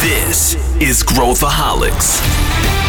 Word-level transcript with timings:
This 0.00 0.54
is 0.80 1.02
Growthaholics. 1.02 2.87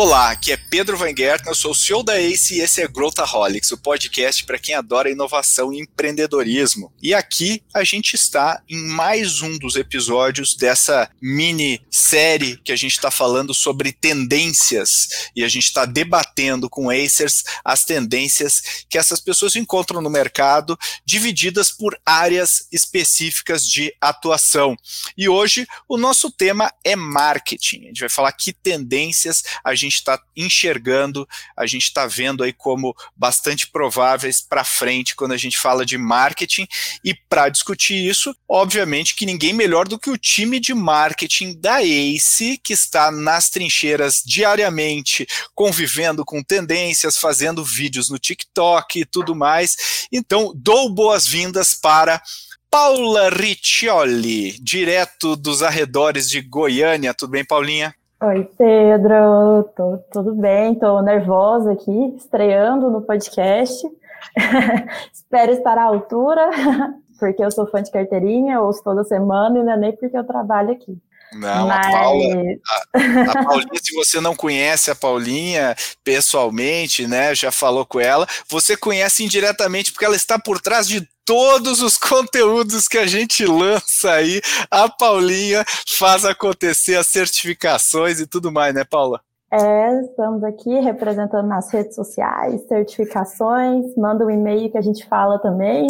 Olá, 0.00 0.30
aqui 0.30 0.52
é 0.52 0.56
Pedro 0.56 0.96
Van 0.96 1.08
Gertner, 1.08 1.48
eu 1.48 1.54
sou 1.56 1.72
o 1.72 1.74
CEO 1.74 2.04
da 2.04 2.20
ACE 2.20 2.54
e 2.54 2.60
esse 2.60 2.80
é 2.80 2.86
Growthaholics, 2.86 3.72
o 3.72 3.76
podcast 3.76 4.44
para 4.44 4.56
quem 4.56 4.76
adora 4.76 5.10
inovação 5.10 5.72
e 5.72 5.80
empreendedorismo. 5.80 6.92
E 7.02 7.12
aqui 7.12 7.64
a 7.74 7.82
gente 7.82 8.14
está 8.14 8.62
em 8.68 8.76
mais 8.76 9.42
um 9.42 9.58
dos 9.58 9.74
episódios 9.74 10.54
dessa 10.54 11.10
mini 11.20 11.84
série 11.90 12.58
que 12.58 12.70
a 12.70 12.76
gente 12.76 12.92
está 12.92 13.10
falando 13.10 13.52
sobre 13.52 13.90
tendências 13.90 15.30
e 15.34 15.42
a 15.42 15.48
gente 15.48 15.64
está 15.64 15.84
debatendo 15.84 16.70
com 16.70 16.90
Acers 16.90 17.42
as 17.64 17.84
tendências 17.84 18.84
que 18.88 18.98
essas 18.98 19.18
pessoas 19.18 19.56
encontram 19.56 20.00
no 20.00 20.08
mercado, 20.08 20.78
divididas 21.04 21.72
por 21.72 21.98
áreas 22.06 22.68
específicas 22.70 23.66
de 23.66 23.92
atuação. 24.00 24.76
E 25.16 25.28
hoje 25.28 25.66
o 25.88 25.96
nosso 25.96 26.30
tema 26.30 26.72
é 26.84 26.94
marketing. 26.94 27.80
A 27.82 27.86
gente 27.88 28.00
vai 28.00 28.08
falar 28.08 28.30
que 28.30 28.52
tendências 28.52 29.42
a 29.64 29.74
gente 29.74 29.87
está 29.94 30.20
enxergando, 30.36 31.28
a 31.56 31.66
gente 31.66 31.84
está 31.84 32.06
vendo 32.06 32.42
aí 32.42 32.52
como 32.52 32.94
bastante 33.16 33.66
prováveis 33.66 34.40
para 34.40 34.64
frente 34.64 35.14
quando 35.14 35.32
a 35.32 35.36
gente 35.36 35.58
fala 35.58 35.84
de 35.84 35.96
marketing. 35.96 36.66
E 37.04 37.14
para 37.14 37.48
discutir 37.48 37.94
isso, 37.94 38.34
obviamente 38.48 39.14
que 39.14 39.26
ninguém 39.26 39.52
melhor 39.52 39.88
do 39.88 39.98
que 39.98 40.10
o 40.10 40.18
time 40.18 40.60
de 40.60 40.74
marketing 40.74 41.58
da 41.58 41.82
ACE, 41.82 42.58
que 42.62 42.72
está 42.72 43.10
nas 43.10 43.50
trincheiras 43.50 44.22
diariamente, 44.24 45.26
convivendo 45.54 46.24
com 46.24 46.42
tendências, 46.42 47.16
fazendo 47.16 47.64
vídeos 47.64 48.10
no 48.10 48.18
TikTok 48.18 49.00
e 49.00 49.04
tudo 49.04 49.34
mais. 49.34 50.06
Então, 50.12 50.52
dou 50.54 50.88
boas-vindas 50.88 51.74
para 51.74 52.22
Paula 52.70 53.30
Riccioli, 53.30 54.58
direto 54.60 55.34
dos 55.36 55.62
arredores 55.62 56.28
de 56.28 56.42
Goiânia. 56.42 57.14
Tudo 57.14 57.30
bem, 57.30 57.44
Paulinha? 57.44 57.94
Oi, 58.20 58.50
Pedro, 58.58 59.62
tô, 59.76 59.98
tudo 60.12 60.34
bem? 60.34 60.74
Tô 60.74 61.00
nervosa 61.00 61.72
aqui, 61.72 62.16
estreando 62.16 62.90
no 62.90 63.00
podcast. 63.00 63.86
Espero 65.14 65.52
estar 65.52 65.78
à 65.78 65.84
altura, 65.84 66.50
porque 67.16 67.44
eu 67.44 67.50
sou 67.52 67.70
fã 67.70 67.80
de 67.80 67.92
carteirinha, 67.92 68.60
ouço 68.60 68.82
toda 68.82 69.04
semana 69.04 69.60
e 69.60 69.62
não 69.62 69.72
é 69.72 69.76
nem 69.76 69.96
porque 69.96 70.18
eu 70.18 70.26
trabalho 70.26 70.72
aqui. 70.72 70.98
Não, 71.32 71.68
Mas... 71.68 71.86
a 71.86 71.90
Paula, 71.92 72.34
a, 72.66 73.30
a, 73.30 73.44
Paulinha, 73.44 73.80
se 73.80 73.94
você 73.94 74.20
não 74.20 74.34
conhece 74.34 74.90
a 74.90 74.96
Paulinha 74.96 75.76
pessoalmente, 76.02 77.06
né, 77.06 77.32
já 77.36 77.52
falou 77.52 77.86
com 77.86 78.00
ela, 78.00 78.26
você 78.50 78.76
conhece 78.76 79.22
indiretamente 79.22 79.92
porque 79.92 80.04
ela 80.04 80.16
está 80.16 80.40
por 80.40 80.60
trás 80.60 80.88
de 80.88 81.08
todos 81.28 81.82
os 81.82 81.98
conteúdos 81.98 82.88
que 82.88 82.96
a 82.96 83.06
gente 83.06 83.44
lança 83.44 84.12
aí. 84.12 84.40
A 84.70 84.88
Paulinha 84.88 85.62
faz 85.98 86.24
acontecer 86.24 86.96
as 86.96 87.08
certificações 87.08 88.18
e 88.18 88.26
tudo 88.26 88.50
mais, 88.50 88.74
né, 88.74 88.82
Paula? 88.82 89.20
É, 89.52 90.00
estamos 90.00 90.42
aqui 90.42 90.80
representando 90.80 91.46
nas 91.46 91.70
redes 91.70 91.94
sociais, 91.94 92.66
certificações, 92.66 93.94
manda 93.96 94.24
um 94.24 94.30
e-mail 94.30 94.70
que 94.70 94.78
a 94.78 94.82
gente 94.82 95.06
fala 95.06 95.38
também. 95.38 95.86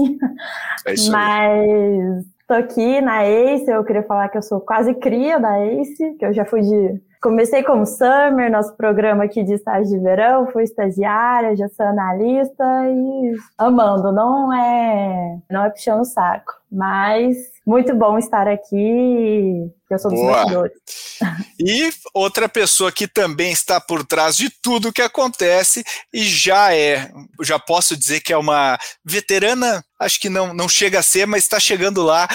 É 0.84 0.94
isso 0.94 1.10
Mas 1.10 2.24
Estou 2.48 2.56
aqui 2.56 2.98
na 3.02 3.26
ACE, 3.26 3.70
eu 3.70 3.84
queria 3.84 4.02
falar 4.02 4.30
que 4.30 4.38
eu 4.38 4.42
sou 4.42 4.58
quase 4.58 4.94
cria 4.94 5.38
da 5.38 5.60
ACE, 5.60 6.14
que 6.18 6.24
eu 6.24 6.32
já 6.32 6.46
fui 6.46 6.62
de. 6.62 6.98
Comecei 7.20 7.64
como 7.64 7.84
Summer, 7.84 8.50
nosso 8.50 8.76
programa 8.76 9.24
aqui 9.24 9.42
de 9.42 9.54
estágio 9.54 9.90
de 9.90 9.98
verão, 9.98 10.50
fui 10.52 10.62
estagiária, 10.62 11.56
já 11.56 11.68
sou 11.68 11.84
analista 11.84 12.64
e 12.86 13.34
amando, 13.58 14.12
não 14.12 14.52
é, 14.52 15.38
não 15.50 15.64
é 15.64 15.70
puxando 15.70 16.02
o 16.02 16.04
saco, 16.04 16.52
mas 16.70 17.36
muito 17.66 17.92
bom 17.92 18.18
estar 18.18 18.46
aqui, 18.46 19.68
eu 19.90 19.98
sou 19.98 20.10
dos 20.10 20.22
bastidores. 20.22 20.72
E 21.60 21.90
outra 22.14 22.48
pessoa 22.48 22.92
que 22.92 23.08
também 23.08 23.50
está 23.50 23.80
por 23.80 24.06
trás 24.06 24.36
de 24.36 24.48
tudo 24.62 24.92
que 24.92 25.02
acontece 25.02 25.82
e 26.14 26.22
já 26.22 26.72
é, 26.72 27.10
já 27.42 27.58
posso 27.58 27.96
dizer 27.96 28.20
que 28.20 28.32
é 28.32 28.38
uma 28.38 28.78
veterana, 29.04 29.84
acho 30.00 30.20
que 30.20 30.28
não, 30.28 30.54
não 30.54 30.68
chega 30.68 31.00
a 31.00 31.02
ser, 31.02 31.26
mas 31.26 31.42
está 31.42 31.58
chegando 31.58 32.00
lá. 32.00 32.28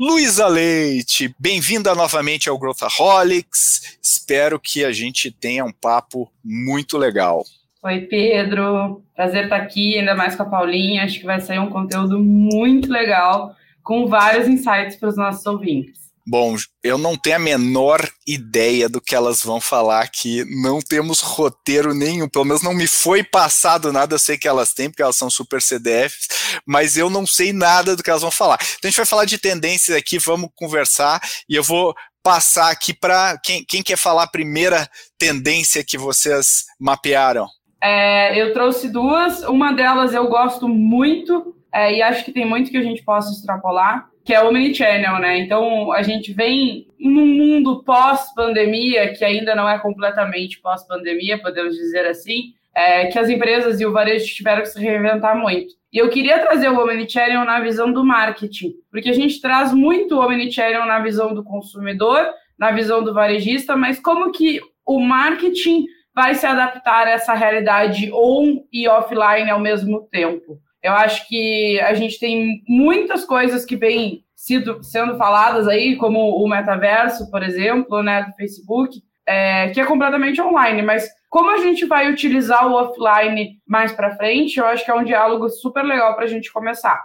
Luísa 0.00 0.46
Leite, 0.46 1.34
bem-vinda 1.40 1.92
novamente 1.92 2.48
ao 2.48 2.56
Growthaholics. 2.56 3.98
Espero 4.00 4.60
que 4.60 4.84
a 4.84 4.92
gente 4.92 5.28
tenha 5.28 5.64
um 5.64 5.72
papo 5.72 6.30
muito 6.44 6.96
legal. 6.96 7.44
Oi, 7.82 8.02
Pedro. 8.02 9.02
Prazer 9.16 9.44
estar 9.44 9.56
aqui, 9.56 9.98
ainda 9.98 10.14
mais 10.14 10.36
com 10.36 10.44
a 10.44 10.46
Paulinha. 10.46 11.02
Acho 11.02 11.18
que 11.18 11.26
vai 11.26 11.40
sair 11.40 11.58
um 11.58 11.68
conteúdo 11.68 12.20
muito 12.20 12.88
legal 12.88 13.56
com 13.82 14.06
vários 14.06 14.46
insights 14.46 14.94
para 14.94 15.08
os 15.08 15.16
nossos 15.16 15.44
ouvintes. 15.44 15.97
Bom, 16.30 16.56
eu 16.84 16.98
não 16.98 17.16
tenho 17.16 17.36
a 17.36 17.38
menor 17.38 18.06
ideia 18.26 18.86
do 18.86 19.00
que 19.00 19.14
elas 19.14 19.42
vão 19.42 19.62
falar 19.62 20.02
aqui. 20.02 20.44
Não 20.62 20.78
temos 20.78 21.20
roteiro 21.20 21.94
nenhum, 21.94 22.28
pelo 22.28 22.44
menos 22.44 22.62
não 22.62 22.74
me 22.74 22.86
foi 22.86 23.24
passado 23.24 23.90
nada. 23.90 24.14
Eu 24.14 24.18
sei 24.18 24.36
que 24.36 24.46
elas 24.46 24.74
têm, 24.74 24.90
porque 24.90 25.02
elas 25.02 25.16
são 25.16 25.30
super 25.30 25.62
CDFs, 25.62 26.28
mas 26.66 26.98
eu 26.98 27.08
não 27.08 27.26
sei 27.26 27.50
nada 27.50 27.96
do 27.96 28.02
que 28.02 28.10
elas 28.10 28.20
vão 28.20 28.30
falar. 28.30 28.58
Então 28.60 28.80
a 28.84 28.88
gente 28.88 28.98
vai 28.98 29.06
falar 29.06 29.24
de 29.24 29.38
tendências 29.38 29.96
aqui, 29.96 30.18
vamos 30.18 30.50
conversar 30.54 31.18
e 31.48 31.54
eu 31.54 31.62
vou 31.62 31.94
passar 32.22 32.70
aqui 32.70 32.92
para 32.92 33.38
quem, 33.42 33.64
quem 33.66 33.82
quer 33.82 33.96
falar 33.96 34.24
a 34.24 34.30
primeira 34.30 34.86
tendência 35.18 35.82
que 35.82 35.96
vocês 35.96 36.64
mapearam. 36.78 37.46
É, 37.82 38.38
eu 38.38 38.52
trouxe 38.52 38.90
duas. 38.90 39.42
Uma 39.44 39.72
delas 39.72 40.12
eu 40.12 40.28
gosto 40.28 40.68
muito, 40.68 41.56
é, 41.72 41.94
e 41.94 42.02
acho 42.02 42.22
que 42.22 42.32
tem 42.32 42.46
muito 42.46 42.70
que 42.70 42.76
a 42.76 42.82
gente 42.82 43.02
possa 43.02 43.32
extrapolar, 43.32 44.10
que 44.28 44.34
é 44.34 44.42
o 44.42 44.48
Omnichannel, 44.48 45.18
né? 45.20 45.38
Então, 45.38 45.90
a 45.90 46.02
gente 46.02 46.34
vem 46.34 46.86
num 47.00 47.24
mundo 47.24 47.82
pós-pandemia, 47.82 49.14
que 49.14 49.24
ainda 49.24 49.54
não 49.54 49.66
é 49.66 49.78
completamente 49.78 50.60
pós-pandemia, 50.60 51.40
podemos 51.40 51.74
dizer 51.74 52.06
assim, 52.06 52.52
é, 52.76 53.06
que 53.06 53.18
as 53.18 53.30
empresas 53.30 53.80
e 53.80 53.86
o 53.86 53.90
varejo 53.90 54.26
tiveram 54.26 54.60
que 54.60 54.68
se 54.68 54.78
reinventar 54.78 55.34
muito. 55.34 55.72
E 55.90 55.96
eu 55.96 56.10
queria 56.10 56.40
trazer 56.40 56.68
o 56.68 56.78
Omnichannel 56.78 57.46
na 57.46 57.58
visão 57.60 57.90
do 57.90 58.04
marketing, 58.04 58.74
porque 58.90 59.08
a 59.08 59.14
gente 59.14 59.40
traz 59.40 59.72
muito 59.72 60.16
o 60.16 60.22
Omnichannel 60.22 60.84
na 60.84 60.98
visão 60.98 61.32
do 61.32 61.42
consumidor, 61.42 62.28
na 62.58 62.70
visão 62.70 63.02
do 63.02 63.14
varejista, 63.14 63.78
mas 63.78 63.98
como 63.98 64.30
que 64.30 64.60
o 64.84 65.00
marketing 65.00 65.86
vai 66.14 66.34
se 66.34 66.44
adaptar 66.44 67.06
a 67.06 67.12
essa 67.12 67.32
realidade 67.32 68.12
on 68.12 68.62
e 68.70 68.86
offline 68.86 69.48
ao 69.48 69.58
mesmo 69.58 70.06
tempo? 70.12 70.60
Eu 70.82 70.92
acho 70.92 71.26
que 71.28 71.80
a 71.80 71.94
gente 71.94 72.18
tem 72.18 72.62
muitas 72.68 73.24
coisas 73.24 73.64
que 73.64 73.76
vêm 73.76 74.24
sido, 74.34 74.82
sendo 74.82 75.16
faladas 75.16 75.66
aí, 75.66 75.96
como 75.96 76.42
o 76.42 76.48
metaverso, 76.48 77.30
por 77.30 77.42
exemplo, 77.42 78.02
né, 78.02 78.22
do 78.22 78.32
Facebook, 78.36 79.00
é, 79.26 79.68
que 79.70 79.80
é 79.80 79.84
completamente 79.84 80.40
online, 80.40 80.80
mas 80.82 81.08
como 81.28 81.50
a 81.50 81.58
gente 81.58 81.84
vai 81.84 82.10
utilizar 82.10 82.66
o 82.66 82.74
offline 82.74 83.58
mais 83.66 83.92
para 83.92 84.16
frente, 84.16 84.58
eu 84.58 84.66
acho 84.66 84.84
que 84.84 84.90
é 84.90 84.94
um 84.94 85.04
diálogo 85.04 85.48
super 85.50 85.84
legal 85.84 86.14
para 86.14 86.24
a 86.24 86.28
gente 86.28 86.50
começar. 86.52 87.04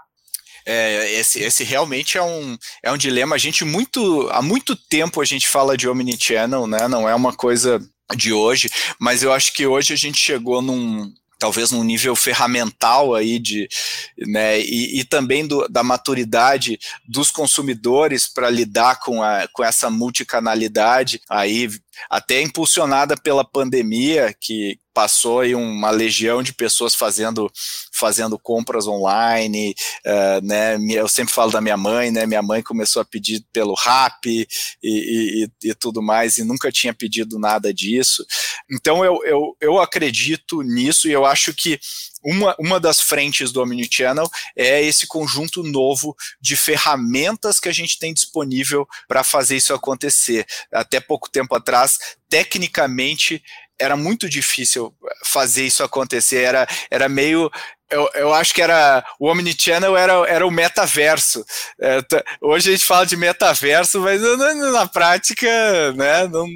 É, 0.66 1.12
esse, 1.20 1.42
esse 1.42 1.64
realmente 1.66 2.18
é 2.18 2.22
um, 2.22 2.58
é 2.82 2.92
um 2.92 2.98
dilema. 2.98 3.36
A 3.36 3.38
gente 3.40 3.66
muito 3.66 4.30
há 4.32 4.42
muito 4.42 4.76
tempo 4.76 5.20
a 5.20 5.26
gente 5.26 5.46
fala 5.46 5.76
de 5.76 5.90
omnichannel, 5.90 6.68
né? 6.68 6.88
Não 6.88 7.10
é 7.10 7.14
uma 7.14 7.34
coisa 7.34 7.82
de 8.16 8.32
hoje, 8.32 8.70
mas 8.98 9.24
eu 9.24 9.34
acho 9.34 9.54
que 9.54 9.68
hoje 9.68 9.94
a 9.94 9.98
gente 9.98 10.18
chegou 10.18 10.62
num, 10.62 11.12
talvez 11.44 11.72
num 11.72 11.84
nível 11.84 12.16
ferramental 12.16 13.14
aí 13.14 13.38
de, 13.38 13.68
né, 14.18 14.62
e, 14.62 15.02
e 15.02 15.04
também 15.04 15.46
do, 15.46 15.68
da 15.68 15.84
maturidade 15.84 16.80
dos 17.06 17.30
consumidores 17.30 18.30
para 18.30 18.50
lidar 18.50 19.02
com, 19.02 19.22
a, 19.22 19.46
com 19.52 19.62
essa 19.62 19.90
multicanalidade 19.90 21.20
aí 21.30 21.70
até 22.10 22.42
impulsionada 22.42 23.18
pela 23.18 23.44
pandemia, 23.44 24.34
que 24.40 24.80
passou 24.94 25.42
aí 25.42 25.54
uma 25.54 25.90
legião 25.90 26.42
de 26.42 26.54
pessoas 26.54 26.96
fazendo, 26.96 27.52
fazendo 28.04 28.38
compras 28.38 28.86
online, 28.86 29.74
uh, 30.06 30.46
né, 30.46 30.78
eu 30.92 31.08
sempre 31.08 31.34
falo 31.34 31.50
da 31.50 31.62
minha 31.62 31.78
mãe, 31.78 32.12
né, 32.12 32.26
minha 32.26 32.42
mãe 32.42 32.62
começou 32.62 33.02
a 33.02 33.06
pedir 33.06 33.42
pelo 33.54 33.74
Rap 33.76 34.26
e, 34.28 34.48
e, 34.84 35.48
e 35.64 35.74
tudo 35.74 36.02
mais, 36.02 36.38
e 36.38 36.44
nunca 36.44 36.70
tinha 36.70 36.94
pedido 36.94 37.40
nada 37.40 37.74
disso, 37.74 38.26
então 38.70 39.06
eu, 39.06 39.24
eu, 39.24 39.56
eu 39.62 39.80
acredito 39.80 40.62
nisso 40.64 41.08
e 41.08 41.14
eu 41.14 41.26
acho 41.26 41.54
que 41.54 41.80
uma, 42.22 42.54
uma 42.60 42.78
das 42.78 43.00
frentes 43.00 43.54
do 43.54 43.62
Omnichannel 43.62 44.30
é 44.54 44.84
esse 44.84 45.08
conjunto 45.08 45.64
novo 45.64 46.14
de 46.42 46.58
ferramentas 46.58 47.58
que 47.58 47.70
a 47.70 47.74
gente 47.74 47.98
tem 47.98 48.14
disponível 48.14 48.86
para 49.08 49.24
fazer 49.24 49.58
isso 49.58 49.74
acontecer. 49.74 50.46
Até 50.72 51.00
pouco 51.02 51.30
tempo 51.30 51.54
atrás, 51.54 51.98
tecnicamente, 52.30 53.44
era 53.80 53.98
muito 53.98 54.30
difícil 54.30 54.96
fazer 55.26 55.66
isso 55.66 55.84
acontecer, 55.84 56.38
era, 56.38 56.68
era 56.90 57.10
meio 57.10 57.52
eu, 57.90 58.10
eu, 58.16 58.34
acho 58.34 58.54
que 58.54 58.62
era 58.62 59.06
o 59.20 59.30
Omnichannel 59.30 59.96
era, 59.96 60.14
era 60.28 60.48
o 60.48 60.52
metaverso. 60.52 61.46
É, 61.80 62.00
hoje 62.42 62.70
a 62.70 62.72
gente 62.74 62.86
fala 62.86 63.06
de 63.06 63.16
metaverso, 63.16 64.00
mas 64.00 64.22
na, 64.22 64.54
na 64.72 64.88
prática, 64.88 65.48
né, 65.94 66.28
não, 66.28 66.48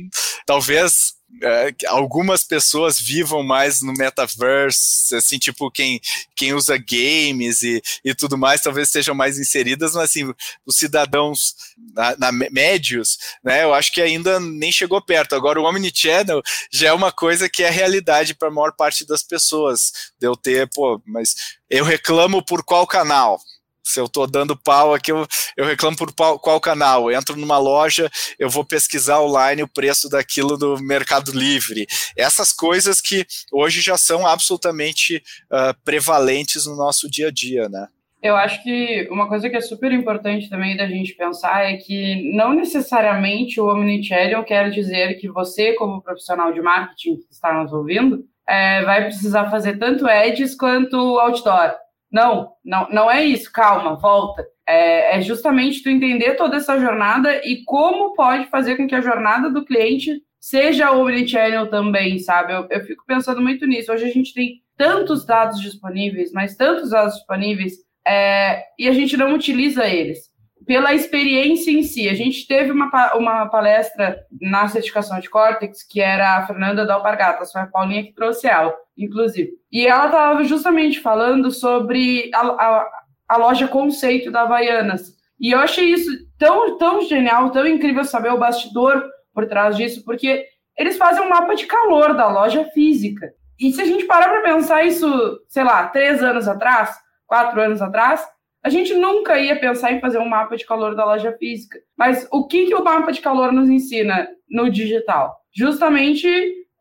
talvez 0.46 1.17
é, 1.42 1.74
algumas 1.88 2.44
pessoas 2.44 3.00
vivam 3.00 3.44
mais 3.44 3.82
no 3.82 3.94
metaverse, 3.94 5.14
assim, 5.16 5.38
tipo 5.38 5.70
quem, 5.70 6.00
quem 6.36 6.54
usa 6.54 6.78
games 6.78 7.62
e, 7.64 7.82
e 8.04 8.16
tudo 8.16 8.38
mais, 8.38 8.62
talvez 8.62 8.90
sejam 8.90 9.14
mais 9.14 9.38
inseridas, 9.38 9.94
mas 9.94 10.06
assim, 10.06 10.34
os 10.66 10.76
cidadãos 10.76 11.56
na, 11.94 12.16
na, 12.18 12.32
médios, 12.32 13.18
né, 13.44 13.64
eu 13.64 13.74
acho 13.74 13.92
que 13.92 14.02
ainda 14.02 14.40
nem 14.40 14.72
chegou 14.72 15.02
perto. 15.02 15.36
Agora, 15.36 15.60
o 15.60 15.66
Omnichannel 15.66 16.42
já 16.72 16.90
é 16.90 16.94
uma 16.94 17.12
coisa 17.12 17.50
que 17.50 17.64
é 17.64 17.70
realidade 17.70 18.34
para 18.34 18.48
a 18.48 18.52
maior 18.52 18.72
parte 18.72 19.06
das 19.06 19.22
pessoas. 19.22 19.92
De 20.20 20.28
eu 20.28 20.36
ter, 20.36 20.70
pô, 20.74 21.02
mas 21.06 21.36
eu 21.70 21.84
reclamo 21.84 22.44
por 22.44 22.64
qual 22.64 22.88
canal? 22.88 23.40
Se 23.88 24.00
eu 24.00 24.06
estou 24.06 24.28
dando 24.28 24.58
pau 24.58 24.94
aqui, 24.94 25.12
eu, 25.12 25.26
eu 25.56 25.66
reclamo 25.66 25.96
por 25.96 26.14
pau, 26.14 26.38
qual 26.38 26.60
canal. 26.60 27.10
Eu 27.10 27.18
entro 27.18 27.38
numa 27.38 27.58
loja, 27.58 28.10
eu 28.38 28.50
vou 28.50 28.66
pesquisar 28.66 29.22
online 29.22 29.64
o 29.64 29.68
preço 29.68 30.10
daquilo 30.10 30.58
no 30.58 30.78
Mercado 30.82 31.32
Livre. 31.32 31.88
Essas 32.18 32.52
coisas 32.52 33.00
que 33.00 33.26
hoje 33.52 33.80
já 33.82 33.98
são 33.98 34.28
absolutamente 34.28 35.24
uh, 35.46 35.74
prevalentes 35.86 36.66
no 36.66 36.76
nosso 36.76 37.10
dia 37.10 37.30
a 37.30 37.32
dia, 37.32 37.70
né? 37.70 37.88
Eu 38.22 38.36
acho 38.36 38.64
que 38.64 39.08
uma 39.12 39.28
coisa 39.30 39.50
que 39.50 39.56
é 39.56 39.62
super 39.62 39.92
importante 39.92 40.50
também 40.50 40.76
da 40.76 40.88
gente 40.88 41.14
pensar 41.14 41.72
é 41.72 41.78
que 41.78 42.36
não 42.36 42.54
necessariamente 42.54 43.62
o 43.62 43.68
Omnichannel 43.68 44.44
quer 44.44 44.70
dizer 44.72 45.20
que 45.20 45.30
você, 45.30 45.74
como 45.74 46.02
profissional 46.02 46.52
de 46.52 46.60
marketing 46.60 47.18
que 47.18 47.32
está 47.32 47.54
nos 47.54 47.72
ouvindo, 47.72 48.26
é, 48.48 48.84
vai 48.84 49.06
precisar 49.06 49.52
fazer 49.52 49.78
tanto 49.78 50.08
ads 50.08 50.56
quanto 50.56 50.98
outdoor. 51.20 51.76
Não, 52.18 52.50
não, 52.66 52.90
não 52.90 53.12
é 53.12 53.24
isso. 53.24 53.52
Calma, 53.52 53.96
volta. 53.96 54.44
É, 54.68 55.18
é, 55.18 55.22
justamente 55.22 55.84
tu 55.84 55.90
entender 55.90 56.34
toda 56.34 56.58
essa 56.58 56.80
jornada 56.80 57.32
e 57.46 57.64
como 57.64 58.16
pode 58.16 58.48
fazer 58.48 58.76
com 58.76 58.88
que 58.88 58.96
a 58.96 59.02
jornada 59.02 59.52
do 59.52 59.64
cliente 59.64 60.20
seja 60.40 60.92
omnichannel 60.92 61.70
também, 61.70 62.18
sabe? 62.18 62.54
Eu, 62.54 62.66
eu 62.72 62.84
fico 62.86 63.04
pensando 63.06 63.40
muito 63.40 63.68
nisso. 63.68 63.92
Hoje 63.92 64.06
a 64.06 64.10
gente 64.10 64.34
tem 64.34 64.64
tantos 64.76 65.28
dados 65.28 65.62
disponíveis, 65.62 66.32
mas 66.32 66.56
tantos 66.56 66.90
dados 66.90 67.14
disponíveis, 67.14 67.74
é, 68.06 68.64
e 68.80 68.88
a 68.88 68.94
gente 68.94 69.16
não 69.16 69.36
utiliza 69.36 69.86
eles. 69.86 70.18
Pela 70.66 70.96
experiência 70.96 71.70
em 71.70 71.84
si, 71.84 72.10
a 72.10 72.16
gente 72.16 72.48
teve 72.48 72.72
uma, 72.72 72.90
uma 73.14 73.46
palestra 73.48 74.20
na 74.42 74.68
certificação 74.68 75.20
de 75.20 75.30
Cortex, 75.30 75.84
que 75.88 76.02
era 76.02 76.38
a 76.38 76.48
Fernanda 76.48 76.84
Dalpargatas, 76.84 77.52
foi 77.52 77.62
a 77.62 77.68
Paulinha 77.68 78.04
que 78.04 78.14
trouxe 78.14 78.48
ela 78.48 78.76
inclusive. 78.98 79.52
E 79.72 79.86
ela 79.86 80.08
estava 80.08 80.44
justamente 80.44 81.00
falando 81.00 81.52
sobre 81.52 82.30
a, 82.34 82.42
a, 82.42 82.90
a, 83.30 83.38
loja 83.38 83.68
conceito 83.68 84.32
da 84.32 84.42
Havaianas. 84.42 85.16
E 85.40 85.52
eu 85.52 85.60
achei 85.60 85.86
isso 85.94 86.10
tão, 86.38 86.78
tão 86.78 87.02
genial, 87.02 87.52
tão 87.52 87.68
incrível 87.68 88.04
saber 88.04 88.32
o 88.32 88.40
bastidor 88.40 89.04
por 89.34 89.46
trás 89.46 89.78
disso, 89.78 90.04
porque 90.04 90.46
eles 90.78 90.98
fazem 90.98 91.24
um 91.24 91.30
mapa 91.30 91.56
de 91.56 91.66
calor 91.66 92.16
da 92.16 92.28
loja 92.28 92.66
física. 92.74 93.32
E 93.60 93.72
se 93.72 93.82
a 93.82 93.86
gente 93.86 94.06
parar 94.06 94.30
para 94.30 94.42
pensar 94.42 94.84
isso, 94.84 95.08
sei 95.48 95.64
lá, 95.64 95.88
três 95.88 96.24
anos 96.24 96.48
atrás, 96.48 96.96
quatro 97.26 97.60
anos 97.62 97.82
atrás, 97.82 98.28
a 98.64 98.70
gente 98.70 98.94
nunca 98.94 99.40
ia 99.40 99.60
pensar 99.60 99.92
em 99.92 100.00
fazer 100.00 100.18
um 100.18 100.28
mapa 100.28 100.58
de 100.58 100.66
calor 100.66 100.96
da 100.96 101.06
loja 101.06 101.32
física. 101.34 101.80
Mas 101.98 102.28
o 102.32 102.48
que, 102.48 102.68
que 102.68 102.76
o 102.76 102.84
mapa 102.84 103.12
de 103.12 103.22
calor 103.22 103.52
nos 103.52 103.70
ensina 103.70 104.28
no 104.50 104.70
digital? 104.70 105.36
Justamente 105.54 106.28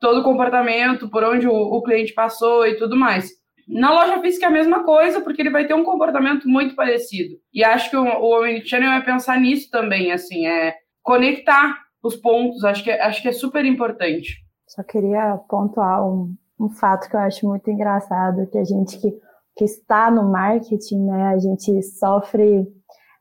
todo 0.00 0.20
o 0.20 0.24
comportamento, 0.24 1.08
por 1.08 1.24
onde 1.24 1.48
o, 1.48 1.52
o 1.52 1.82
cliente 1.82 2.12
passou 2.12 2.66
e 2.66 2.76
tudo 2.76 2.96
mais. 2.96 3.30
Na 3.68 3.90
loja 3.90 4.20
física 4.20 4.46
é 4.46 4.48
a 4.48 4.52
mesma 4.52 4.84
coisa, 4.84 5.20
porque 5.20 5.42
ele 5.42 5.50
vai 5.50 5.66
ter 5.66 5.74
um 5.74 5.84
comportamento 5.84 6.48
muito 6.48 6.76
parecido. 6.76 7.34
E 7.52 7.64
acho 7.64 7.90
que 7.90 7.96
o, 7.96 8.04
Omnichannel 8.04 8.92
é 8.92 9.00
pensar 9.00 9.40
nisso 9.40 9.68
também, 9.70 10.12
assim, 10.12 10.46
é 10.46 10.74
conectar 11.02 11.76
os 12.02 12.14
pontos, 12.14 12.64
acho 12.64 12.84
que, 12.84 12.90
é, 12.90 13.02
acho 13.02 13.20
que 13.20 13.28
é 13.28 13.32
super 13.32 13.64
importante. 13.64 14.36
Só 14.68 14.84
queria 14.84 15.36
pontuar 15.48 16.06
um, 16.06 16.32
um 16.60 16.68
fato 16.68 17.08
que 17.08 17.16
eu 17.16 17.20
acho 17.20 17.46
muito 17.48 17.68
engraçado, 17.68 18.46
que 18.50 18.58
a 18.58 18.64
gente 18.64 19.00
que, 19.00 19.10
que 19.56 19.64
está 19.64 20.10
no 20.12 20.30
marketing, 20.30 21.04
né, 21.04 21.28
a 21.34 21.38
gente 21.38 21.82
sofre 21.82 22.66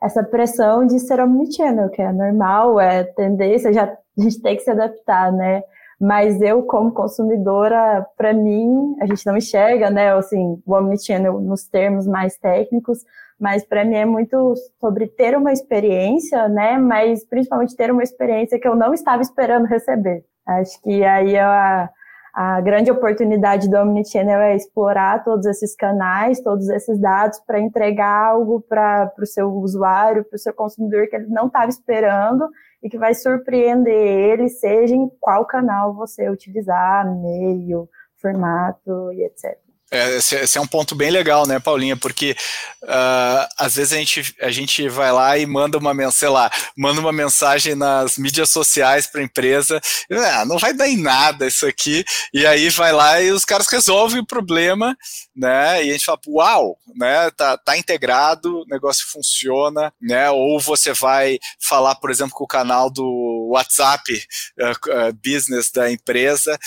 essa 0.02 0.24
pressão 0.24 0.86
de 0.86 1.00
ser 1.00 1.20
omnichannel, 1.20 1.90
que 1.90 2.02
é 2.02 2.12
normal, 2.12 2.80
é 2.80 3.04
tendência, 3.04 3.74
já 3.74 3.86
a 3.86 4.22
gente 4.22 4.42
tem 4.42 4.56
que 4.56 4.62
se 4.62 4.70
adaptar, 4.70 5.32
né? 5.32 5.64
Mas 6.00 6.42
eu, 6.42 6.64
como 6.64 6.92
consumidora, 6.92 8.06
para 8.18 8.34
mim, 8.34 8.96
a 9.02 9.06
gente 9.06 9.26
não 9.26 9.38
enxerga, 9.38 9.90
né, 9.90 10.14
assim, 10.14 10.62
o 10.66 10.74
Omnichannel 10.74 11.40
nos 11.40 11.68
termos 11.68 12.06
mais 12.06 12.38
técnicos, 12.38 13.00
mas 13.40 13.66
para 13.66 13.84
mim 13.84 13.96
é 13.96 14.06
muito 14.06 14.54
sobre 14.80 15.08
ter 15.08 15.38
uma 15.38 15.52
experiência, 15.52 16.48
né, 16.48 16.78
mas 16.78 17.26
principalmente 17.26 17.76
ter 17.76 17.92
uma 17.92 18.04
experiência 18.04 18.60
que 18.60 18.68
eu 18.68 18.76
não 18.76 18.94
estava 18.94 19.22
esperando 19.22 19.66
receber. 19.66 20.24
Acho 20.46 20.82
que 20.82 21.04
aí 21.04 21.36
é 21.36 21.42
a, 21.42 21.90
a 22.36 22.60
grande 22.60 22.92
oportunidade 22.92 23.70
do 23.70 23.78
Omnichannel 23.78 24.42
é 24.42 24.58
explorar 24.58 25.24
todos 25.24 25.46
esses 25.46 25.74
canais, 25.74 26.42
todos 26.42 26.68
esses 26.68 27.00
dados 27.00 27.40
para 27.40 27.62
entregar 27.62 28.32
algo 28.32 28.60
para 28.60 29.10
o 29.18 29.26
seu 29.26 29.50
usuário, 29.54 30.26
para 30.26 30.36
o 30.36 30.40
seu 30.40 30.54
consumidor 30.54 31.08
que 31.08 31.16
ele 31.16 31.28
não 31.28 31.48
estava 31.48 31.70
esperando 31.70 32.46
e 32.84 32.90
que 32.90 32.98
vai 32.98 33.14
surpreender 33.14 33.94
ele, 33.96 34.50
seja 34.50 34.94
em 34.94 35.10
qual 35.22 35.46
canal 35.46 35.94
você 35.94 36.30
utilizar, 36.30 37.10
meio, 37.22 37.88
formato 38.18 39.14
e 39.14 39.24
etc. 39.24 39.65
É, 39.92 40.18
esse, 40.18 40.36
esse, 40.36 40.58
é 40.58 40.62
um 40.62 40.68
ponto 40.68 40.96
bem 40.96 41.12
legal, 41.12 41.46
né, 41.46 41.60
Paulinha? 41.60 41.96
Porque 41.96 42.36
uh, 42.84 43.48
às 43.58 43.76
vezes 43.76 43.94
a 43.94 43.98
gente, 43.98 44.36
a 44.42 44.50
gente 44.50 44.90
vai 44.90 45.12
lá 45.12 45.38
e 45.38 45.46
manda 45.46 45.78
uma 45.78 45.94
mensagem, 45.94 46.34
lá, 46.34 46.52
manda 46.76 47.00
uma 47.00 47.12
mensagem 47.12 47.76
nas 47.76 48.18
mídias 48.18 48.50
sociais 48.50 49.06
para 49.06 49.22
a 49.22 49.24
empresa, 49.24 49.80
ah, 50.12 50.44
não 50.44 50.58
vai 50.58 50.74
dar 50.74 50.88
em 50.88 50.98
nada 50.98 51.46
isso 51.46 51.68
aqui, 51.68 52.04
e 52.34 52.48
aí 52.48 52.70
vai 52.70 52.92
lá 52.92 53.22
e 53.22 53.32
os 53.32 53.46
caras 53.46 53.68
resolvem 53.68 54.20
o 54.22 54.26
problema, 54.26 54.98
né? 55.36 55.86
E 55.86 55.90
a 55.90 55.94
gente 55.94 56.06
fala, 56.06 56.20
uau, 56.28 56.78
né? 56.96 57.30
Tá, 57.32 57.56
tá 57.56 57.78
integrado, 57.78 58.62
o 58.62 58.66
negócio 58.68 59.06
funciona, 59.12 59.94
né? 60.02 60.32
Ou 60.32 60.60
você 60.60 60.94
vai 60.94 61.38
falar, 61.62 61.94
por 61.96 62.10
exemplo, 62.10 62.34
com 62.34 62.44
o 62.44 62.48
canal 62.48 62.90
do 62.90 63.50
WhatsApp 63.52 64.12
uh, 64.60 65.10
uh, 65.10 65.14
Business 65.24 65.72
da 65.72 65.92
empresa 65.92 66.58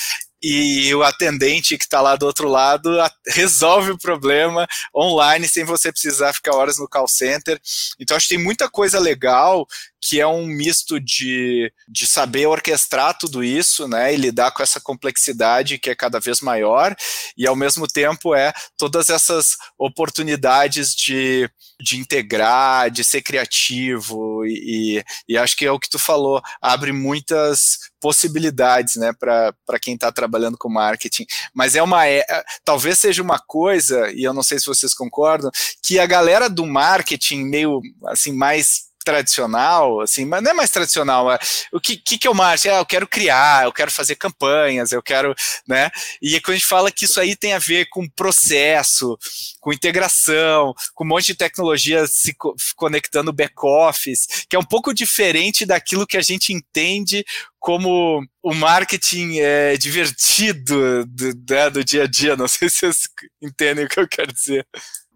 e 0.42 0.94
o 0.94 1.02
atendente 1.02 1.76
que 1.76 1.84
está 1.84 2.00
lá 2.00 2.16
do 2.16 2.26
outro 2.26 2.48
lado 2.48 2.90
resolve 3.26 3.90
o 3.92 3.98
problema 3.98 4.66
online 4.94 5.48
sem 5.48 5.64
você 5.64 5.90
precisar 5.90 6.32
ficar 6.32 6.54
horas 6.54 6.78
no 6.78 6.88
call 6.88 7.08
center. 7.08 7.60
Então 7.98 8.16
acho 8.16 8.28
que 8.28 8.34
tem 8.36 8.44
muita 8.44 8.68
coisa 8.68 8.98
legal 8.98 9.66
que 10.00 10.20
é 10.20 10.26
um 10.26 10.46
misto 10.46 11.00
de, 11.00 11.72
de 11.88 12.06
saber 12.06 12.46
orquestrar 12.46 13.16
tudo 13.18 13.42
isso, 13.42 13.88
né, 13.88 14.12
e 14.12 14.16
lidar 14.16 14.50
com 14.52 14.62
essa 14.62 14.80
complexidade 14.80 15.78
que 15.78 15.90
é 15.90 15.94
cada 15.94 16.20
vez 16.20 16.40
maior, 16.40 16.94
e 17.36 17.46
ao 17.46 17.56
mesmo 17.56 17.86
tempo 17.86 18.34
é 18.34 18.52
todas 18.76 19.08
essas 19.08 19.56
oportunidades 19.78 20.94
de, 20.94 21.50
de 21.80 21.98
integrar, 21.98 22.90
de 22.90 23.02
ser 23.04 23.22
criativo, 23.22 24.44
e, 24.46 25.02
e 25.28 25.36
acho 25.36 25.56
que 25.56 25.66
é 25.66 25.72
o 25.72 25.78
que 25.78 25.90
tu 25.90 25.98
falou, 25.98 26.40
abre 26.60 26.92
muitas 26.92 27.78
possibilidades, 28.00 28.96
né, 28.96 29.12
para 29.12 29.78
quem 29.80 29.94
está 29.94 30.12
trabalhando 30.12 30.56
com 30.56 30.68
marketing. 30.68 31.26
Mas 31.52 31.74
é 31.74 31.82
uma, 31.82 32.06
é, 32.06 32.24
talvez 32.64 32.98
seja 32.98 33.22
uma 33.22 33.38
coisa, 33.38 34.10
e 34.12 34.22
eu 34.22 34.32
não 34.32 34.42
sei 34.42 34.58
se 34.58 34.66
vocês 34.66 34.94
concordam, 34.94 35.50
que 35.82 35.98
a 35.98 36.06
galera 36.06 36.48
do 36.48 36.64
marketing 36.64 37.44
meio 37.44 37.80
assim 38.06 38.32
mais 38.32 38.87
tradicional, 39.08 40.02
assim, 40.02 40.26
mas 40.26 40.42
não 40.42 40.50
é 40.50 40.54
mais 40.54 40.70
tradicional. 40.70 41.32
É, 41.32 41.38
o 41.72 41.80
que, 41.80 41.96
que, 41.96 42.18
que 42.18 42.26
é 42.26 42.30
o 42.30 42.34
marketing? 42.34 42.68
Ah, 42.68 42.78
eu 42.78 42.84
quero 42.84 43.08
criar, 43.08 43.64
eu 43.64 43.72
quero 43.72 43.90
fazer 43.90 44.16
campanhas, 44.16 44.92
eu 44.92 45.02
quero, 45.02 45.34
né? 45.66 45.90
E 46.20 46.38
quando 46.40 46.56
a 46.56 46.58
gente 46.58 46.68
fala 46.68 46.92
que 46.92 47.06
isso 47.06 47.18
aí 47.18 47.34
tem 47.34 47.54
a 47.54 47.58
ver 47.58 47.86
com 47.88 48.06
processo, 48.06 49.16
com 49.60 49.72
integração, 49.72 50.74
com 50.94 51.04
um 51.04 51.08
monte 51.08 51.28
de 51.28 51.36
tecnologia 51.36 52.06
se 52.06 52.34
co 52.34 52.54
conectando 52.76 53.32
back-office, 53.32 54.44
que 54.46 54.54
é 54.54 54.58
um 54.58 54.64
pouco 54.64 54.92
diferente 54.92 55.64
daquilo 55.64 56.06
que 56.06 56.18
a 56.18 56.22
gente 56.22 56.52
entende 56.52 57.24
como 57.58 58.22
o 58.42 58.54
marketing 58.54 59.38
é 59.38 59.76
divertido 59.78 61.06
do, 61.06 61.26
né, 61.48 61.70
do 61.70 61.82
dia 61.82 62.02
a 62.02 62.06
dia. 62.06 62.36
Não 62.36 62.46
sei 62.46 62.68
se 62.68 62.80
vocês 62.80 63.08
entendem 63.42 63.86
o 63.86 63.88
que 63.88 63.98
eu 63.98 64.06
quero 64.06 64.32
dizer. 64.34 64.66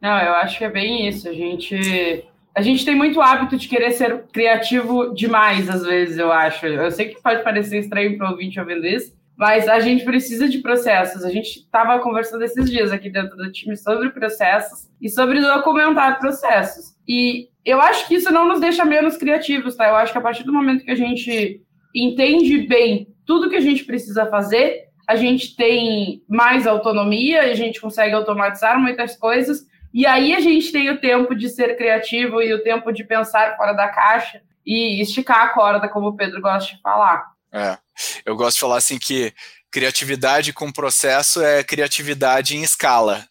Não, 0.00 0.18
eu 0.18 0.32
acho 0.36 0.56
que 0.56 0.64
é 0.64 0.70
bem 0.70 1.08
isso. 1.08 1.28
A 1.28 1.32
gente 1.32 2.24
a 2.54 2.60
gente 2.60 2.84
tem 2.84 2.94
muito 2.94 3.20
hábito 3.20 3.56
de 3.56 3.66
querer 3.66 3.92
ser 3.92 4.24
criativo 4.32 5.14
demais, 5.14 5.70
às 5.70 5.82
vezes, 5.82 6.18
eu 6.18 6.30
acho. 6.30 6.66
Eu 6.66 6.90
sei 6.90 7.08
que 7.08 7.22
pode 7.22 7.42
parecer 7.42 7.78
estranho 7.78 8.16
para 8.16 8.28
o 8.28 8.30
ouvinte 8.32 8.60
ouvindo 8.60 8.86
isso, 8.86 9.14
mas 9.36 9.66
a 9.68 9.80
gente 9.80 10.04
precisa 10.04 10.48
de 10.48 10.58
processos. 10.58 11.24
A 11.24 11.30
gente 11.30 11.60
estava 11.60 11.98
conversando 12.00 12.44
esses 12.44 12.70
dias 12.70 12.92
aqui 12.92 13.08
dentro 13.08 13.36
do 13.36 13.50
time 13.50 13.76
sobre 13.76 14.10
processos 14.10 14.90
e 15.00 15.08
sobre 15.08 15.40
documentar 15.40 16.18
processos. 16.18 16.94
E 17.08 17.48
eu 17.64 17.80
acho 17.80 18.06
que 18.06 18.16
isso 18.16 18.30
não 18.30 18.46
nos 18.46 18.60
deixa 18.60 18.84
menos 18.84 19.16
criativos, 19.16 19.74
tá? 19.74 19.88
Eu 19.88 19.96
acho 19.96 20.12
que 20.12 20.18
a 20.18 20.22
partir 20.22 20.44
do 20.44 20.52
momento 20.52 20.84
que 20.84 20.90
a 20.90 20.96
gente 20.96 21.62
entende 21.94 22.66
bem 22.66 23.08
tudo 23.24 23.48
que 23.48 23.56
a 23.56 23.60
gente 23.60 23.84
precisa 23.84 24.26
fazer, 24.26 24.88
a 25.08 25.16
gente 25.16 25.56
tem 25.56 26.22
mais 26.28 26.66
autonomia, 26.66 27.42
a 27.42 27.54
gente 27.54 27.80
consegue 27.80 28.14
automatizar 28.14 28.78
muitas 28.78 29.16
coisas 29.16 29.66
e 29.92 30.06
aí 30.06 30.34
a 30.34 30.40
gente 30.40 30.72
tem 30.72 30.90
o 30.90 31.00
tempo 31.00 31.34
de 31.34 31.48
ser 31.48 31.76
criativo 31.76 32.40
e 32.40 32.52
o 32.52 32.62
tempo 32.62 32.92
de 32.92 33.04
pensar 33.04 33.56
fora 33.56 33.72
da 33.72 33.88
caixa 33.88 34.40
e 34.64 35.02
esticar 35.02 35.42
a 35.42 35.48
corda, 35.48 35.88
como 35.88 36.08
o 36.08 36.16
Pedro 36.16 36.40
gosta 36.40 36.74
de 36.74 36.80
falar. 36.80 37.32
É. 37.52 37.76
Eu 38.24 38.34
gosto 38.36 38.54
de 38.54 38.60
falar 38.60 38.78
assim 38.78 38.98
que 38.98 39.34
criatividade 39.70 40.52
com 40.52 40.72
processo 40.72 41.42
é 41.42 41.64
criatividade 41.64 42.56
em 42.56 42.62
escala, 42.62 43.26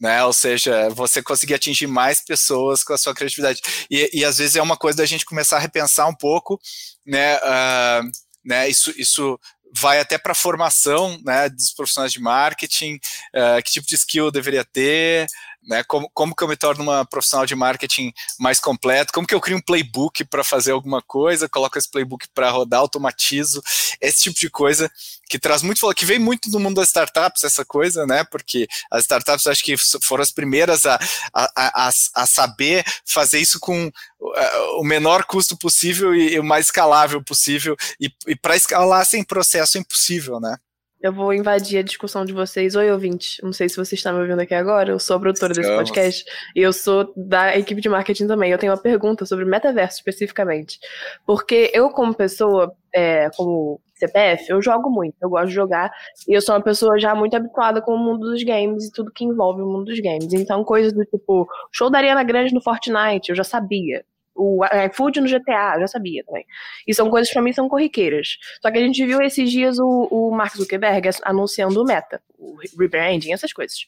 né? 0.00 0.24
Ou 0.24 0.32
seja, 0.32 0.88
você 0.90 1.22
conseguir 1.22 1.54
atingir 1.54 1.86
mais 1.86 2.20
pessoas 2.20 2.82
com 2.82 2.92
a 2.92 2.98
sua 2.98 3.14
criatividade. 3.14 3.60
E, 3.90 4.10
e 4.12 4.24
às 4.24 4.38
vezes 4.38 4.56
é 4.56 4.62
uma 4.62 4.76
coisa 4.76 4.98
da 4.98 5.06
gente 5.06 5.24
começar 5.24 5.56
a 5.56 5.60
repensar 5.60 6.08
um 6.08 6.14
pouco, 6.14 6.60
né? 7.06 7.36
Uh, 7.36 8.10
né? 8.44 8.68
Isso, 8.68 8.92
isso 8.96 9.38
vai 9.76 9.98
até 9.98 10.16
para 10.16 10.32
a 10.32 10.36
formação 10.36 11.20
né, 11.24 11.48
dos 11.48 11.72
profissionais 11.72 12.12
de 12.12 12.20
marketing, 12.20 12.94
uh, 12.94 13.62
que 13.64 13.72
tipo 13.72 13.86
de 13.86 13.96
skill 13.96 14.30
deveria 14.30 14.64
ter, 14.64 15.26
né, 15.66 15.82
como, 15.84 16.10
como 16.12 16.34
que 16.34 16.42
eu 16.42 16.48
me 16.48 16.56
torno 16.56 16.82
uma 16.82 17.04
profissional 17.04 17.46
de 17.46 17.54
marketing 17.54 18.12
mais 18.38 18.60
completo, 18.60 19.12
como 19.12 19.26
que 19.26 19.34
eu 19.34 19.40
crio 19.40 19.56
um 19.56 19.60
playbook 19.60 20.24
para 20.24 20.44
fazer 20.44 20.72
alguma 20.72 21.02
coisa, 21.02 21.48
coloco 21.48 21.78
esse 21.78 21.90
playbook 21.90 22.26
para 22.34 22.50
rodar, 22.50 22.80
automatizo, 22.80 23.62
esse 24.00 24.22
tipo 24.22 24.38
de 24.38 24.50
coisa 24.50 24.90
que 25.28 25.38
traz 25.38 25.62
muito, 25.62 25.92
que 25.94 26.04
vem 26.04 26.18
muito 26.18 26.50
do 26.50 26.60
mundo 26.60 26.76
das 26.76 26.88
startups, 26.88 27.44
essa 27.44 27.64
coisa, 27.64 28.06
né, 28.06 28.24
porque 28.24 28.66
as 28.90 29.02
startups 29.02 29.46
acho 29.46 29.64
que 29.64 29.74
foram 30.02 30.22
as 30.22 30.30
primeiras 30.30 30.84
a, 30.86 30.98
a, 31.32 31.88
a, 31.88 31.90
a 32.14 32.26
saber 32.26 32.84
fazer 33.06 33.40
isso 33.40 33.58
com 33.58 33.90
eh, 34.36 34.58
o 34.78 34.84
menor 34.84 35.24
custo 35.24 35.56
possível 35.56 36.14
e, 36.14 36.34
e 36.34 36.38
o 36.38 36.44
mais 36.44 36.66
escalável 36.66 37.22
possível, 37.22 37.76
e, 38.00 38.10
e 38.26 38.36
para 38.36 38.56
escalar 38.56 39.04
sem 39.06 39.24
processo 39.24 39.78
é 39.78 39.80
impossível, 39.80 40.38
né. 40.40 40.56
Eu 41.04 41.12
vou 41.12 41.34
invadir 41.34 41.80
a 41.80 41.82
discussão 41.82 42.24
de 42.24 42.32
vocês. 42.32 42.74
Oi, 42.74 42.90
ouvinte. 42.90 43.38
Não 43.44 43.52
sei 43.52 43.68
se 43.68 43.76
vocês 43.76 43.92
estão 43.92 44.14
me 44.14 44.20
ouvindo 44.20 44.40
aqui 44.40 44.54
agora. 44.54 44.90
Eu 44.90 44.98
sou 44.98 45.18
a 45.18 45.20
produtora 45.20 45.52
desse 45.52 45.68
podcast. 45.68 46.24
E 46.56 46.60
eu 46.60 46.72
sou 46.72 47.12
da 47.14 47.54
equipe 47.58 47.78
de 47.82 47.90
marketing 47.90 48.26
também. 48.26 48.50
Eu 48.50 48.56
tenho 48.56 48.72
uma 48.72 48.80
pergunta 48.80 49.26
sobre 49.26 49.44
metaverso 49.44 49.98
especificamente. 49.98 50.78
Porque 51.26 51.70
eu, 51.74 51.90
como 51.90 52.14
pessoa, 52.14 52.74
é, 52.94 53.28
como 53.36 53.82
CPF, 53.96 54.48
eu 54.48 54.62
jogo 54.62 54.88
muito. 54.88 55.14
Eu 55.20 55.28
gosto 55.28 55.48
de 55.48 55.54
jogar. 55.54 55.92
E 56.26 56.32
eu 56.32 56.40
sou 56.40 56.54
uma 56.54 56.62
pessoa 56.62 56.98
já 56.98 57.14
muito 57.14 57.36
habituada 57.36 57.82
com 57.82 57.92
o 57.92 57.98
mundo 57.98 58.30
dos 58.30 58.42
games 58.42 58.86
e 58.86 58.90
tudo 58.90 59.12
que 59.12 59.26
envolve 59.26 59.60
o 59.60 59.66
mundo 59.66 59.84
dos 59.84 60.00
games. 60.00 60.32
Então, 60.32 60.64
coisas 60.64 60.94
do 60.94 61.04
tipo, 61.04 61.46
show 61.70 61.90
da 61.90 61.98
Ariana 61.98 62.24
Grande 62.24 62.54
no 62.54 62.62
Fortnite, 62.62 63.28
eu 63.28 63.36
já 63.36 63.44
sabia 63.44 64.02
o 64.34 64.64
iFood 64.86 65.20
no 65.20 65.28
GTA, 65.28 65.78
já 65.80 65.86
sabia 65.86 66.24
também. 66.24 66.44
E 66.86 66.94
são 66.94 67.08
coisas 67.08 67.28
que 67.28 67.34
pra 67.34 67.42
mim 67.42 67.52
são 67.52 67.68
corriqueiras. 67.68 68.36
Só 68.60 68.70
que 68.70 68.78
a 68.78 68.80
gente 68.80 69.04
viu 69.04 69.20
esses 69.22 69.50
dias 69.50 69.78
o, 69.78 70.08
o 70.10 70.30
Mark 70.30 70.56
Zuckerberg 70.56 71.08
anunciando 71.22 71.80
o 71.80 71.84
Meta, 71.84 72.20
o 72.38 72.56
rebranding, 72.78 73.32
essas 73.32 73.52
coisas. 73.52 73.86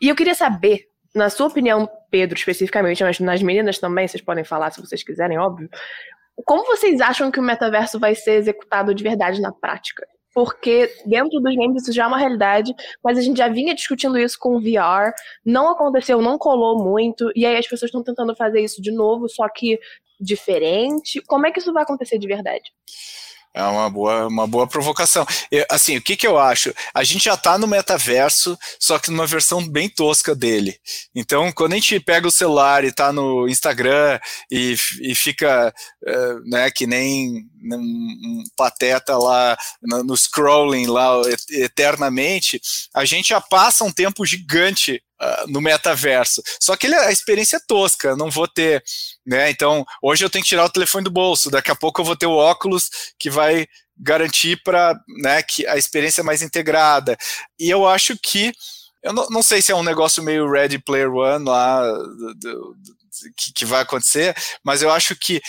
E 0.00 0.08
eu 0.08 0.14
queria 0.14 0.34
saber, 0.34 0.86
na 1.14 1.28
sua 1.28 1.48
opinião, 1.48 1.88
Pedro, 2.10 2.38
especificamente, 2.38 3.02
mas 3.02 3.18
nas 3.20 3.42
meninas 3.42 3.78
também, 3.78 4.06
vocês 4.06 4.22
podem 4.22 4.44
falar 4.44 4.70
se 4.70 4.80
vocês 4.80 5.02
quiserem, 5.02 5.38
óbvio. 5.38 5.68
Como 6.44 6.64
vocês 6.64 7.00
acham 7.00 7.30
que 7.30 7.40
o 7.40 7.42
metaverso 7.42 7.98
vai 7.98 8.14
ser 8.14 8.32
executado 8.32 8.94
de 8.94 9.02
verdade 9.02 9.40
na 9.40 9.52
prática? 9.52 10.06
Porque 10.42 10.90
dentro 11.04 11.38
dos 11.38 11.54
games 11.54 11.82
isso 11.82 11.92
já 11.92 12.04
é 12.04 12.06
uma 12.06 12.16
realidade, 12.16 12.74
mas 13.04 13.18
a 13.18 13.20
gente 13.20 13.36
já 13.36 13.46
vinha 13.46 13.74
discutindo 13.74 14.16
isso 14.18 14.38
com 14.40 14.56
o 14.56 14.60
VR, 14.60 15.12
não 15.44 15.68
aconteceu, 15.68 16.22
não 16.22 16.38
colou 16.38 16.82
muito, 16.82 17.30
e 17.36 17.44
aí 17.44 17.58
as 17.58 17.68
pessoas 17.68 17.90
estão 17.90 18.02
tentando 18.02 18.34
fazer 18.34 18.62
isso 18.62 18.80
de 18.80 18.90
novo, 18.90 19.28
só 19.28 19.46
que 19.50 19.78
diferente. 20.18 21.20
Como 21.26 21.46
é 21.46 21.52
que 21.52 21.58
isso 21.58 21.74
vai 21.74 21.82
acontecer 21.82 22.18
de 22.18 22.26
verdade? 22.26 22.72
É 23.52 23.62
uma 23.64 23.90
boa, 23.90 24.28
uma 24.28 24.46
boa 24.46 24.66
provocação. 24.66 25.26
Eu, 25.50 25.64
assim, 25.68 25.96
o 25.96 26.02
que, 26.02 26.16
que 26.16 26.26
eu 26.26 26.38
acho? 26.38 26.72
A 26.94 27.02
gente 27.02 27.24
já 27.24 27.34
está 27.34 27.58
no 27.58 27.66
metaverso, 27.66 28.56
só 28.78 28.96
que 28.98 29.10
numa 29.10 29.26
versão 29.26 29.66
bem 29.66 29.88
tosca 29.88 30.36
dele. 30.36 30.78
Então, 31.14 31.50
quando 31.50 31.72
a 31.72 31.74
gente 31.74 31.98
pega 31.98 32.28
o 32.28 32.30
celular 32.30 32.84
e 32.84 32.88
está 32.88 33.12
no 33.12 33.48
Instagram 33.48 34.20
e, 34.50 34.76
e 35.02 35.14
fica 35.16 35.74
uh, 36.06 36.48
né, 36.48 36.70
que 36.70 36.86
nem 36.86 37.44
um 37.72 38.42
pateta 38.56 39.18
lá 39.18 39.56
no, 39.82 40.04
no 40.04 40.16
scrolling 40.16 40.86
lá 40.86 41.20
eternamente, 41.50 42.60
a 42.94 43.04
gente 43.04 43.30
já 43.30 43.40
passa 43.40 43.84
um 43.84 43.92
tempo 43.92 44.24
gigante 44.24 45.02
Uh, 45.22 45.50
no 45.50 45.60
metaverso. 45.60 46.42
Só 46.58 46.74
que 46.76 46.86
ele, 46.86 46.94
a 46.94 47.12
experiência 47.12 47.58
é 47.58 47.60
tosca, 47.68 48.16
não 48.16 48.30
vou 48.30 48.48
ter, 48.48 48.82
né? 49.26 49.50
Então, 49.50 49.84
hoje 50.02 50.24
eu 50.24 50.30
tenho 50.30 50.42
que 50.42 50.48
tirar 50.48 50.64
o 50.64 50.70
telefone 50.70 51.04
do 51.04 51.10
bolso, 51.10 51.50
daqui 51.50 51.70
a 51.70 51.76
pouco 51.76 52.00
eu 52.00 52.06
vou 52.06 52.16
ter 52.16 52.24
o 52.24 52.32
óculos 52.32 52.88
que 53.18 53.28
vai 53.28 53.66
garantir 53.98 54.62
para 54.62 54.98
né, 55.22 55.42
que 55.42 55.66
a 55.66 55.76
experiência 55.76 56.22
é 56.22 56.24
mais 56.24 56.40
integrada. 56.40 57.18
E 57.58 57.68
eu 57.68 57.86
acho 57.86 58.16
que 58.16 58.50
eu 59.02 59.12
não, 59.12 59.26
não 59.28 59.42
sei 59.42 59.62
se 59.62 59.72
é 59.72 59.74
um 59.76 59.82
negócio 59.82 60.22
meio 60.22 60.50
Ready 60.50 60.78
Player 60.78 61.12
One 61.12 61.44
lá 61.44 61.82
do, 61.82 62.34
do, 62.34 62.76
que, 63.36 63.52
que 63.52 63.64
vai 63.64 63.82
acontecer, 63.82 64.34
mas 64.64 64.82
eu 64.82 64.90
acho 64.90 65.16
que 65.16 65.40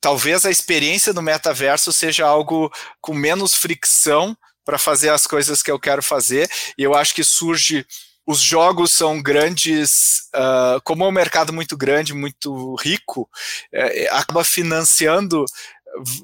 talvez 0.00 0.44
a 0.44 0.50
experiência 0.50 1.12
do 1.12 1.22
metaverso 1.22 1.92
seja 1.92 2.26
algo 2.26 2.70
com 3.00 3.14
menos 3.14 3.54
fricção 3.54 4.36
para 4.64 4.78
fazer 4.78 5.10
as 5.10 5.26
coisas 5.26 5.62
que 5.62 5.70
eu 5.70 5.78
quero 5.78 6.02
fazer, 6.02 6.50
e 6.76 6.82
eu 6.82 6.94
acho 6.94 7.14
que 7.14 7.22
surge 7.22 7.86
os 8.26 8.40
jogos 8.40 8.92
são 8.92 9.22
grandes, 9.22 10.28
uh, 10.34 10.80
como 10.82 11.04
é 11.04 11.08
um 11.08 11.12
mercado 11.12 11.52
muito 11.52 11.76
grande, 11.76 12.12
muito 12.12 12.74
rico, 12.76 13.28
é, 13.72 14.08
acaba 14.10 14.42
financiando 14.42 15.44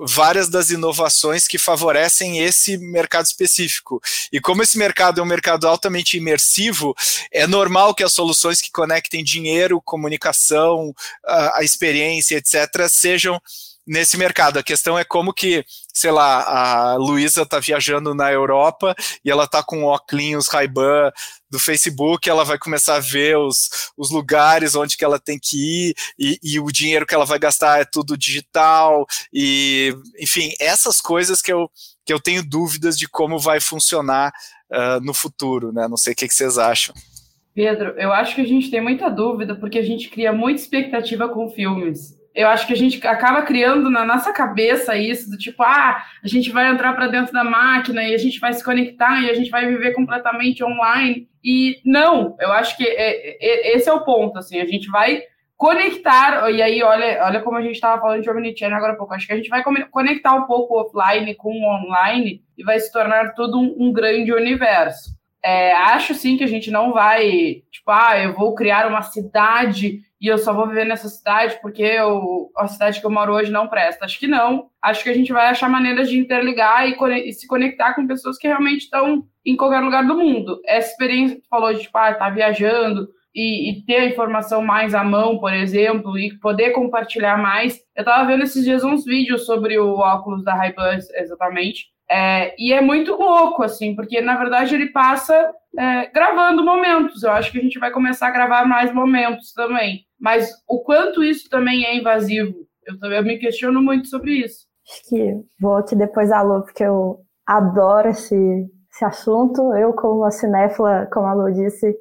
várias 0.06 0.48
das 0.48 0.70
inovações 0.70 1.46
que 1.46 1.58
favorecem 1.58 2.40
esse 2.40 2.76
mercado 2.76 3.26
específico. 3.26 4.00
E 4.32 4.40
como 4.40 4.62
esse 4.62 4.76
mercado 4.76 5.20
é 5.20 5.22
um 5.22 5.26
mercado 5.26 5.66
altamente 5.66 6.16
imersivo, 6.16 6.94
é 7.30 7.46
normal 7.46 7.94
que 7.94 8.02
as 8.02 8.12
soluções 8.12 8.60
que 8.60 8.70
conectem 8.70 9.24
dinheiro, 9.24 9.80
comunicação, 9.80 10.92
a, 11.24 11.60
a 11.60 11.64
experiência, 11.64 12.36
etc., 12.36 12.88
sejam 12.90 13.40
nesse 13.86 14.16
mercado. 14.16 14.58
A 14.58 14.62
questão 14.62 14.98
é 14.98 15.04
como 15.04 15.32
que, 15.32 15.64
sei 15.92 16.10
lá, 16.10 16.42
a 16.42 16.96
Luísa 16.96 17.42
está 17.42 17.58
viajando 17.58 18.14
na 18.14 18.32
Europa 18.32 18.94
e 19.24 19.30
ela 19.30 19.44
está 19.44 19.62
com 19.62 19.84
óculos 19.84 20.48
Ray-Ban 20.48 21.12
do 21.50 21.58
Facebook, 21.58 22.28
ela 22.28 22.44
vai 22.44 22.58
começar 22.58 22.94
a 22.96 23.00
ver 23.00 23.36
os, 23.36 23.92
os 23.96 24.10
lugares 24.10 24.74
onde 24.74 24.96
que 24.96 25.04
ela 25.04 25.18
tem 25.18 25.38
que 25.38 25.90
ir 25.90 25.94
e, 26.18 26.38
e 26.42 26.58
o 26.58 26.72
dinheiro 26.72 27.06
que 27.06 27.14
ela 27.14 27.26
vai 27.26 27.38
gastar 27.38 27.80
é 27.80 27.84
tudo 27.84 28.16
digital 28.16 29.06
e, 29.32 29.94
enfim, 30.18 30.52
essas 30.58 31.00
coisas 31.00 31.42
que 31.42 31.52
eu, 31.52 31.70
que 32.06 32.12
eu 32.12 32.18
tenho 32.18 32.42
dúvidas 32.42 32.96
de 32.96 33.06
como 33.06 33.38
vai 33.38 33.60
funcionar 33.60 34.32
uh, 34.70 35.00
no 35.04 35.12
futuro, 35.12 35.72
né? 35.72 35.86
Não 35.88 35.96
sei 35.98 36.14
o 36.14 36.16
que, 36.16 36.26
que 36.26 36.34
vocês 36.34 36.56
acham. 36.56 36.94
Pedro, 37.54 37.90
eu 37.98 38.10
acho 38.12 38.34
que 38.34 38.40
a 38.40 38.46
gente 38.46 38.70
tem 38.70 38.80
muita 38.80 39.10
dúvida 39.10 39.54
porque 39.54 39.78
a 39.78 39.84
gente 39.84 40.08
cria 40.08 40.32
muita 40.32 40.62
expectativa 40.62 41.28
com 41.28 41.50
filmes 41.50 42.16
eu 42.34 42.48
acho 42.48 42.66
que 42.66 42.72
a 42.72 42.76
gente 42.76 43.06
acaba 43.06 43.42
criando 43.42 43.90
na 43.90 44.04
nossa 44.04 44.32
cabeça 44.32 44.96
isso, 44.96 45.30
do 45.30 45.36
tipo, 45.36 45.62
ah, 45.62 46.02
a 46.22 46.28
gente 46.28 46.50
vai 46.50 46.68
entrar 46.68 46.94
para 46.94 47.08
dentro 47.08 47.32
da 47.32 47.44
máquina 47.44 48.02
e 48.04 48.14
a 48.14 48.18
gente 48.18 48.40
vai 48.40 48.52
se 48.52 48.64
conectar 48.64 49.20
e 49.20 49.30
a 49.30 49.34
gente 49.34 49.50
vai 49.50 49.66
viver 49.66 49.92
completamente 49.92 50.64
online. 50.64 51.28
E 51.44 51.80
não, 51.84 52.36
eu 52.40 52.52
acho 52.52 52.76
que 52.76 52.84
é, 52.84 53.36
é, 53.44 53.76
esse 53.76 53.88
é 53.88 53.92
o 53.92 54.04
ponto, 54.04 54.38
assim, 54.38 54.60
a 54.60 54.66
gente 54.66 54.88
vai 54.90 55.22
conectar, 55.56 56.50
e 56.50 56.60
aí 56.60 56.82
olha, 56.82 57.24
olha 57.24 57.40
como 57.40 57.56
a 57.56 57.62
gente 57.62 57.74
estava 57.74 58.00
falando 58.00 58.20
de 58.20 58.28
Omnichannel 58.28 58.76
agora 58.76 58.94
há 58.94 58.96
pouco, 58.96 59.14
acho 59.14 59.28
que 59.28 59.32
a 59.32 59.36
gente 59.36 59.48
vai 59.48 59.62
conectar 59.92 60.34
um 60.34 60.42
pouco 60.42 60.74
o 60.74 60.80
offline 60.80 61.36
com 61.36 61.50
o 61.50 61.64
online 61.64 62.42
e 62.58 62.64
vai 62.64 62.80
se 62.80 62.90
tornar 62.90 63.32
tudo 63.34 63.60
um, 63.60 63.76
um 63.78 63.92
grande 63.92 64.32
universo. 64.32 65.21
É, 65.44 65.72
acho 65.72 66.14
sim 66.14 66.36
que 66.36 66.44
a 66.44 66.48
gente 66.48 66.70
não 66.70 66.92
vai, 66.92 67.62
tipo, 67.70 67.90
ah, 67.90 68.18
eu 68.18 68.32
vou 68.32 68.54
criar 68.54 68.86
uma 68.86 69.02
cidade 69.02 70.00
e 70.20 70.28
eu 70.28 70.38
só 70.38 70.54
vou 70.54 70.68
viver 70.68 70.84
nessa 70.84 71.08
cidade 71.08 71.58
porque 71.60 71.82
eu, 71.82 72.48
a 72.56 72.68
cidade 72.68 73.00
que 73.00 73.06
eu 73.06 73.10
moro 73.10 73.34
hoje 73.34 73.50
não 73.50 73.66
presta. 73.66 74.04
Acho 74.04 74.20
que 74.20 74.28
não. 74.28 74.68
Acho 74.80 75.02
que 75.02 75.10
a 75.10 75.14
gente 75.14 75.32
vai 75.32 75.48
achar 75.48 75.68
maneiras 75.68 76.08
de 76.08 76.16
interligar 76.16 76.88
e, 76.88 76.94
e 77.28 77.32
se 77.32 77.46
conectar 77.48 77.94
com 77.94 78.06
pessoas 78.06 78.38
que 78.38 78.46
realmente 78.46 78.82
estão 78.82 79.26
em 79.44 79.56
qualquer 79.56 79.80
lugar 79.80 80.06
do 80.06 80.16
mundo. 80.16 80.60
Essa 80.64 80.90
experiência 80.90 81.36
que 81.36 81.42
tu 81.42 81.48
falou 81.48 81.74
de, 81.74 81.80
tipo, 81.80 81.98
ah, 81.98 82.14
tá 82.14 82.30
viajando 82.30 83.08
e, 83.34 83.70
e, 83.70 83.84
ter 83.84 83.96
a 83.96 84.06
informação 84.06 84.62
mais 84.62 84.94
à 84.94 85.02
mão, 85.02 85.38
por 85.38 85.52
exemplo, 85.52 86.18
e 86.18 86.38
poder 86.38 86.70
compartilhar 86.70 87.36
mais. 87.36 87.80
Eu 87.96 88.04
tava 88.04 88.26
vendo 88.26 88.44
esses 88.44 88.64
dias 88.64 88.84
uns 88.84 89.04
vídeos 89.04 89.46
sobre 89.46 89.78
o 89.78 89.94
óculos 89.94 90.44
da 90.44 90.54
Ray-Ban, 90.54 90.98
exatamente, 91.16 91.86
é, 92.12 92.54
e 92.58 92.74
é 92.74 92.80
muito 92.82 93.14
louco, 93.14 93.62
assim, 93.62 93.94
porque 93.94 94.20
na 94.20 94.36
verdade 94.36 94.74
ele 94.74 94.92
passa 94.92 95.50
é, 95.78 96.06
gravando 96.12 96.62
momentos. 96.62 97.22
Eu 97.22 97.30
acho 97.30 97.50
que 97.50 97.58
a 97.58 97.62
gente 97.62 97.78
vai 97.78 97.90
começar 97.90 98.28
a 98.28 98.32
gravar 98.32 98.66
mais 98.66 98.92
momentos 98.92 99.54
também. 99.54 100.04
Mas 100.20 100.50
o 100.68 100.80
quanto 100.80 101.24
isso 101.24 101.48
também 101.48 101.86
é 101.86 101.96
invasivo, 101.96 102.54
eu, 102.86 103.10
eu 103.10 103.22
me 103.22 103.38
questiono 103.38 103.80
muito 103.80 104.08
sobre 104.08 104.32
isso. 104.32 104.66
Acho 104.86 105.08
que 105.08 105.40
aqui 105.78 105.96
depois 105.96 106.30
a 106.30 106.42
Lu, 106.42 106.62
porque 106.62 106.84
eu 106.84 107.20
adoro 107.46 108.10
esse, 108.10 108.68
esse 108.92 109.04
assunto. 109.06 109.72
Eu, 109.74 109.94
como 109.94 110.20
uma 110.20 110.30
cinéfila, 110.30 111.08
como 111.10 111.26
a 111.26 111.32
Lu 111.32 111.50
disse, 111.50 111.96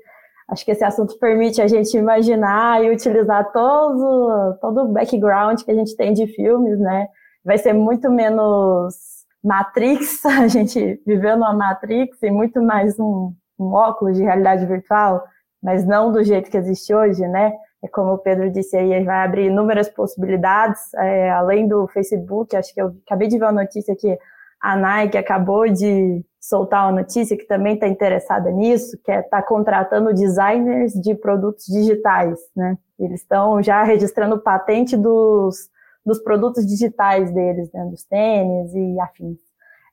acho 0.49 0.65
que 0.65 0.71
esse 0.71 0.83
assunto 0.83 1.17
permite 1.19 1.61
a 1.61 1.67
gente 1.67 1.95
imaginar 1.95 2.83
e 2.83 2.91
utilizar 2.91 3.49
todo, 3.53 4.57
todo 4.59 4.81
o 4.81 4.91
background 4.91 5.61
que 5.61 5.71
a 5.71 5.75
gente 5.75 5.95
tem 5.95 6.11
de 6.11 6.27
filmes, 6.27 6.77
né? 6.79 7.07
Vai 7.45 7.57
ser 7.57 7.71
muito 7.71 8.11
menos 8.11 9.10
Matrix, 9.43 10.23
a 10.25 10.47
gente 10.47 11.01
viveu 11.05 11.35
numa 11.35 11.53
Matrix 11.53 12.21
e 12.21 12.31
muito 12.31 12.61
mais 12.61 12.99
um, 12.99 13.33
um 13.59 13.73
óculos 13.73 14.17
de 14.17 14.23
realidade 14.23 14.65
virtual, 14.65 15.23
mas 15.61 15.85
não 15.85 16.11
do 16.11 16.23
jeito 16.23 16.49
que 16.49 16.57
existe 16.57 16.93
hoje, 16.93 17.27
né? 17.27 17.53
É 17.83 17.87
como 17.87 18.13
o 18.13 18.17
Pedro 18.17 18.51
disse 18.51 18.77
aí, 18.77 19.03
vai 19.03 19.25
abrir 19.25 19.47
inúmeras 19.47 19.89
possibilidades, 19.89 20.93
é, 20.95 21.31
além 21.31 21.67
do 21.67 21.87
Facebook, 21.87 22.55
acho 22.55 22.73
que 22.73 22.81
eu 22.81 22.95
acabei 23.07 23.27
de 23.27 23.39
ver 23.39 23.45
uma 23.45 23.63
notícia 23.63 23.95
que 23.95 24.17
A 24.61 24.75
Nike 24.75 25.17
acabou 25.17 25.67
de 25.67 26.23
soltar 26.39 26.85
uma 26.85 27.01
notícia 27.01 27.35
que 27.35 27.45
também 27.45 27.73
está 27.73 27.87
interessada 27.87 28.51
nisso, 28.51 28.99
que 29.03 29.11
é 29.11 29.21
estar 29.21 29.41
tá 29.41 29.47
contratando 29.47 30.13
designers 30.13 30.93
de 30.93 31.15
produtos 31.15 31.65
digitais, 31.65 32.39
né? 32.55 32.77
Eles 32.99 33.21
estão 33.21 33.61
já 33.63 33.81
registrando 33.81 34.39
patente 34.39 34.95
dos, 34.95 35.69
dos 36.05 36.19
produtos 36.19 36.65
digitais 36.65 37.31
deles, 37.33 37.71
né? 37.71 37.85
Dos 37.85 38.03
tênis 38.03 38.73
e 38.73 38.99
afins. 38.99 39.37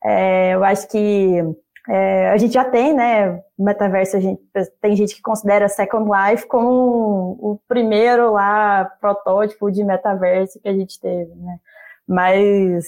É, 0.04 0.54
eu 0.54 0.64
acho 0.64 0.88
que 0.88 1.42
é, 1.88 2.30
a 2.30 2.36
gente 2.36 2.52
já 2.52 2.64
tem, 2.64 2.92
né, 2.92 3.42
metaverso, 3.58 4.16
a 4.16 4.20
gente, 4.20 4.42
tem 4.80 4.94
gente 4.94 5.14
que 5.14 5.22
considera 5.22 5.68
Second 5.70 6.08
Life 6.10 6.46
como 6.46 7.38
o 7.40 7.58
primeiro 7.66 8.32
lá 8.32 8.84
protótipo 9.00 9.70
de 9.70 9.82
metaverso 9.82 10.60
que 10.60 10.68
a 10.68 10.74
gente 10.74 11.00
teve, 11.00 11.34
né? 11.34 11.58
Mas 12.06 12.84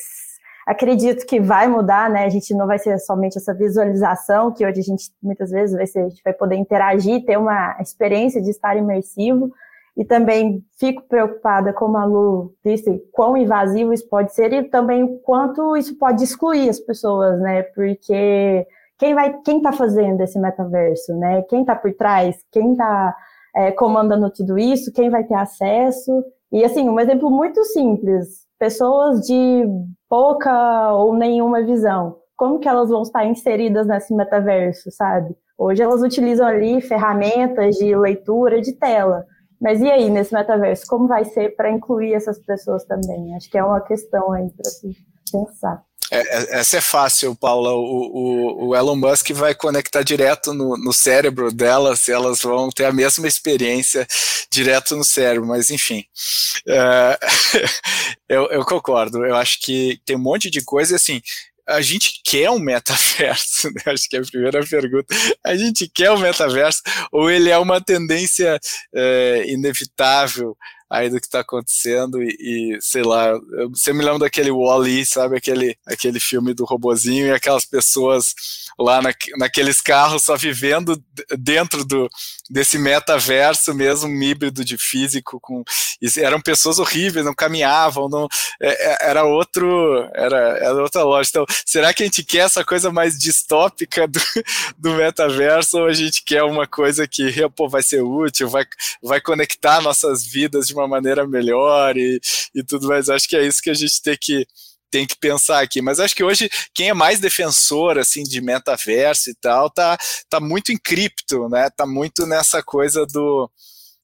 acredito 0.67 1.27
que 1.27 1.41
vai 1.41 1.67
mudar, 1.67 2.11
né? 2.11 2.25
A 2.25 2.29
gente 2.29 2.55
não 2.55 2.67
vai 2.67 2.79
ser 2.79 2.99
somente 2.99 3.39
essa 3.39 3.55
visualização 3.55 4.53
que 4.53 4.67
hoje 4.67 4.81
a 4.81 4.85
gente 4.85 5.11
muitas 5.23 5.50
vezes 5.50 5.75
vai 5.75 5.87
ser, 5.87 6.00
a 6.00 6.09
gente 6.09 6.23
vai 6.23 6.35
poder 6.35 6.57
interagir, 6.57 7.25
ter 7.25 7.39
uma 7.39 7.77
experiência 7.81 8.41
de 8.43 8.50
estar 8.50 8.77
imersivo. 8.77 9.50
E 9.97 10.04
também 10.04 10.62
fico 10.78 11.02
preocupada, 11.09 11.73
como 11.73 11.97
a 11.97 12.04
Lu 12.04 12.54
disse, 12.64 13.02
quão 13.12 13.37
invasivo 13.37 13.92
isso 13.92 14.09
pode 14.09 14.35
ser 14.35 14.52
e 14.52 14.64
também 14.64 15.02
o 15.02 15.18
quanto 15.18 15.76
isso 15.76 15.99
pode 15.99 16.25
excluir 16.25 16.68
as 16.68 16.78
pessoas, 16.78 17.40
né? 17.40 17.62
Porque 17.75 18.66
quem 18.99 19.14
vai, 19.14 19.38
quem 19.42 19.59
está 19.59 19.73
fazendo 19.73 20.20
esse 20.20 20.38
metaverso, 20.38 21.14
né? 21.16 21.42
Quem 21.42 21.62
está 21.62 21.75
por 21.75 21.92
trás, 21.94 22.37
quem 22.52 22.73
está 22.73 23.16
é, 23.54 23.73
comandando 23.73 24.30
tudo 24.30 24.59
isso, 24.59 24.92
quem 24.92 25.11
vai 25.11 25.25
ter 25.25 25.35
acesso. 25.35 26.25
E 26.52 26.64
assim, 26.64 26.88
um 26.88 27.00
exemplo 27.00 27.30
muito 27.30 27.64
simples: 27.64 28.47
pessoas 28.59 29.20
de 29.23 29.64
pouca 30.09 30.92
ou 30.92 31.14
nenhuma 31.14 31.62
visão. 31.62 32.16
Como 32.37 32.59
que 32.59 32.68
elas 32.68 32.88
vão 32.88 33.02
estar 33.02 33.25
inseridas 33.25 33.87
nesse 33.87 34.14
metaverso, 34.14 34.90
sabe? 34.90 35.35
Hoje 35.59 35.82
elas 35.82 36.02
utilizam 36.02 36.47
ali 36.47 36.80
ferramentas 36.80 37.76
de 37.76 37.94
leitura 37.94 38.61
de 38.61 38.73
tela. 38.73 39.26
Mas 39.61 39.81
e 39.81 39.90
aí, 39.90 40.09
nesse 40.09 40.33
metaverso, 40.33 40.87
como 40.87 41.07
vai 41.07 41.25
ser 41.25 41.55
para 41.55 41.71
incluir 41.71 42.14
essas 42.14 42.38
pessoas 42.38 42.85
também? 42.85 43.35
Acho 43.35 43.50
que 43.50 43.59
é 43.59 43.64
uma 43.64 43.81
questão 43.81 44.33
aí 44.33 44.49
para 44.50 44.71
se 44.71 44.97
pensar. 45.31 45.85
É, 46.11 46.19
é, 46.19 46.59
essa 46.59 46.79
é 46.79 46.81
fácil, 46.81 47.37
Paula. 47.37 47.73
O, 47.73 47.79
o, 47.79 48.69
o, 48.69 48.76
Elon 48.76 48.97
Musk 48.97 49.31
vai 49.31 49.55
conectar 49.55 50.02
direto 50.02 50.52
no, 50.52 50.76
no, 50.76 50.93
cérebro 50.93 51.52
delas, 51.52 52.09
elas 52.09 52.40
vão 52.40 52.69
ter 52.69 52.87
a 52.87 52.93
mesma 52.93 53.29
experiência 53.29 54.07
direto 54.50 54.97
no 54.97 55.05
cérebro, 55.05 55.47
mas 55.47 55.71
enfim. 55.71 56.05
É, 56.67 57.19
eu, 58.29 58.50
eu, 58.50 58.64
concordo. 58.64 59.25
Eu 59.25 59.37
acho 59.37 59.61
que 59.61 60.00
tem 60.05 60.17
um 60.17 60.21
monte 60.21 60.50
de 60.50 60.64
coisa 60.64 60.97
assim. 60.97 61.23
A 61.71 61.81
gente 61.81 62.21
quer 62.25 62.50
um 62.50 62.59
metaverso, 62.59 63.69
né? 63.75 63.83
acho 63.87 64.09
que 64.09 64.17
é 64.17 64.21
a 64.21 64.25
primeira 64.25 64.65
pergunta. 64.65 65.15
A 65.45 65.57
gente 65.57 65.89
quer 65.89 66.11
um 66.11 66.19
metaverso, 66.19 66.83
ou 67.12 67.31
ele 67.31 67.50
é 67.50 67.59
uma 67.59 67.81
tendência 67.81 68.59
é, 68.95 69.45
inevitável 69.49 70.57
aí 70.90 71.09
do 71.09 71.20
que 71.20 71.26
está 71.26 71.40
acontecendo 71.40 72.20
e, 72.20 72.37
e, 72.40 72.78
sei 72.80 73.02
lá, 73.02 73.32
você 73.68 73.92
me 73.92 74.04
lembra 74.04 74.20
daquele 74.20 74.50
Wall-E, 74.50 75.06
sabe, 75.06 75.37
aquele, 75.37 75.76
aquele 75.87 76.18
filme 76.18 76.52
do 76.52 76.64
robozinho 76.64 77.26
e 77.26 77.30
aquelas 77.30 77.64
pessoas 77.64 78.35
lá 78.78 79.00
na, 79.00 79.12
naqueles 79.38 79.80
carros 79.80 80.25
só 80.25 80.37
vivendo 80.37 81.00
dentro 81.38 81.85
do, 81.85 82.09
desse 82.50 82.78
metaverso 82.78 83.73
mesmo, 83.73 84.09
um 84.09 84.23
híbrido 84.23 84.64
de 84.64 84.76
físico 84.76 85.38
com 85.40 85.62
eram 86.18 86.40
pessoas 86.40 86.78
horríveis, 86.78 87.25
não 87.25 87.35
caminhavam, 87.35 88.09
não 88.09 88.26
é, 88.61 88.68
é, 88.68 89.11
era 89.11 89.25
outro, 89.25 90.09
era, 90.14 90.59
era 90.59 90.82
outra 90.82 91.02
loja. 91.02 91.28
Então, 91.30 91.47
será 91.64 91.92
que 91.92 92.02
a 92.02 92.06
gente 92.06 92.25
quer 92.25 92.47
essa 92.47 92.64
coisa 92.64 92.90
mais 92.90 93.18
distópica 93.18 94.09
do, 94.09 94.20
do 94.78 94.94
metaverso 94.94 95.78
ou 95.78 95.87
a 95.87 95.92
gente 95.92 96.25
quer 96.25 96.42
uma 96.42 96.66
coisa 96.66 97.06
que 97.06 97.30
pô, 97.50 97.68
vai 97.68 97.82
ser 97.82 98.02
útil, 98.02 98.49
vai, 98.49 98.64
vai 99.02 99.21
conectar 99.21 99.80
nossas 99.80 100.25
vidas 100.25 100.67
de 100.67 100.73
uma 100.73 100.79
maneira 100.88 101.26
melhor 101.26 101.97
e, 101.97 102.21
e 102.54 102.62
tudo 102.62 102.88
mais? 102.88 103.08
Acho 103.08 103.28
que 103.28 103.36
é 103.36 103.47
isso 103.47 103.62
que 103.62 103.71
a 103.71 103.75
gente 103.75 104.00
tem 104.02 104.16
que 104.21 104.47
tem 104.90 105.06
que 105.06 105.16
pensar 105.16 105.62
aqui. 105.62 105.80
Mas 105.80 106.00
acho 106.00 106.14
que 106.14 106.25
hoje 106.25 106.50
quem 106.75 106.88
é 106.88 106.95
mais 106.95 107.21
defensor 107.21 107.99
assim 107.99 108.25
de 108.25 108.40
metaverso 108.40 109.30
e 109.30 109.34
tal 109.34 109.71
tá, 109.71 109.97
tá 110.28 110.40
muito 110.40 110.73
em 110.73 110.78
cripto, 110.78 111.49
né? 111.49 111.71
Tá 111.71 111.86
muito 111.86 112.26
nessa 112.26 112.62
coisa 112.62 113.06
do 113.06 113.49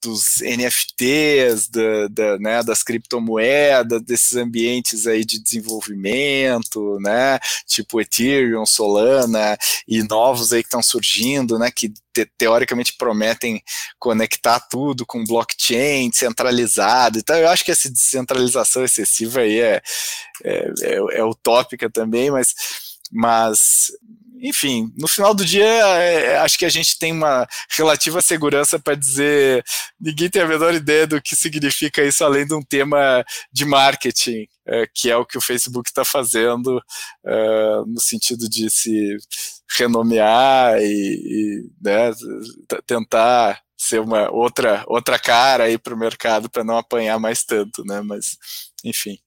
dos 0.02 0.40
NFTs, 0.40 1.68
da, 1.68 2.09
da, 2.09 2.38
né, 2.38 2.62
das 2.62 2.82
criptomoedas, 2.82 4.02
desses 4.02 4.37
ambientes 4.37 5.06
aí 5.06 5.24
de 5.24 5.42
desenvolvimento, 5.42 6.98
né, 7.00 7.38
tipo 7.66 8.00
Ethereum, 8.00 8.64
Solana 8.64 9.56
e 9.87 10.02
novos 10.02 10.52
aí 10.52 10.62
que 10.62 10.68
estão 10.68 10.82
surgindo, 10.82 11.59
né, 11.59 11.70
que 11.70 11.92
te, 12.12 12.30
teoricamente 12.38 12.94
prometem 12.96 13.62
conectar 13.98 14.61
tudo 14.61 15.04
com 15.04 15.24
blockchain 15.24 16.11
centralizado. 16.12 17.18
Então 17.18 17.37
eu 17.37 17.48
acho 17.48 17.64
que 17.64 17.72
essa 17.72 17.90
descentralização 17.90 18.85
excessiva 18.85 19.40
aí 19.40 19.61
é, 19.61 19.82
é, 20.44 20.72
é, 20.82 21.18
é 21.18 21.24
utópica 21.24 21.90
também, 21.90 22.30
mas 22.30 22.54
mas 23.12 23.92
enfim, 24.40 24.92
no 24.96 25.09
final 25.09 25.35
do 25.35 25.44
dia, 25.44 25.64
é, 25.64 26.38
acho 26.38 26.59
que 26.59 26.64
a 26.64 26.68
gente 26.68 26.99
tem 26.99 27.12
uma 27.12 27.46
relativa 27.70 28.20
segurança 28.20 28.79
para 28.79 28.94
dizer 28.94 29.64
ninguém 30.01 30.29
tem 30.29 30.42
a 30.42 30.46
menor 30.46 30.75
ideia 30.75 31.07
do 31.07 31.20
que 31.20 31.35
significa 31.35 32.05
isso, 32.05 32.25
além 32.25 32.46
de 32.46 32.55
um 32.55 32.62
tema 32.62 33.25
de 33.53 33.64
marketing, 33.64 34.46
é, 34.66 34.87
que 34.94 35.11
é 35.11 35.16
o 35.16 35.25
que 35.25 35.38
o 35.38 35.40
Facebook 35.40 35.88
está 35.88 36.05
fazendo, 36.05 36.83
é, 37.25 37.77
no 37.87 38.01
sentido 38.01 38.49
de 38.49 38.68
se 38.70 39.16
renomear 39.79 40.79
e, 40.81 40.85
e 40.85 41.70
né, 41.83 42.12
tentar 42.87 43.61
ser 43.77 44.01
uma 44.01 44.31
outra 44.31 44.85
outra 44.87 45.18
cara 45.18 45.64
aí 45.64 45.79
para 45.79 45.94
o 45.94 45.99
mercado 45.99 46.49
para 46.51 46.64
não 46.64 46.79
apanhar 46.79 47.18
mais 47.18 47.44
tanto, 47.44 47.85
né? 47.85 48.01
Mas 48.03 48.38
enfim. 48.85 49.18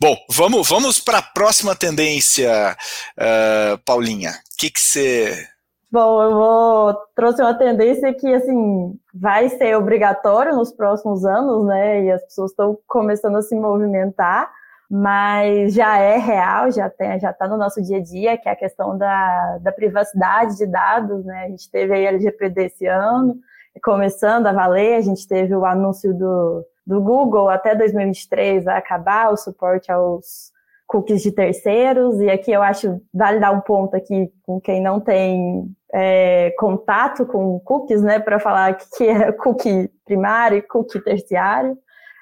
Bom, 0.00 0.16
vamos, 0.30 0.68
vamos 0.68 0.98
para 0.98 1.18
a 1.18 1.22
próxima 1.22 1.74
tendência, 1.74 2.76
uh, 3.18 3.78
Paulinha. 3.84 4.30
O 4.30 4.56
que 4.58 4.72
você. 4.74 5.46
Bom, 5.90 6.22
eu 6.22 6.32
vou 6.32 6.94
trouxe 7.14 7.42
uma 7.42 7.52
tendência 7.52 8.14
que 8.14 8.34
assim 8.34 8.98
vai 9.12 9.50
ser 9.50 9.76
obrigatório 9.76 10.54
nos 10.56 10.72
próximos 10.72 11.24
anos, 11.24 11.66
né? 11.66 12.04
E 12.04 12.10
as 12.10 12.22
pessoas 12.22 12.50
estão 12.50 12.78
começando 12.86 13.36
a 13.36 13.42
se 13.42 13.54
movimentar, 13.54 14.50
mas 14.90 15.74
já 15.74 15.98
é 15.98 16.16
real, 16.16 16.70
já 16.70 16.88
tem, 16.88 17.20
já 17.20 17.30
está 17.30 17.46
no 17.46 17.58
nosso 17.58 17.82
dia 17.82 17.98
a 17.98 18.02
dia, 18.02 18.38
que 18.38 18.48
é 18.48 18.52
a 18.52 18.56
questão 18.56 18.96
da, 18.96 19.58
da 19.58 19.70
privacidade 19.70 20.56
de 20.56 20.66
dados, 20.66 21.24
né? 21.24 21.44
A 21.44 21.48
gente 21.48 21.70
teve 21.70 21.94
aí 21.94 22.06
a 22.06 22.10
LGPD 22.10 22.66
esse 22.66 22.86
ano, 22.86 23.36
começando 23.84 24.46
a 24.46 24.52
valer, 24.52 24.96
a 24.96 25.00
gente 25.02 25.28
teve 25.28 25.54
o 25.54 25.64
anúncio 25.64 26.14
do 26.14 26.64
do 26.86 27.00
Google 27.00 27.48
até 27.48 27.74
2023 27.74 28.64
vai 28.64 28.76
acabar 28.76 29.32
o 29.32 29.36
suporte 29.36 29.90
aos 29.90 30.52
cookies 30.86 31.22
de 31.22 31.32
terceiros, 31.32 32.20
e 32.20 32.28
aqui 32.28 32.52
eu 32.52 32.62
acho 32.62 33.00
vale 33.14 33.40
dar 33.40 33.50
um 33.50 33.60
ponto 33.60 33.96
aqui 33.96 34.30
com 34.42 34.60
quem 34.60 34.82
não 34.82 35.00
tem 35.00 35.64
é, 35.92 36.50
contato 36.58 37.24
com 37.24 37.58
cookies, 37.60 38.02
né, 38.02 38.18
para 38.18 38.38
falar 38.38 38.74
que 38.74 39.08
é 39.08 39.32
cookie 39.32 39.90
primário 40.04 40.58
e 40.58 40.62
cookie 40.62 41.00
terciário. 41.00 41.78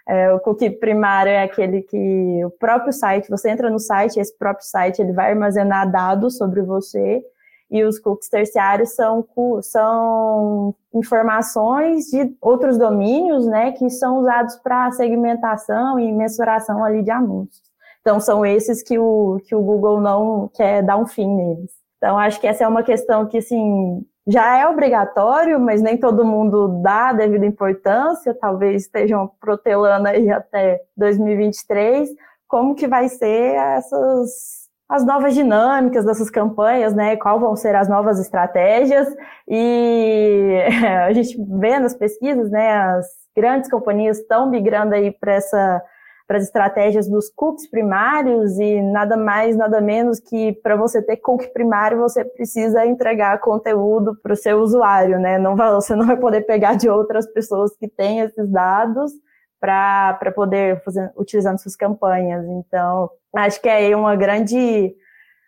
É, 0.08 0.32
o 0.32 0.40
cookie 0.40 0.70
primário 0.70 1.30
é 1.30 1.42
aquele 1.42 1.82
que 1.82 2.44
o 2.44 2.50
próprio 2.50 2.92
site, 2.92 3.28
você 3.28 3.50
entra 3.50 3.70
no 3.70 3.78
site, 3.78 4.18
esse 4.18 4.36
próprio 4.36 4.66
site 4.66 5.00
ele 5.00 5.12
vai 5.12 5.30
armazenar 5.30 5.90
dados 5.90 6.36
sobre 6.36 6.62
você, 6.62 7.22
e 7.70 7.84
os 7.84 7.98
cookies 7.98 8.28
terciários 8.28 8.94
são, 8.94 9.24
são 9.62 10.74
informações 10.92 12.06
de 12.06 12.34
outros 12.40 12.76
domínios, 12.76 13.46
né, 13.46 13.72
que 13.72 13.88
são 13.88 14.18
usados 14.18 14.56
para 14.56 14.90
segmentação 14.92 15.98
e 15.98 16.12
mensuração 16.12 16.82
ali 16.84 17.02
de 17.02 17.10
anúncios. 17.10 17.70
Então, 18.00 18.18
são 18.18 18.44
esses 18.44 18.82
que 18.82 18.98
o, 18.98 19.38
que 19.44 19.54
o 19.54 19.62
Google 19.62 20.00
não 20.00 20.50
quer 20.54 20.82
dar 20.82 20.96
um 20.96 21.06
fim 21.06 21.28
neles. 21.28 21.70
Então, 21.98 22.18
acho 22.18 22.40
que 22.40 22.46
essa 22.46 22.64
é 22.64 22.68
uma 22.68 22.82
questão 22.82 23.26
que, 23.26 23.38
assim, 23.38 24.04
já 24.26 24.58
é 24.58 24.66
obrigatório, 24.66 25.60
mas 25.60 25.82
nem 25.82 25.98
todo 25.98 26.24
mundo 26.24 26.80
dá 26.82 27.10
a 27.10 27.12
devida 27.12 27.44
importância, 27.44 28.34
talvez 28.34 28.84
estejam 28.84 29.30
protelando 29.38 30.08
aí 30.08 30.30
até 30.30 30.80
2023, 30.96 32.08
como 32.48 32.74
que 32.74 32.88
vai 32.88 33.08
ser 33.08 33.54
essas 33.54 34.59
as 34.90 35.06
novas 35.06 35.34
dinâmicas 35.34 36.04
dessas 36.04 36.28
campanhas, 36.28 36.92
né? 36.92 37.16
Qual 37.16 37.38
vão 37.38 37.54
ser 37.54 37.76
as 37.76 37.88
novas 37.88 38.18
estratégias 38.18 39.06
e 39.48 40.58
a 41.06 41.12
gente 41.12 41.40
vê 41.60 41.78
nas 41.78 41.94
pesquisas, 41.94 42.50
né? 42.50 42.72
As 42.72 43.06
grandes 43.36 43.70
companhias 43.70 44.18
estão 44.18 44.50
migrando 44.50 44.92
aí 44.96 45.12
para 45.12 45.34
essa 45.34 45.82
para 46.26 46.38
as 46.38 46.44
estratégias 46.44 47.08
dos 47.08 47.28
cookies 47.28 47.68
primários 47.68 48.56
e 48.56 48.80
nada 48.80 49.16
mais, 49.16 49.56
nada 49.56 49.80
menos 49.80 50.20
que 50.20 50.52
para 50.62 50.76
você 50.76 51.02
ter 51.02 51.16
cookie 51.16 51.52
primário, 51.52 51.98
você 51.98 52.24
precisa 52.24 52.86
entregar 52.86 53.40
conteúdo 53.40 54.16
para 54.22 54.32
o 54.32 54.36
seu 54.36 54.60
usuário, 54.60 55.18
né? 55.18 55.38
Não 55.38 55.56
você 55.56 55.94
não 55.96 56.06
vai 56.06 56.16
poder 56.16 56.42
pegar 56.42 56.74
de 56.74 56.88
outras 56.88 57.26
pessoas 57.32 57.76
que 57.76 57.88
têm 57.88 58.20
esses 58.20 58.48
dados 58.48 59.12
para 59.60 60.32
poder 60.34 60.82
fazer 60.82 61.12
utilizando 61.16 61.58
suas 61.58 61.76
campanhas. 61.76 62.44
Então, 62.46 63.10
acho 63.36 63.60
que 63.60 63.68
é 63.68 63.94
uma 63.94 64.16
grande 64.16 64.94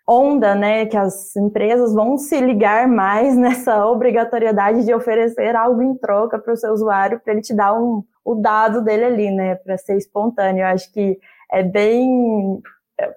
onda, 0.07 0.53
né, 0.53 0.85
que 0.85 0.97
as 0.97 1.35
empresas 1.35 1.93
vão 1.93 2.17
se 2.17 2.39
ligar 2.39 2.87
mais 2.87 3.35
nessa 3.37 3.85
obrigatoriedade 3.87 4.85
de 4.85 4.93
oferecer 4.93 5.55
algo 5.55 5.81
em 5.81 5.95
troca 5.95 6.37
para 6.37 6.53
o 6.53 6.57
seu 6.57 6.73
usuário, 6.73 7.19
para 7.19 7.33
ele 7.33 7.41
te 7.41 7.53
dar 7.53 7.73
um, 7.73 8.03
o 8.23 8.35
dado 8.35 8.81
dele 8.83 9.05
ali, 9.05 9.31
né, 9.31 9.55
para 9.55 9.77
ser 9.77 9.97
espontâneo. 9.97 10.61
Eu 10.61 10.67
acho 10.67 10.91
que 10.91 11.17
é 11.51 11.63
bem 11.63 12.61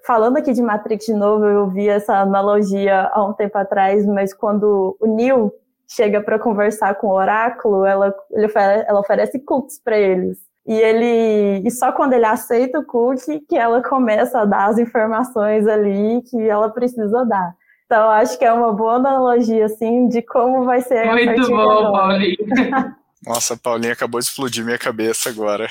falando 0.05 0.37
aqui 0.37 0.53
de 0.53 0.61
Matrix 0.61 1.05
de 1.05 1.13
novo, 1.13 1.45
eu 1.45 1.69
vi 1.69 1.87
essa 1.87 2.17
analogia 2.17 3.09
há 3.11 3.23
um 3.23 3.33
tempo 3.33 3.57
atrás, 3.57 4.05
mas 4.05 4.33
quando 4.33 4.97
o 4.99 5.07
Neil 5.07 5.51
chega 5.87 6.21
para 6.21 6.39
conversar 6.39 6.95
com 6.95 7.07
o 7.07 7.13
oráculo, 7.13 7.85
ela, 7.85 8.13
oferece, 8.31 8.85
ela 8.87 8.99
oferece 8.99 9.39
cookies 9.39 9.79
para 9.81 9.97
eles. 9.97 10.46
E 10.67 10.73
ele 10.73 11.65
e 11.65 11.71
só 11.71 11.91
quando 11.91 12.13
ele 12.13 12.25
aceita 12.25 12.79
o 12.79 12.85
cookie 12.85 13.39
que 13.47 13.57
ela 13.57 13.81
começa 13.81 14.41
a 14.41 14.45
dar 14.45 14.69
as 14.69 14.77
informações 14.77 15.65
ali 15.65 16.21
que 16.29 16.37
ela 16.41 16.69
precisa 16.69 17.25
dar. 17.25 17.55
Então 17.85 18.09
acho 18.09 18.37
que 18.37 18.43
é 18.43 18.51
uma 18.51 18.73
boa 18.73 18.95
analogia 18.95 19.65
assim 19.65 20.09
de 20.09 20.21
como 20.21 20.65
vai 20.65 20.81
ser 20.81 21.05
Muito 21.05 21.47
bom, 21.47 21.91
Paulinho. 21.93 22.35
Nossa, 23.25 23.55
a 23.55 23.57
Paulinha 23.57 23.93
acabou 23.93 24.19
de 24.19 24.27
explodir 24.27 24.63
minha 24.63 24.77
cabeça 24.77 25.29
agora. 25.29 25.67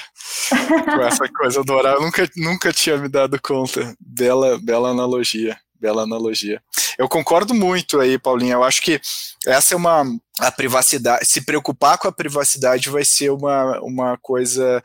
Com 0.84 1.02
essa 1.02 1.28
coisa 1.28 1.62
do 1.62 1.72
horário. 1.72 1.98
Eu 1.98 2.02
nunca, 2.02 2.28
nunca 2.36 2.72
tinha 2.72 2.96
me 2.96 3.08
dado 3.08 3.40
conta. 3.40 3.94
Bela, 4.00 4.58
bela 4.60 4.90
analogia. 4.90 5.56
Bela 5.80 6.02
analogia. 6.02 6.60
Eu 6.98 7.08
concordo 7.08 7.54
muito 7.54 8.00
aí, 8.00 8.18
Paulinha. 8.18 8.54
Eu 8.54 8.64
acho 8.64 8.82
que 8.82 9.00
essa 9.46 9.74
é 9.74 9.76
uma. 9.76 10.04
A 10.38 10.52
privacidade. 10.52 11.24
Se 11.24 11.40
preocupar 11.40 11.96
com 11.96 12.08
a 12.08 12.12
privacidade 12.12 12.90
vai 12.90 13.06
ser 13.06 13.30
uma, 13.30 13.80
uma 13.80 14.18
coisa 14.18 14.82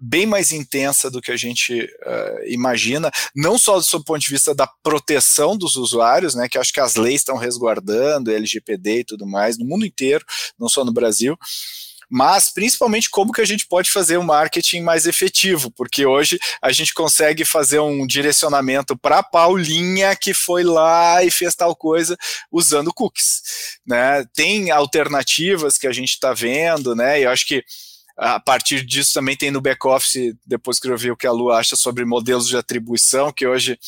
bem 0.00 0.26
mais 0.26 0.50
intensa 0.50 1.10
do 1.10 1.20
que 1.20 1.30
a 1.30 1.36
gente 1.36 1.82
uh, 1.82 2.46
imagina, 2.46 3.10
não 3.34 3.58
só 3.58 3.78
do 3.78 3.84
seu 3.84 4.02
ponto 4.02 4.20
de 4.20 4.30
vista 4.30 4.54
da 4.54 4.66
proteção 4.82 5.56
dos 5.56 5.76
usuários, 5.76 6.34
né, 6.34 6.48
que 6.48 6.56
acho 6.56 6.72
que 6.72 6.80
as 6.80 6.96
leis 6.96 7.20
estão 7.20 7.36
resguardando, 7.36 8.30
LGPD 8.30 9.00
e 9.00 9.04
tudo 9.04 9.26
mais, 9.26 9.58
no 9.58 9.66
mundo 9.66 9.84
inteiro, 9.84 10.24
não 10.58 10.68
só 10.68 10.84
no 10.84 10.92
Brasil, 10.92 11.36
mas 12.10 12.52
principalmente 12.52 13.08
como 13.08 13.32
que 13.32 13.40
a 13.40 13.44
gente 13.44 13.66
pode 13.66 13.90
fazer 13.90 14.18
um 14.18 14.24
marketing 14.24 14.80
mais 14.80 15.06
efetivo, 15.06 15.70
porque 15.70 16.04
hoje 16.04 16.40
a 16.60 16.72
gente 16.72 16.92
consegue 16.92 17.44
fazer 17.44 17.78
um 17.78 18.04
direcionamento 18.04 18.96
para 18.96 19.22
Paulinha 19.22 20.16
que 20.16 20.34
foi 20.34 20.64
lá 20.64 21.22
e 21.22 21.30
fez 21.30 21.54
tal 21.54 21.76
coisa 21.76 22.16
usando 22.50 22.92
cookies, 22.92 23.42
né? 23.86 24.24
Tem 24.34 24.72
alternativas 24.72 25.78
que 25.78 25.86
a 25.86 25.92
gente 25.92 26.10
está 26.10 26.34
vendo, 26.34 26.96
né? 26.96 27.20
E 27.20 27.22
eu 27.22 27.30
acho 27.30 27.46
que 27.46 27.62
a 28.20 28.38
partir 28.38 28.84
disso 28.84 29.14
também 29.14 29.34
tem 29.34 29.50
no 29.50 29.62
back-office, 29.62 30.34
depois 30.44 30.78
que 30.78 30.86
eu 30.86 30.98
vi 30.98 31.10
o 31.10 31.16
que 31.16 31.26
a 31.26 31.32
Lu 31.32 31.50
acha 31.50 31.74
sobre 31.74 32.04
modelos 32.04 32.48
de 32.48 32.56
atribuição, 32.56 33.32
que 33.32 33.46
hoje 33.46 33.78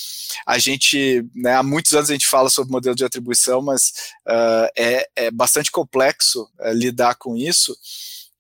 a 0.47 0.59
gente, 0.59 1.23
né, 1.35 1.55
há 1.55 1.63
muitos 1.63 1.93
anos 1.93 2.09
a 2.09 2.15
gente 2.15 2.27
fala 2.27 2.49
sobre 2.49 2.73
modelo 2.73 2.97
de 2.97 3.05
atribuição, 3.05 3.61
mas 3.61 3.93
uh, 4.27 4.69
é, 4.75 5.07
é, 5.17 5.31
bastante 5.31 5.71
complexo 5.71 6.49
uh, 6.61 6.73
lidar 6.73 7.17
com 7.17 7.37
isso 7.37 7.77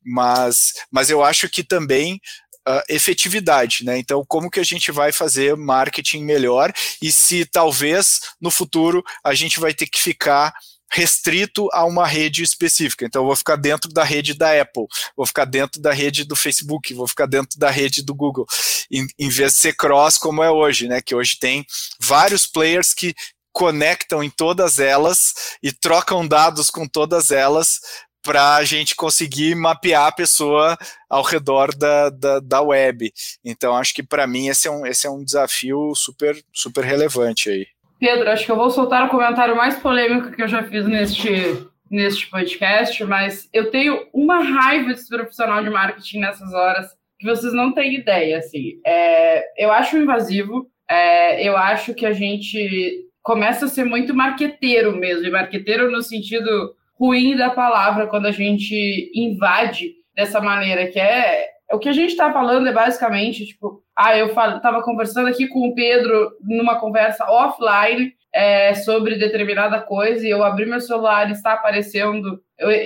mas, 0.04 0.72
mas 0.90 1.10
eu 1.10 1.22
acho 1.22 1.48
que 1.48 1.62
também 1.62 2.20
Uh, 2.64 2.78
efetividade, 2.88 3.84
né? 3.84 3.98
Então, 3.98 4.24
como 4.24 4.48
que 4.48 4.60
a 4.60 4.62
gente 4.62 4.92
vai 4.92 5.10
fazer 5.10 5.56
marketing 5.56 6.22
melhor 6.22 6.72
e 7.02 7.10
se 7.10 7.44
talvez 7.44 8.20
no 8.40 8.52
futuro 8.52 9.02
a 9.24 9.34
gente 9.34 9.58
vai 9.58 9.74
ter 9.74 9.88
que 9.88 10.00
ficar 10.00 10.54
restrito 10.92 11.68
a 11.72 11.84
uma 11.84 12.06
rede 12.06 12.42
específica. 12.42 13.04
Então, 13.04 13.22
eu 13.22 13.26
vou 13.26 13.34
ficar 13.34 13.56
dentro 13.56 13.90
da 13.90 14.04
rede 14.04 14.34
da 14.34 14.60
Apple, 14.60 14.84
vou 15.16 15.26
ficar 15.26 15.46
dentro 15.46 15.80
da 15.80 15.92
rede 15.92 16.24
do 16.24 16.36
Facebook, 16.36 16.92
vou 16.92 17.08
ficar 17.08 17.26
dentro 17.26 17.58
da 17.58 17.70
rede 17.70 18.02
do 18.02 18.14
Google, 18.14 18.46
em, 18.90 19.06
em 19.18 19.28
vez 19.28 19.54
de 19.54 19.62
ser 19.62 19.74
cross 19.74 20.18
como 20.18 20.42
é 20.42 20.50
hoje, 20.50 20.86
né? 20.86 21.00
Que 21.00 21.14
hoje 21.14 21.38
tem 21.40 21.64
vários 21.98 22.46
players 22.46 22.92
que 22.92 23.14
conectam 23.52 24.22
em 24.22 24.30
todas 24.30 24.78
elas 24.78 25.32
e 25.62 25.72
trocam 25.72 26.26
dados 26.26 26.70
com 26.70 26.86
todas 26.86 27.30
elas 27.30 27.80
para 28.22 28.56
a 28.56 28.64
gente 28.64 28.94
conseguir 28.94 29.54
mapear 29.54 30.06
a 30.06 30.12
pessoa 30.12 30.78
ao 31.10 31.22
redor 31.22 31.74
da, 31.76 32.08
da, 32.08 32.40
da 32.40 32.62
web. 32.62 33.12
Então, 33.44 33.76
acho 33.76 33.94
que 33.94 34.02
para 34.02 34.26
mim 34.26 34.48
esse 34.48 34.68
é, 34.68 34.70
um, 34.70 34.86
esse 34.86 35.06
é 35.06 35.10
um 35.10 35.24
desafio 35.24 35.92
super, 35.94 36.36
super 36.52 36.84
relevante 36.84 37.50
aí. 37.50 37.66
Pedro, 37.98 38.30
acho 38.30 38.44
que 38.44 38.50
eu 38.50 38.56
vou 38.56 38.70
soltar 38.70 39.06
o 39.06 39.10
comentário 39.10 39.56
mais 39.56 39.76
polêmico 39.78 40.32
que 40.32 40.42
eu 40.42 40.48
já 40.48 40.62
fiz 40.64 40.86
neste, 40.86 41.66
neste 41.90 42.28
podcast, 42.28 43.04
mas 43.04 43.48
eu 43.52 43.70
tenho 43.70 44.06
uma 44.12 44.42
raiva 44.42 44.92
de 44.92 45.06
profissional 45.06 45.62
de 45.62 45.70
marketing 45.70 46.20
nessas 46.20 46.52
horas 46.52 46.86
que 47.18 47.26
vocês 47.26 47.52
não 47.52 47.72
têm 47.72 47.94
ideia. 47.94 48.38
Assim. 48.38 48.80
É, 48.84 49.64
eu 49.64 49.70
acho 49.70 49.96
invasivo, 49.96 50.68
é, 50.88 51.46
eu 51.46 51.56
acho 51.56 51.94
que 51.94 52.04
a 52.04 52.12
gente 52.12 53.06
começa 53.22 53.66
a 53.66 53.68
ser 53.68 53.84
muito 53.84 54.12
marqueteiro 54.12 54.96
mesmo, 54.96 55.24
e 55.24 55.30
marqueteiro 55.30 55.90
no 55.90 56.02
sentido 56.02 56.74
ruim 57.02 57.34
da 57.34 57.50
palavra 57.50 58.06
quando 58.06 58.26
a 58.26 58.30
gente 58.30 59.10
invade 59.12 59.90
dessa 60.14 60.40
maneira, 60.40 60.86
que 60.86 61.00
é 61.00 61.48
o 61.72 61.78
que 61.78 61.88
a 61.88 61.92
gente 61.92 62.10
está 62.10 62.32
falando 62.32 62.68
é 62.68 62.72
basicamente, 62.72 63.44
tipo, 63.46 63.82
ah, 63.96 64.16
eu 64.16 64.26
estava 64.26 64.82
conversando 64.82 65.26
aqui 65.26 65.48
com 65.48 65.66
o 65.66 65.74
Pedro 65.74 66.30
numa 66.42 66.78
conversa 66.78 67.24
offline 67.24 68.12
é, 68.32 68.74
sobre 68.74 69.16
determinada 69.16 69.80
coisa 69.80 70.24
e 70.24 70.30
eu 70.30 70.44
abri 70.44 70.64
meu 70.64 70.80
celular 70.80 71.28
e 71.28 71.32
está 71.32 71.54
aparecendo 71.54 72.40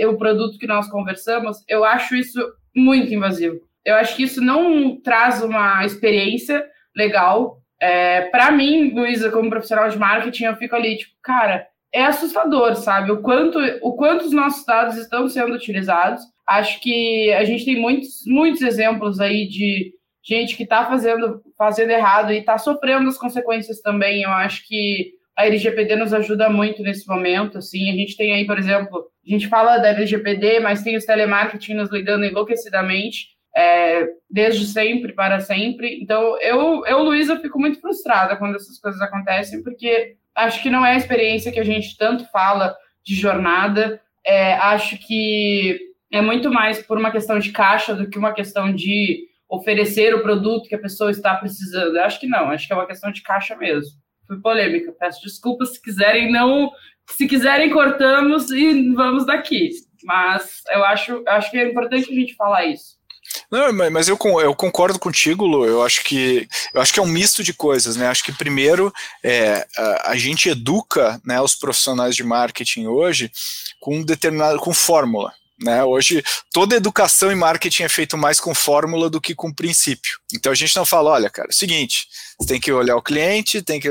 o 0.09 0.17
produto 0.17 0.59
que 0.59 0.67
nós 0.67 0.89
conversamos, 0.89 1.63
eu 1.69 1.85
acho 1.85 2.15
isso 2.15 2.41
muito 2.75 3.13
invasivo. 3.13 3.61
Eu 3.85 3.97
acho 3.97 4.17
que 4.17 4.23
isso 4.23 4.41
não 4.41 4.99
traz 5.03 5.43
uma 5.43 5.85
experiência 5.85 6.65
legal. 6.97 7.59
É, 7.79 8.23
para 8.23 8.51
mim, 8.51 8.95
Luísa, 8.95 9.31
como 9.31 9.51
profissional 9.51 9.89
de 9.91 9.99
marketing, 9.99 10.45
eu 10.45 10.57
fico 10.57 10.75
ali, 10.75 10.97
tipo, 10.97 11.13
cara, 11.23 11.67
é 11.97 12.05
assustador, 12.05 12.77
sabe? 12.77 13.11
O 13.11 13.23
quanto, 13.23 13.59
o 13.81 13.95
quanto 13.95 14.27
os 14.27 14.33
nossos 14.33 14.67
dados 14.67 14.99
estão 14.99 15.27
sendo 15.29 15.55
utilizados. 15.55 16.23
Acho 16.47 16.79
que 16.83 17.33
a 17.33 17.43
gente 17.43 17.65
tem 17.65 17.81
muitos, 17.81 18.21
muitos 18.27 18.61
exemplos 18.61 19.19
aí 19.19 19.49
de 19.49 19.95
gente 20.23 20.59
que 20.59 20.65
está 20.65 20.85
fazendo, 20.85 21.41
fazendo 21.57 21.91
errado 21.91 22.33
e 22.35 22.39
está 22.39 22.59
sofrendo 22.59 23.09
as 23.09 23.17
consequências 23.17 23.81
também. 23.81 24.25
Eu 24.25 24.31
acho 24.31 24.67
que 24.69 25.13
a 25.35 25.47
LGPD 25.47 25.97
nos 25.97 26.13
ajuda 26.13 26.51
muito 26.51 26.83
nesse 26.83 27.09
momento. 27.09 27.57
Assim, 27.57 27.91
a 27.91 27.95
gente 27.95 28.15
tem 28.15 28.35
aí, 28.35 28.47
por 28.47 28.59
exemplo, 28.59 29.07
a 29.27 29.31
gente 29.31 29.49
fala 29.49 29.79
da 29.79 29.89
LGPD, 29.89 30.61
mas 30.61 30.83
tem 30.83 30.97
os 30.99 31.07
telemarketing 31.07 31.75
nos 31.75 31.91
ligando 31.91 32.27
enlouquecidamente. 32.27 33.35
É, 33.57 34.07
desde 34.29 34.67
sempre, 34.67 35.15
para 35.15 35.41
sempre. 35.41 35.99
Então, 36.03 36.39
eu, 36.43 36.85
eu 36.85 37.03
Luísa, 37.03 37.41
fico 37.41 37.59
muito 37.59 37.81
frustrada 37.81 38.37
quando 38.37 38.57
essas 38.57 38.79
coisas 38.79 39.01
acontecem, 39.01 39.63
porque 39.63 40.17
acho 40.37 40.63
que 40.63 40.71
não 40.71 40.85
é 40.85 40.93
a 40.93 40.97
experiência 40.97 41.51
que 41.51 41.61
a 41.61 41.65
gente 41.65 41.97
tanto 41.97 42.25
fala 42.31 42.77
de 43.05 43.15
jornada. 43.15 44.01
É, 44.25 44.55
acho 44.55 44.99
que 44.99 45.79
é 46.13 46.21
muito 46.21 46.51
mais 46.51 46.83
por 46.83 46.99
uma 46.99 47.11
questão 47.11 47.39
de 47.39 47.51
caixa 47.53 47.95
do 47.95 48.09
que 48.09 48.19
uma 48.19 48.33
questão 48.33 48.73
de 48.73 49.27
oferecer 49.49 50.15
o 50.15 50.23
produto 50.23 50.69
que 50.69 50.75
a 50.75 50.81
pessoa 50.81 51.11
está 51.11 51.35
precisando. 51.35 51.97
Acho 51.99 52.21
que 52.21 52.27
não, 52.27 52.51
acho 52.51 52.67
que 52.67 52.73
é 52.73 52.77
uma 52.77 52.87
questão 52.87 53.11
de 53.11 53.23
caixa 53.23 53.57
mesmo. 53.57 53.93
Foi 54.27 54.41
polêmica. 54.41 54.93
Peço 54.99 55.23
desculpas 55.23 55.75
se 55.75 55.83
quiserem 55.83 56.31
não, 56.31 56.71
se 57.09 57.27
quiserem 57.27 57.71
cortamos 57.71 58.51
e 58.51 58.93
vamos 58.93 59.25
daqui. 59.25 59.71
Mas 60.05 60.63
eu 60.71 60.85
acho, 60.85 61.23
acho 61.27 61.51
que 61.51 61.59
é 61.59 61.69
importante 61.69 62.11
a 62.11 62.15
gente 62.15 62.35
falar 62.35 62.67
isso. 62.67 62.97
Não, 63.51 63.73
mas 63.91 64.09
eu, 64.09 64.19
eu 64.41 64.55
concordo 64.55 64.99
contigo, 64.99 65.47
Lu. 65.47 65.65
Eu 65.65 65.83
acho 65.83 66.03
que 66.05 66.49
eu 66.75 66.81
acho 66.81 66.93
que 66.93 66.99
é 66.99 67.03
um 67.03 67.07
misto 67.07 67.43
de 67.45 67.53
coisas, 67.53 67.97
né? 67.97 68.09
Acho 68.09 68.25
que 68.25 68.33
primeiro 68.33 68.93
é, 69.23 69.67
a, 69.77 70.11
a 70.11 70.17
gente 70.17 70.49
educa 70.49 71.21
né, 71.25 71.41
os 71.41 71.55
profissionais 71.55 72.17
de 72.17 72.25
marketing 72.25 72.87
hoje 72.87 73.31
com 73.81 74.03
determinado 74.03 74.59
com 74.59 74.75
fórmula. 74.75 75.33
Né? 75.59 75.83
Hoje, 75.83 76.23
toda 76.53 76.77
educação 76.77 77.33
em 77.33 77.37
marketing 77.37 77.85
é 77.85 77.89
feita 77.89 78.17
mais 78.17 78.39
com 78.39 78.55
fórmula 78.55 79.09
do 79.09 79.21
que 79.21 79.35
com 79.35 79.53
princípio. 79.53 80.19
Então 80.35 80.53
a 80.53 80.55
gente 80.55 80.77
não 80.77 80.85
fala, 80.85 81.11
olha, 81.11 81.31
cara, 81.31 81.49
é 81.51 81.55
seguinte, 81.55 82.07
você 82.39 82.49
tem 82.49 82.61
que 82.61 82.71
olhar 82.71 82.97
o 82.97 83.03
cliente, 83.03 83.63
tem 83.63 83.81
que. 83.81 83.89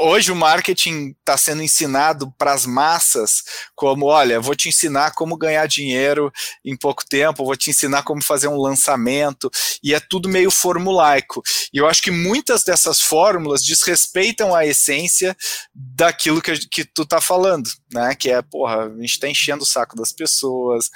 Hoje 0.00 0.30
o 0.30 0.36
marketing 0.36 1.16
está 1.18 1.36
sendo 1.36 1.62
ensinado 1.62 2.32
para 2.38 2.52
as 2.52 2.64
massas 2.64 3.42
como, 3.74 4.06
olha, 4.06 4.40
vou 4.40 4.54
te 4.54 4.68
ensinar 4.68 5.12
como 5.12 5.36
ganhar 5.36 5.66
dinheiro 5.66 6.32
em 6.64 6.76
pouco 6.76 7.04
tempo, 7.04 7.44
vou 7.44 7.56
te 7.56 7.70
ensinar 7.70 8.04
como 8.04 8.22
fazer 8.22 8.46
um 8.46 8.60
lançamento, 8.60 9.50
e 9.82 9.94
é 9.94 10.00
tudo 10.00 10.28
meio 10.28 10.50
formulaico. 10.50 11.42
E 11.72 11.78
eu 11.78 11.88
acho 11.88 12.02
que 12.02 12.10
muitas 12.10 12.62
dessas 12.62 13.00
fórmulas 13.00 13.64
desrespeitam 13.64 14.54
a 14.54 14.64
essência 14.64 15.36
daquilo 15.74 16.40
que, 16.40 16.56
que 16.68 16.84
tu 16.84 17.04
tá 17.04 17.20
falando, 17.20 17.68
né? 17.92 18.14
Que 18.14 18.30
é, 18.30 18.40
porra, 18.42 18.86
a 18.86 19.00
gente 19.00 19.12
está 19.12 19.28
enchendo 19.28 19.64
o 19.64 19.66
saco 19.66 19.96
das 19.96 20.12
pessoas 20.12 20.88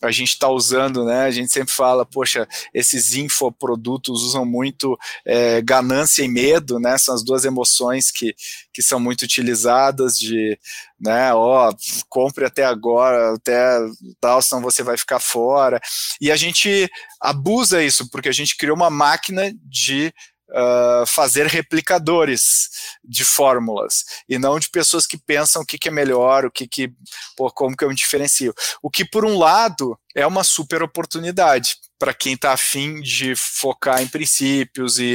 a 0.00 0.10
gente 0.10 0.30
está 0.30 0.48
usando, 0.48 1.04
né? 1.04 1.22
A 1.22 1.30
gente 1.30 1.52
sempre 1.52 1.72
fala, 1.72 2.06
poxa, 2.06 2.46
esses 2.72 3.14
infoprodutos 3.14 4.22
usam 4.22 4.44
muito 4.44 4.96
é, 5.24 5.60
ganância 5.60 6.22
e 6.22 6.28
medo, 6.28 6.78
né? 6.78 6.96
São 6.98 7.14
as 7.14 7.24
duas 7.24 7.44
emoções 7.44 8.10
que, 8.10 8.34
que 8.72 8.82
são 8.82 9.00
muito 9.00 9.22
utilizadas 9.22 10.16
de, 10.18 10.58
né? 11.00 11.34
Ó, 11.34 11.72
compre 12.08 12.44
até 12.44 12.64
agora, 12.64 13.34
até 13.34 13.78
tal, 14.20 14.40
senão 14.40 14.62
você 14.62 14.82
vai 14.82 14.96
ficar 14.96 15.18
fora. 15.20 15.80
E 16.20 16.30
a 16.30 16.36
gente 16.36 16.88
abusa 17.20 17.82
isso 17.82 18.08
porque 18.10 18.28
a 18.28 18.32
gente 18.32 18.56
criou 18.56 18.76
uma 18.76 18.90
máquina 18.90 19.52
de 19.64 20.12
uh, 20.50 21.06
fazer 21.06 21.46
replicadores 21.46 22.70
de 23.04 23.24
fórmulas 23.24 24.04
e 24.28 24.38
não 24.38 24.58
de 24.58 24.68
pessoas 24.68 25.06
que 25.06 25.18
pensam 25.18 25.62
o 25.62 25.66
que, 25.66 25.78
que 25.78 25.88
é 25.88 25.92
melhor, 25.92 26.44
o 26.44 26.50
que, 26.50 26.66
que 26.66 26.92
pô, 27.36 27.50
como 27.50 27.76
que 27.76 27.84
eu 27.84 27.88
me 27.88 27.94
diferencio. 27.94 28.54
O 28.82 28.90
que, 28.90 29.04
por 29.04 29.24
um 29.24 29.38
lado, 29.38 29.98
é 30.14 30.26
uma 30.26 30.44
super 30.44 30.82
oportunidade 30.82 31.76
para 31.98 32.14
quem 32.14 32.34
está 32.34 32.52
afim 32.52 33.00
de 33.00 33.34
focar 33.34 34.00
em 34.00 34.06
princípios 34.06 34.98
e 34.98 35.14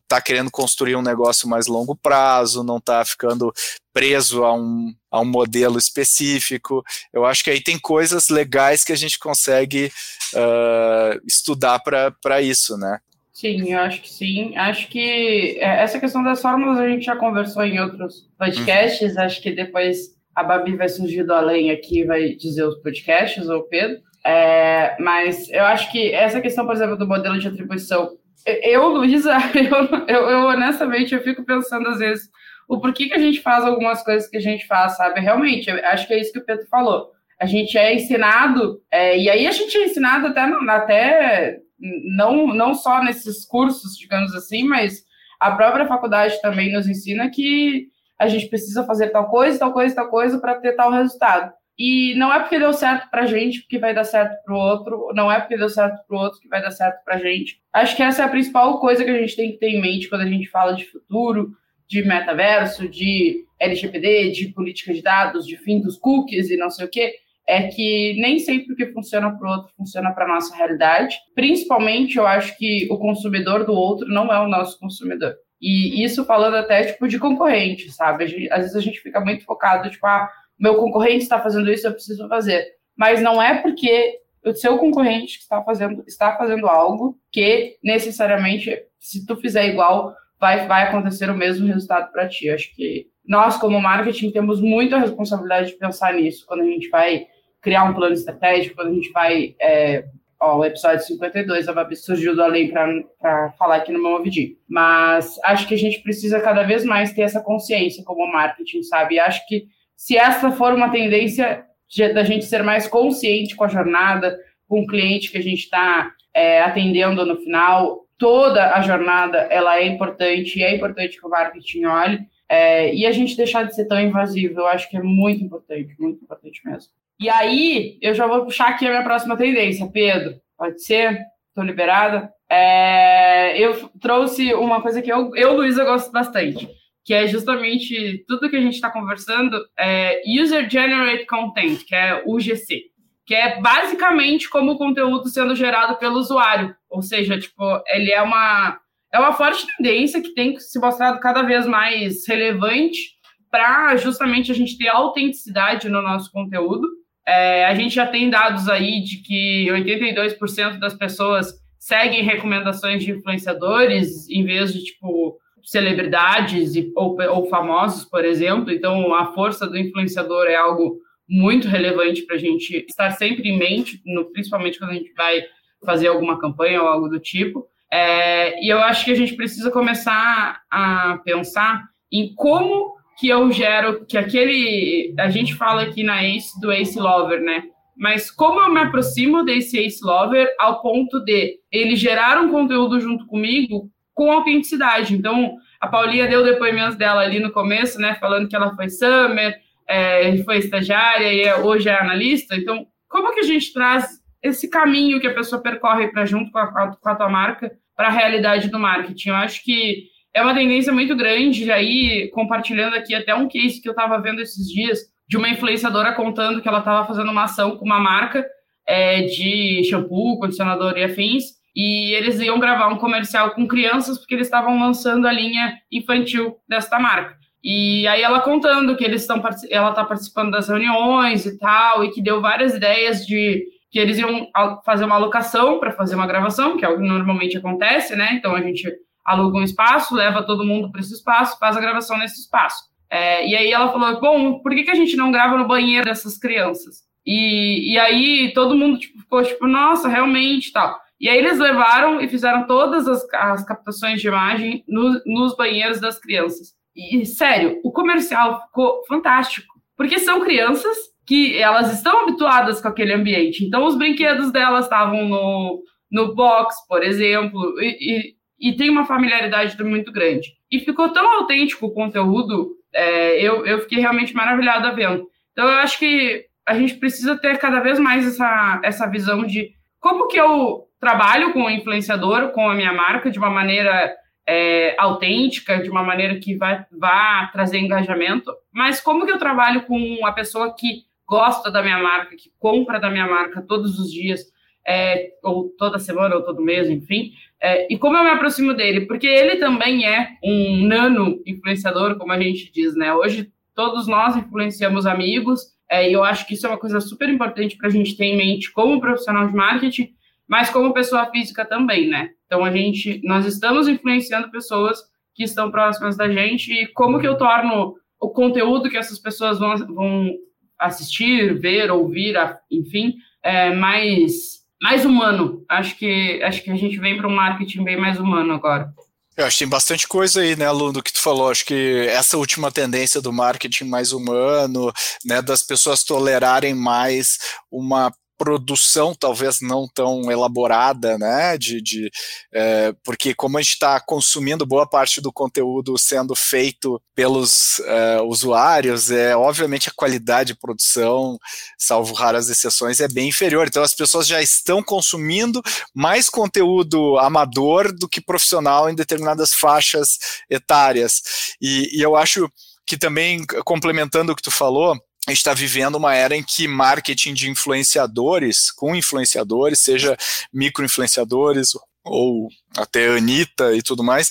está 0.00 0.18
uh, 0.18 0.22
querendo 0.22 0.50
construir 0.50 0.96
um 0.96 1.02
negócio 1.02 1.48
mais 1.48 1.66
longo 1.66 1.96
prazo, 1.96 2.62
não 2.62 2.76
está 2.76 3.02
ficando 3.04 3.52
preso 3.92 4.44
a 4.44 4.52
um, 4.52 4.94
a 5.10 5.20
um 5.20 5.24
modelo 5.24 5.78
específico. 5.78 6.84
Eu 7.12 7.24
acho 7.24 7.42
que 7.42 7.50
aí 7.50 7.62
tem 7.62 7.78
coisas 7.78 8.28
legais 8.28 8.84
que 8.84 8.92
a 8.92 8.96
gente 8.96 9.18
consegue 9.18 9.90
uh, 10.34 11.20
estudar 11.26 11.80
para 11.80 12.42
isso, 12.42 12.76
né? 12.76 12.98
Sim, 13.34 13.72
eu 13.72 13.80
acho 13.80 14.00
que 14.00 14.08
sim. 14.08 14.56
Acho 14.56 14.88
que 14.88 15.58
é, 15.58 15.82
essa 15.82 15.98
questão 15.98 16.22
das 16.22 16.40
fórmulas 16.40 16.78
a 16.78 16.88
gente 16.88 17.04
já 17.04 17.16
conversou 17.16 17.64
em 17.64 17.80
outros 17.80 18.30
podcasts. 18.38 19.16
Uhum. 19.16 19.22
Acho 19.22 19.42
que 19.42 19.50
depois 19.50 20.14
a 20.32 20.44
Babi 20.44 20.76
vai 20.76 20.88
surgir 20.88 21.24
do 21.24 21.34
além 21.34 21.72
aqui 21.72 22.00
e 22.00 22.04
vai 22.04 22.28
dizer 22.36 22.62
os 22.62 22.80
podcasts, 22.80 23.48
ou 23.48 23.58
o 23.58 23.68
Pedro. 23.68 24.00
É, 24.24 24.96
mas 25.00 25.50
eu 25.50 25.64
acho 25.64 25.90
que 25.90 26.12
essa 26.12 26.40
questão, 26.40 26.64
por 26.64 26.76
exemplo, 26.76 26.96
do 26.96 27.08
modelo 27.08 27.36
de 27.36 27.48
atribuição, 27.48 28.16
eu, 28.46 28.86
Luísa, 28.86 29.36
eu, 29.52 30.06
eu, 30.06 30.30
eu, 30.30 30.38
honestamente 30.46 31.12
eu 31.12 31.20
fico 31.20 31.44
pensando 31.44 31.88
às 31.88 31.98
vezes 31.98 32.30
o 32.68 32.80
porquê 32.80 33.08
que 33.08 33.14
a 33.14 33.18
gente 33.18 33.40
faz 33.40 33.64
algumas 33.64 34.02
coisas 34.04 34.30
que 34.30 34.36
a 34.36 34.40
gente 34.40 34.64
faz, 34.66 34.96
sabe? 34.96 35.20
Realmente, 35.20 35.68
acho 35.70 36.06
que 36.06 36.14
é 36.14 36.20
isso 36.20 36.32
que 36.32 36.38
o 36.38 36.44
Pedro 36.44 36.66
falou. 36.68 37.10
A 37.40 37.46
gente 37.46 37.76
é 37.76 37.92
ensinado, 37.92 38.80
é, 38.92 39.18
e 39.18 39.28
aí 39.28 39.46
a 39.46 39.50
gente 39.50 39.76
é 39.76 39.86
ensinado 39.86 40.28
até, 40.28 40.40
até 40.70 41.63
não, 41.78 42.48
não 42.48 42.74
só 42.74 43.02
nesses 43.02 43.44
cursos, 43.44 43.96
digamos 43.96 44.34
assim, 44.34 44.64
mas 44.64 45.04
a 45.40 45.50
própria 45.52 45.86
faculdade 45.86 46.40
também 46.40 46.72
nos 46.72 46.88
ensina 46.88 47.30
que 47.30 47.88
a 48.18 48.28
gente 48.28 48.46
precisa 48.48 48.84
fazer 48.84 49.10
tal 49.10 49.28
coisa, 49.28 49.58
tal 49.58 49.72
coisa, 49.72 49.94
tal 49.94 50.08
coisa 50.08 50.38
para 50.38 50.54
ter 50.56 50.72
tal 50.72 50.90
resultado. 50.92 51.52
E 51.76 52.14
não 52.14 52.32
é 52.32 52.38
porque 52.38 52.58
deu 52.58 52.72
certo 52.72 53.10
para 53.10 53.22
a 53.22 53.26
gente 53.26 53.66
que 53.66 53.78
vai 53.78 53.92
dar 53.92 54.04
certo 54.04 54.40
para 54.44 54.54
o 54.54 54.56
outro, 54.56 55.08
não 55.12 55.30
é 55.30 55.40
porque 55.40 55.56
deu 55.56 55.68
certo 55.68 56.06
para 56.06 56.16
o 56.16 56.20
outro 56.20 56.40
que 56.40 56.48
vai 56.48 56.62
dar 56.62 56.70
certo 56.70 57.02
para 57.04 57.16
a 57.16 57.18
gente. 57.18 57.60
Acho 57.72 57.96
que 57.96 58.02
essa 58.02 58.22
é 58.22 58.24
a 58.24 58.28
principal 58.28 58.78
coisa 58.78 59.04
que 59.04 59.10
a 59.10 59.18
gente 59.18 59.34
tem 59.34 59.50
que 59.50 59.58
ter 59.58 59.70
em 59.70 59.80
mente 59.80 60.08
quando 60.08 60.20
a 60.20 60.26
gente 60.26 60.48
fala 60.48 60.72
de 60.74 60.84
futuro, 60.84 61.50
de 61.88 62.02
metaverso, 62.04 62.88
de 62.88 63.44
LGPD, 63.58 64.30
de 64.30 64.48
política 64.48 64.94
de 64.94 65.02
dados, 65.02 65.44
de 65.44 65.56
fim 65.56 65.80
dos 65.80 65.96
cookies 65.96 66.48
e 66.48 66.56
não 66.56 66.70
sei 66.70 66.86
o 66.86 66.90
quê 66.90 67.14
é 67.46 67.68
que 67.68 68.16
nem 68.20 68.38
sempre 68.38 68.72
o 68.72 68.76
que 68.76 68.92
funciona 68.92 69.30
para 69.36 69.46
o 69.46 69.50
outro 69.50 69.72
funciona 69.76 70.12
para 70.12 70.24
a 70.24 70.28
nossa 70.28 70.54
realidade. 70.56 71.16
Principalmente, 71.34 72.16
eu 72.16 72.26
acho 72.26 72.56
que 72.56 72.88
o 72.90 72.98
consumidor 72.98 73.64
do 73.64 73.72
outro 73.72 74.08
não 74.08 74.32
é 74.32 74.40
o 74.40 74.48
nosso 74.48 74.78
consumidor. 74.78 75.34
E 75.60 76.04
isso 76.04 76.24
falando 76.24 76.56
até, 76.56 76.84
tipo, 76.84 77.06
de 77.06 77.18
concorrente, 77.18 77.90
sabe? 77.90 78.24
Às 78.50 78.60
vezes 78.60 78.76
a 78.76 78.80
gente 78.80 79.00
fica 79.00 79.20
muito 79.20 79.44
focado, 79.44 79.90
tipo, 79.90 80.06
ah, 80.06 80.28
meu 80.58 80.76
concorrente 80.76 81.22
está 81.22 81.40
fazendo 81.40 81.70
isso, 81.70 81.86
eu 81.86 81.92
preciso 81.92 82.28
fazer. 82.28 82.66
Mas 82.96 83.20
não 83.20 83.42
é 83.42 83.60
porque 83.60 84.20
o 84.44 84.54
seu 84.54 84.78
concorrente 84.78 85.38
está 85.38 85.62
fazendo, 85.62 86.04
está 86.06 86.36
fazendo 86.36 86.66
algo 86.66 87.18
que 87.32 87.76
necessariamente, 87.82 88.78
se 88.98 89.26
tu 89.26 89.36
fizer 89.36 89.66
igual, 89.68 90.14
vai, 90.38 90.66
vai 90.66 90.84
acontecer 90.84 91.30
o 91.30 91.36
mesmo 91.36 91.66
resultado 91.66 92.12
para 92.12 92.28
ti. 92.28 92.50
Acho 92.50 92.74
que 92.74 93.06
nós, 93.26 93.56
como 93.56 93.80
marketing, 93.80 94.30
temos 94.30 94.60
muita 94.60 94.98
responsabilidade 94.98 95.68
de 95.68 95.78
pensar 95.78 96.12
nisso 96.12 96.44
quando 96.46 96.60
a 96.60 96.66
gente 96.66 96.88
vai 96.90 97.26
criar 97.64 97.84
um 97.84 97.94
plano 97.94 98.12
estratégico, 98.12 98.76
quando 98.76 98.90
a 98.90 98.94
gente 98.94 99.10
vai. 99.10 99.56
É, 99.58 100.04
ó, 100.38 100.58
o 100.58 100.64
episódio 100.64 101.02
52, 101.06 101.66
a 101.66 101.72
Babi 101.72 101.96
surgiu 101.96 102.36
do 102.36 102.42
além 102.42 102.70
para 102.70 103.52
falar 103.58 103.76
aqui 103.76 103.90
no 103.90 104.02
meu 104.02 104.12
ouvidinho. 104.12 104.54
Mas 104.68 105.40
acho 105.42 105.66
que 105.66 105.74
a 105.74 105.78
gente 105.78 106.02
precisa 106.02 106.38
cada 106.40 106.62
vez 106.62 106.84
mais 106.84 107.14
ter 107.14 107.22
essa 107.22 107.40
consciência 107.40 108.04
como 108.04 108.30
marketing, 108.30 108.82
sabe? 108.82 109.14
E 109.14 109.18
acho 109.18 109.46
que 109.48 109.64
se 109.96 110.18
essa 110.18 110.52
for 110.52 110.74
uma 110.74 110.90
tendência 110.90 111.64
de, 111.88 112.12
da 112.12 112.22
gente 112.22 112.44
ser 112.44 112.62
mais 112.62 112.86
consciente 112.86 113.56
com 113.56 113.64
a 113.64 113.68
jornada, 113.68 114.38
com 114.68 114.82
o 114.82 114.86
cliente 114.86 115.32
que 115.32 115.38
a 115.38 115.42
gente 115.42 115.60
está 115.60 116.12
é, 116.34 116.60
atendendo 116.60 117.24
no 117.24 117.36
final, 117.36 118.06
toda 118.18 118.74
a 118.74 118.82
jornada 118.82 119.38
ela 119.50 119.78
é 119.78 119.86
importante 119.86 120.58
e 120.58 120.62
é 120.62 120.76
importante 120.76 121.18
que 121.18 121.26
o 121.26 121.30
marketing 121.30 121.86
olhe. 121.86 122.20
É, 122.46 122.94
e 122.94 123.06
a 123.06 123.12
gente 123.12 123.36
deixar 123.38 123.62
de 123.62 123.74
ser 123.74 123.86
tão 123.86 123.98
invasivo, 123.98 124.60
eu 124.60 124.66
acho 124.66 124.90
que 124.90 124.98
é 124.98 125.02
muito 125.02 125.42
importante, 125.42 125.94
muito 125.98 126.22
importante 126.22 126.60
mesmo. 126.62 126.92
E 127.24 127.30
aí, 127.30 127.98
eu 128.02 128.12
já 128.12 128.26
vou 128.26 128.44
puxar 128.44 128.68
aqui 128.68 128.86
a 128.86 128.90
minha 128.90 129.02
próxima 129.02 129.34
tendência, 129.34 129.90
Pedro. 129.90 130.34
Pode 130.58 130.84
ser? 130.84 131.22
Estou 131.48 131.64
liberada. 131.64 132.30
É, 132.50 133.58
eu 133.58 133.88
trouxe 133.98 134.52
uma 134.52 134.82
coisa 134.82 135.00
que 135.00 135.10
eu, 135.10 135.34
eu 135.34 135.54
Luísa, 135.54 135.86
gosto 135.86 136.12
bastante, 136.12 136.68
que 137.02 137.14
é 137.14 137.26
justamente 137.26 138.22
tudo 138.28 138.50
que 138.50 138.56
a 138.56 138.60
gente 138.60 138.74
está 138.74 138.90
conversando, 138.90 139.58
é 139.78 140.20
User 140.38 140.68
Generated 140.68 141.24
Content, 141.24 141.86
que 141.86 141.94
é 141.94 142.22
UGC, 142.26 142.82
que 143.24 143.34
é 143.34 143.58
basicamente 143.58 144.50
como 144.50 144.72
o 144.72 144.78
conteúdo 144.78 145.26
sendo 145.30 145.56
gerado 145.56 145.96
pelo 145.96 146.18
usuário. 146.18 146.76
Ou 146.90 147.00
seja, 147.00 147.38
tipo, 147.38 147.64
ele 147.88 148.12
é 148.12 148.20
uma, 148.20 148.78
é 149.10 149.18
uma 149.18 149.32
forte 149.32 149.66
tendência 149.78 150.20
que 150.20 150.34
tem 150.34 150.58
se 150.58 150.78
mostrado 150.78 151.18
cada 151.20 151.40
vez 151.40 151.66
mais 151.66 152.28
relevante 152.28 153.14
para 153.50 153.96
justamente 153.96 154.52
a 154.52 154.54
gente 154.54 154.76
ter 154.76 154.88
autenticidade 154.88 155.88
no 155.88 156.02
nosso 156.02 156.30
conteúdo 156.30 156.86
é, 157.26 157.64
a 157.64 157.74
gente 157.74 157.94
já 157.94 158.06
tem 158.06 158.28
dados 158.28 158.68
aí 158.68 159.02
de 159.02 159.18
que 159.18 159.66
82% 159.70 160.78
das 160.78 160.94
pessoas 160.94 161.54
seguem 161.78 162.22
recomendações 162.22 163.02
de 163.02 163.10
influenciadores 163.10 164.28
em 164.28 164.44
vez 164.44 164.72
de, 164.72 164.84
tipo, 164.84 165.38
celebridades 165.62 166.76
e, 166.76 166.92
ou, 166.94 167.16
ou 167.30 167.46
famosos, 167.46 168.04
por 168.04 168.24
exemplo. 168.24 168.70
Então, 168.70 169.14
a 169.14 169.32
força 169.32 169.66
do 169.66 169.78
influenciador 169.78 170.46
é 170.46 170.56
algo 170.56 170.98
muito 171.28 171.68
relevante 171.68 172.22
para 172.22 172.36
a 172.36 172.38
gente 172.38 172.84
estar 172.88 173.10
sempre 173.12 173.48
em 173.48 173.58
mente, 173.58 174.00
no, 174.04 174.30
principalmente 174.32 174.78
quando 174.78 174.90
a 174.90 174.94
gente 174.94 175.12
vai 175.14 175.42
fazer 175.84 176.08
alguma 176.08 176.38
campanha 176.38 176.82
ou 176.82 176.88
algo 176.88 177.08
do 177.08 177.18
tipo. 177.18 177.66
É, 177.90 178.62
e 178.62 178.68
eu 178.68 178.78
acho 178.78 179.04
que 179.04 179.10
a 179.10 179.14
gente 179.14 179.34
precisa 179.34 179.70
começar 179.70 180.60
a 180.70 181.18
pensar 181.24 181.84
em 182.12 182.34
como 182.34 182.94
que 183.24 183.28
eu 183.30 183.50
gero, 183.50 184.04
que 184.04 184.18
aquele. 184.18 185.14
A 185.18 185.30
gente 185.30 185.54
fala 185.54 185.80
aqui 185.80 186.02
na 186.02 186.22
Ace 186.22 186.60
do 186.60 186.70
Ace 186.70 186.98
Lover, 186.98 187.40
né? 187.40 187.62
Mas 187.96 188.30
como 188.30 188.60
eu 188.60 188.70
me 188.70 188.80
aproximo 188.80 189.42
desse 189.42 189.78
Ace 189.78 190.04
Lover 190.04 190.46
ao 190.58 190.82
ponto 190.82 191.24
de 191.24 191.58
ele 191.72 191.96
gerar 191.96 192.38
um 192.38 192.50
conteúdo 192.50 193.00
junto 193.00 193.26
comigo 193.26 193.88
com 194.12 194.30
autenticidade. 194.30 195.14
Então, 195.14 195.54
a 195.80 195.88
Paulinha 195.88 196.28
deu 196.28 196.44
depoimentos 196.44 196.96
dela 196.96 197.22
ali 197.22 197.40
no 197.40 197.50
começo, 197.50 197.98
né? 197.98 198.14
Falando 198.16 198.46
que 198.46 198.54
ela 198.54 198.74
foi 198.74 198.90
Summer, 198.90 199.56
é, 199.88 200.36
foi 200.44 200.58
estagiária 200.58 201.32
e 201.32 201.44
é, 201.44 201.56
hoje 201.56 201.88
é 201.88 201.98
analista. 201.98 202.54
Então, 202.54 202.86
como 203.08 203.32
que 203.32 203.40
a 203.40 203.44
gente 203.44 203.72
traz 203.72 204.06
esse 204.42 204.68
caminho 204.68 205.18
que 205.18 205.28
a 205.28 205.34
pessoa 205.34 205.62
percorre 205.62 206.08
para 206.08 206.26
junto 206.26 206.52
com 206.52 206.58
a, 206.58 206.94
com 206.94 207.08
a 207.08 207.14
tua 207.14 207.30
marca 207.30 207.72
para 207.96 208.08
a 208.08 208.12
realidade 208.12 208.68
do 208.68 208.78
marketing? 208.78 209.30
Eu 209.30 209.36
acho 209.36 209.64
que 209.64 210.08
é 210.34 210.42
uma 210.42 210.54
tendência 210.54 210.92
muito 210.92 211.16
grande. 211.16 211.70
Aí, 211.70 212.28
compartilhando 212.30 212.94
aqui 212.94 213.14
até 213.14 213.34
um 213.34 213.48
case 213.48 213.80
que 213.80 213.88
eu 213.88 213.92
estava 213.92 214.20
vendo 214.20 214.40
esses 214.40 214.66
dias, 214.66 214.98
de 215.28 215.36
uma 215.36 215.48
influenciadora 215.48 216.12
contando 216.12 216.60
que 216.60 216.68
ela 216.68 216.80
estava 216.80 217.06
fazendo 217.06 217.30
uma 217.30 217.44
ação 217.44 217.76
com 217.78 217.84
uma 217.84 218.00
marca 218.00 218.44
é, 218.86 219.22
de 219.22 219.82
shampoo, 219.88 220.38
condicionador 220.38 220.98
e 220.98 221.04
afins, 221.04 221.44
e 221.74 222.12
eles 222.14 222.40
iam 222.40 222.58
gravar 222.58 222.88
um 222.88 222.98
comercial 222.98 223.52
com 223.52 223.66
crianças 223.66 224.18
porque 224.18 224.34
eles 224.34 224.46
estavam 224.46 224.78
lançando 224.78 225.26
a 225.26 225.32
linha 225.32 225.74
infantil 225.90 226.56
desta 226.68 226.98
marca. 226.98 227.36
E 227.62 228.06
aí 228.06 228.20
ela 228.20 228.40
contando 228.40 228.94
que 228.94 229.04
eles 229.04 229.22
estão 229.22 229.42
ela 229.70 229.90
está 229.90 230.04
participando 230.04 230.50
das 230.50 230.68
reuniões 230.68 231.46
e 231.46 231.58
tal, 231.58 232.04
e 232.04 232.10
que 232.10 232.22
deu 232.22 232.40
várias 232.40 232.74
ideias 232.74 233.26
de 233.26 233.64
que 233.90 233.98
eles 233.98 234.18
iam 234.18 234.48
fazer 234.84 235.04
uma 235.04 235.14
alocação 235.14 235.78
para 235.78 235.92
fazer 235.92 236.14
uma 236.14 236.26
gravação, 236.26 236.76
que 236.76 236.84
é 236.84 236.88
o 236.88 236.96
que 236.98 237.06
normalmente 237.06 237.56
acontece, 237.56 238.14
né? 238.14 238.34
Então 238.34 238.54
a 238.54 238.60
gente 238.60 238.92
aluga 239.24 239.58
um 239.58 239.62
espaço, 239.62 240.14
leva 240.14 240.42
todo 240.42 240.64
mundo 240.64 240.90
para 240.90 241.00
esse 241.00 241.14
espaço, 241.14 241.58
faz 241.58 241.76
a 241.76 241.80
gravação 241.80 242.18
nesse 242.18 242.40
espaço. 242.40 242.84
É, 243.10 243.46
e 243.46 243.54
aí 243.54 243.70
ela 243.70 243.92
falou, 243.92 244.20
bom, 244.20 244.58
por 244.60 244.74
que, 244.74 244.82
que 244.82 244.90
a 244.90 244.94
gente 244.94 245.16
não 245.16 245.30
grava 245.30 245.56
no 245.56 245.68
banheiro 245.68 246.04
dessas 246.04 246.38
crianças? 246.38 247.02
E, 247.24 247.92
e 247.92 247.98
aí 247.98 248.52
todo 248.52 248.76
mundo 248.76 248.98
tipo, 248.98 249.18
ficou 249.20 249.42
tipo, 249.42 249.66
nossa, 249.66 250.08
realmente 250.08 250.72
tal. 250.72 250.98
E 251.20 251.28
aí 251.28 251.38
eles 251.38 251.58
levaram 251.58 252.20
e 252.20 252.28
fizeram 252.28 252.66
todas 252.66 253.06
as, 253.08 253.24
as 253.32 253.64
captações 253.64 254.20
de 254.20 254.28
imagem 254.28 254.84
no, 254.86 255.22
nos 255.24 255.56
banheiros 255.56 256.00
das 256.00 256.18
crianças. 256.18 256.74
E, 256.94 257.24
sério, 257.24 257.80
o 257.82 257.90
comercial 257.90 258.62
ficou 258.66 259.02
fantástico. 259.06 259.74
Porque 259.96 260.18
são 260.18 260.40
crianças 260.40 260.96
que 261.26 261.56
elas 261.56 261.92
estão 261.92 262.22
habituadas 262.22 262.80
com 262.80 262.88
aquele 262.88 263.12
ambiente. 263.12 263.64
Então, 263.64 263.86
os 263.86 263.96
brinquedos 263.96 264.52
delas 264.52 264.84
estavam 264.84 265.26
no, 265.28 265.82
no 266.10 266.34
box, 266.34 266.76
por 266.86 267.02
exemplo, 267.02 267.80
e, 267.80 267.96
e 268.00 268.34
tem 268.72 268.90
uma 268.90 269.04
familiaridade 269.04 269.82
muito 269.82 270.10
grande. 270.10 270.54
E 270.70 270.80
ficou 270.80 271.10
tão 271.10 271.26
autêntico 271.38 271.86
o 271.86 271.92
conteúdo, 271.92 272.76
é, 272.92 273.40
eu, 273.40 273.66
eu 273.66 273.80
fiquei 273.80 273.98
realmente 273.98 274.34
maravilhada 274.34 274.92
vendo. 274.92 275.28
Então, 275.52 275.68
eu 275.68 275.78
acho 275.78 275.98
que 275.98 276.46
a 276.66 276.74
gente 276.74 276.94
precisa 276.94 277.36
ter 277.36 277.58
cada 277.58 277.80
vez 277.80 277.98
mais 277.98 278.26
essa, 278.26 278.80
essa 278.82 279.06
visão 279.06 279.44
de 279.44 279.72
como 280.00 280.28
que 280.28 280.40
eu 280.40 280.88
trabalho 280.98 281.52
com 281.52 281.64
o 281.64 281.70
influenciador, 281.70 282.52
com 282.52 282.68
a 282.68 282.74
minha 282.74 282.92
marca, 282.92 283.30
de 283.30 283.38
uma 283.38 283.50
maneira 283.50 284.14
é, 284.46 284.94
autêntica, 284.98 285.82
de 285.82 285.90
uma 285.90 286.02
maneira 286.02 286.38
que 286.38 286.56
vai, 286.56 286.84
vá 286.92 287.48
trazer 287.52 287.78
engajamento, 287.78 288.52
mas 288.72 289.00
como 289.00 289.24
que 289.24 289.32
eu 289.32 289.38
trabalho 289.38 289.82
com 289.82 289.96
uma 289.98 290.32
pessoa 290.32 290.74
que 290.74 291.02
gosta 291.26 291.70
da 291.70 291.82
minha 291.82 291.98
marca, 291.98 292.36
que 292.36 292.50
compra 292.58 293.00
da 293.00 293.10
minha 293.10 293.26
marca 293.26 293.62
todos 293.62 293.98
os 293.98 294.10
dias, 294.10 294.40
é, 294.86 295.30
ou 295.42 295.70
toda 295.78 295.98
semana, 295.98 296.36
ou 296.36 296.42
todo 296.42 296.62
mês, 296.62 296.88
enfim, 296.88 297.32
é, 297.60 297.90
e 297.90 297.96
como 297.96 298.16
eu 298.18 298.24
me 298.24 298.30
aproximo 298.30 298.74
dele? 298.74 299.06
Porque 299.06 299.26
ele 299.26 299.56
também 299.56 300.06
é 300.06 300.36
um 300.44 300.86
nano 300.86 301.40
influenciador, 301.46 302.18
como 302.18 302.30
a 302.30 302.38
gente 302.38 302.70
diz, 302.70 302.94
né? 302.94 303.14
Hoje 303.14 303.50
todos 303.74 304.06
nós 304.06 304.36
influenciamos 304.36 305.06
amigos, 305.06 305.72
é, 305.90 306.08
e 306.08 306.12
eu 306.12 306.22
acho 306.22 306.46
que 306.46 306.54
isso 306.54 306.66
é 306.66 306.68
uma 306.68 306.78
coisa 306.78 307.00
super 307.00 307.28
importante 307.28 307.76
para 307.76 307.88
a 307.88 307.90
gente 307.90 308.16
ter 308.16 308.26
em 308.26 308.36
mente 308.36 308.70
como 308.70 309.00
profissional 309.00 309.46
de 309.46 309.54
marketing, 309.54 310.10
mas 310.46 310.68
como 310.68 310.92
pessoa 310.92 311.30
física 311.30 311.64
também, 311.64 312.08
né? 312.08 312.30
Então 312.44 312.64
a 312.64 312.70
gente, 312.70 313.20
nós 313.24 313.46
estamos 313.46 313.88
influenciando 313.88 314.50
pessoas 314.50 315.00
que 315.34 315.42
estão 315.42 315.70
próximas 315.70 316.16
da 316.16 316.28
gente 316.28 316.70
e 316.70 316.86
como 316.88 317.18
que 317.18 317.26
eu 317.26 317.38
torno 317.38 317.94
o 318.20 318.28
conteúdo 318.28 318.90
que 318.90 318.96
essas 318.96 319.18
pessoas 319.18 319.58
vão, 319.58 319.74
vão 319.86 320.30
assistir, 320.78 321.58
ver, 321.58 321.90
ouvir, 321.90 322.36
enfim, 322.70 323.14
é, 323.42 323.74
mais 323.74 324.63
mais 324.82 325.04
humano. 325.04 325.64
Acho 325.68 325.96
que 325.96 326.42
acho 326.42 326.62
que 326.62 326.70
a 326.70 326.76
gente 326.76 326.98
vem 326.98 327.16
para 327.16 327.28
um 327.28 327.34
marketing 327.34 327.84
bem 327.84 327.96
mais 327.96 328.18
humano 328.18 328.52
agora. 328.52 328.92
Eu 329.36 329.46
acho 329.46 329.56
que 329.56 329.64
tem 329.64 329.68
bastante 329.68 330.06
coisa 330.06 330.42
aí, 330.42 330.54
né, 330.54 330.70
Lu, 330.70 330.92
do 330.92 331.02
que 331.02 331.12
tu 331.12 331.20
falou. 331.20 331.50
Acho 331.50 331.64
que 331.64 332.06
essa 332.08 332.36
última 332.36 332.70
tendência 332.70 333.20
do 333.20 333.32
marketing 333.32 333.84
mais 333.84 334.12
humano, 334.12 334.92
né, 335.24 335.42
das 335.42 335.60
pessoas 335.60 336.04
tolerarem 336.04 336.72
mais 336.72 337.38
uma 337.70 338.12
produção 338.36 339.14
talvez 339.14 339.60
não 339.60 339.86
tão 339.92 340.30
elaborada, 340.30 341.16
né? 341.18 341.56
De, 341.56 341.80
de 341.80 342.10
é, 342.52 342.94
porque 343.04 343.34
como 343.34 343.58
a 343.58 343.62
gente 343.62 343.72
está 343.72 344.00
consumindo 344.00 344.66
boa 344.66 344.88
parte 344.88 345.20
do 345.20 345.32
conteúdo 345.32 345.96
sendo 345.98 346.34
feito 346.34 347.00
pelos 347.14 347.80
é, 347.80 348.20
usuários, 348.22 349.10
é 349.10 349.36
obviamente 349.36 349.88
a 349.88 349.92
qualidade 349.94 350.52
de 350.52 350.58
produção, 350.58 351.38
salvo 351.78 352.12
raras 352.14 352.48
exceções, 352.48 353.00
é 353.00 353.08
bem 353.08 353.28
inferior. 353.28 353.66
Então 353.66 353.82
as 353.82 353.94
pessoas 353.94 354.26
já 354.26 354.42
estão 354.42 354.82
consumindo 354.82 355.62
mais 355.94 356.28
conteúdo 356.28 357.18
amador 357.18 357.92
do 357.92 358.08
que 358.08 358.20
profissional 358.20 358.90
em 358.90 358.94
determinadas 358.94 359.54
faixas 359.54 360.18
etárias. 360.50 361.22
E, 361.60 361.98
e 361.98 362.02
eu 362.02 362.16
acho 362.16 362.48
que 362.86 362.98
também 362.98 363.44
complementando 363.64 364.32
o 364.32 364.36
que 364.36 364.42
tu 364.42 364.50
falou, 364.50 364.96
a 365.26 365.30
gente 365.30 365.38
está 365.38 365.54
vivendo 365.54 365.96
uma 365.96 366.14
era 366.14 366.36
em 366.36 366.42
que 366.42 366.68
marketing 366.68 367.32
de 367.32 367.48
influenciadores, 367.48 368.70
com 368.70 368.94
influenciadores, 368.94 369.80
seja 369.80 370.16
micro-influenciadores 370.52 371.70
ou 372.04 372.48
até 372.76 373.08
Anitta 373.08 373.74
e 373.74 373.82
tudo 373.82 374.04
mais, 374.04 374.30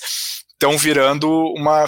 estão 0.64 0.78
virando 0.78 1.30
uma 1.58 1.86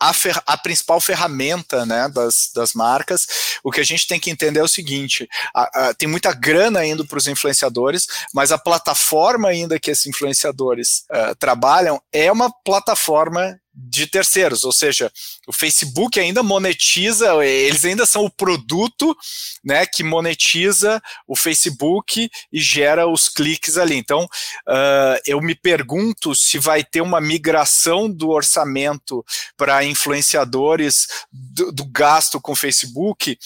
a, 0.00 0.12
a, 0.46 0.58
principal 0.58 1.00
ferramenta 1.00 1.86
né, 1.86 2.08
das, 2.08 2.50
das 2.54 2.74
marcas. 2.74 3.26
O 3.62 3.70
que 3.70 3.80
a 3.80 3.84
gente 3.84 4.06
tem 4.08 4.18
que 4.18 4.30
entender 4.30 4.58
é 4.58 4.64
o 4.64 4.68
seguinte: 4.68 5.28
a, 5.54 5.88
a, 5.88 5.94
tem 5.94 6.08
muita 6.08 6.32
grana 6.32 6.84
indo 6.84 7.06
para 7.06 7.18
os 7.18 7.28
influenciadores, 7.28 8.06
mas 8.34 8.50
a 8.50 8.58
plataforma 8.58 9.48
ainda 9.48 9.78
que 9.78 9.92
esses 9.92 10.06
influenciadores 10.06 11.04
uh, 11.10 11.36
trabalham 11.38 12.02
é 12.12 12.32
uma 12.32 12.50
plataforma 12.64 13.59
de 13.72 14.06
terceiros, 14.06 14.64
ou 14.64 14.72
seja, 14.72 15.10
o 15.46 15.52
Facebook 15.52 16.18
ainda 16.18 16.42
monetiza, 16.42 17.44
eles 17.44 17.84
ainda 17.84 18.04
são 18.04 18.24
o 18.24 18.30
produto, 18.30 19.16
né, 19.64 19.86
que 19.86 20.02
monetiza 20.02 21.00
o 21.26 21.36
Facebook 21.36 22.28
e 22.52 22.60
gera 22.60 23.06
os 23.06 23.28
cliques 23.28 23.78
ali. 23.78 23.96
Então, 23.96 24.24
uh, 24.24 25.20
eu 25.24 25.40
me 25.40 25.54
pergunto 25.54 26.34
se 26.34 26.58
vai 26.58 26.82
ter 26.82 27.00
uma 27.00 27.20
migração 27.20 28.10
do 28.10 28.30
orçamento 28.30 29.24
para 29.56 29.84
influenciadores 29.84 31.06
do, 31.32 31.70
do 31.72 31.84
gasto 31.84 32.40
com 32.40 32.52
o 32.52 32.56
Facebook 32.56 33.38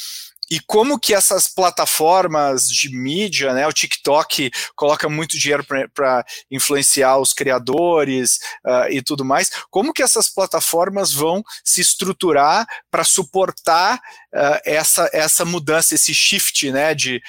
e 0.50 0.61
como 0.61 0.98
que 0.98 1.14
essas 1.14 1.48
plataformas 1.48 2.66
de 2.66 2.88
mídia, 2.88 3.52
né, 3.54 3.66
o 3.66 3.72
TikTok 3.72 4.50
coloca 4.74 5.09
muito 5.09 5.38
dinheiro 5.38 5.64
para 5.92 6.24
influenciar 6.50 7.18
os 7.18 7.33
criadores 7.33 8.38
uh, 8.66 8.90
e 8.90 9.02
tudo 9.02 9.24
mais, 9.24 9.50
como 9.70 9.92
que 9.92 10.02
essas 10.02 10.28
plataformas 10.28 11.12
vão 11.12 11.42
se 11.64 11.80
estruturar 11.80 12.66
para 12.90 13.04
suportar 13.04 13.96
uh, 13.96 14.61
essa, 14.64 15.09
essa 15.12 15.44
mudança, 15.44 15.94
esse 15.94 16.14
shift 16.14 16.70
né, 16.70 16.94
de, 16.94 17.22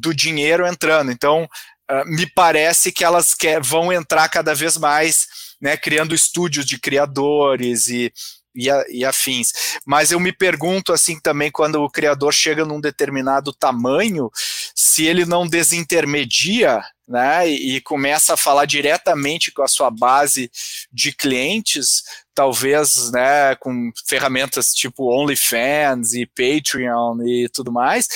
do 0.00 0.14
dinheiro 0.14 0.66
entrando. 0.66 1.12
Então, 1.12 1.44
uh, 1.90 2.04
me 2.06 2.26
parece 2.26 2.90
que 2.90 3.04
elas 3.04 3.34
quer, 3.34 3.62
vão 3.62 3.92
entrar 3.92 4.28
cada 4.28 4.54
vez 4.54 4.76
mais 4.76 5.26
né, 5.60 5.76
criando 5.76 6.14
estúdios 6.14 6.66
de 6.66 6.78
criadores 6.78 7.88
e 7.88 8.12
e, 8.56 8.70
a, 8.70 8.84
e 8.88 9.04
afins. 9.04 9.52
Mas 9.84 10.10
eu 10.10 10.18
me 10.18 10.32
pergunto 10.32 10.92
assim 10.92 11.20
também 11.20 11.50
quando 11.50 11.76
o 11.76 11.90
criador 11.90 12.32
chega 12.32 12.64
num 12.64 12.80
determinado 12.80 13.52
tamanho, 13.52 14.30
se 14.74 15.04
ele 15.04 15.24
não 15.24 15.46
desintermedia 15.46 16.82
né, 17.06 17.48
e, 17.48 17.76
e 17.76 17.80
começa 17.80 18.34
a 18.34 18.36
falar 18.36 18.64
diretamente 18.64 19.52
com 19.52 19.62
a 19.62 19.68
sua 19.68 19.90
base 19.90 20.50
de 20.92 21.12
clientes, 21.12 22.02
talvez 22.34 23.12
né, 23.12 23.54
com 23.56 23.92
ferramentas 24.08 24.72
tipo 24.72 25.12
OnlyFans 25.12 26.14
e 26.14 26.26
Patreon 26.26 27.22
e 27.24 27.48
tudo 27.48 27.70
mais, 27.70 28.08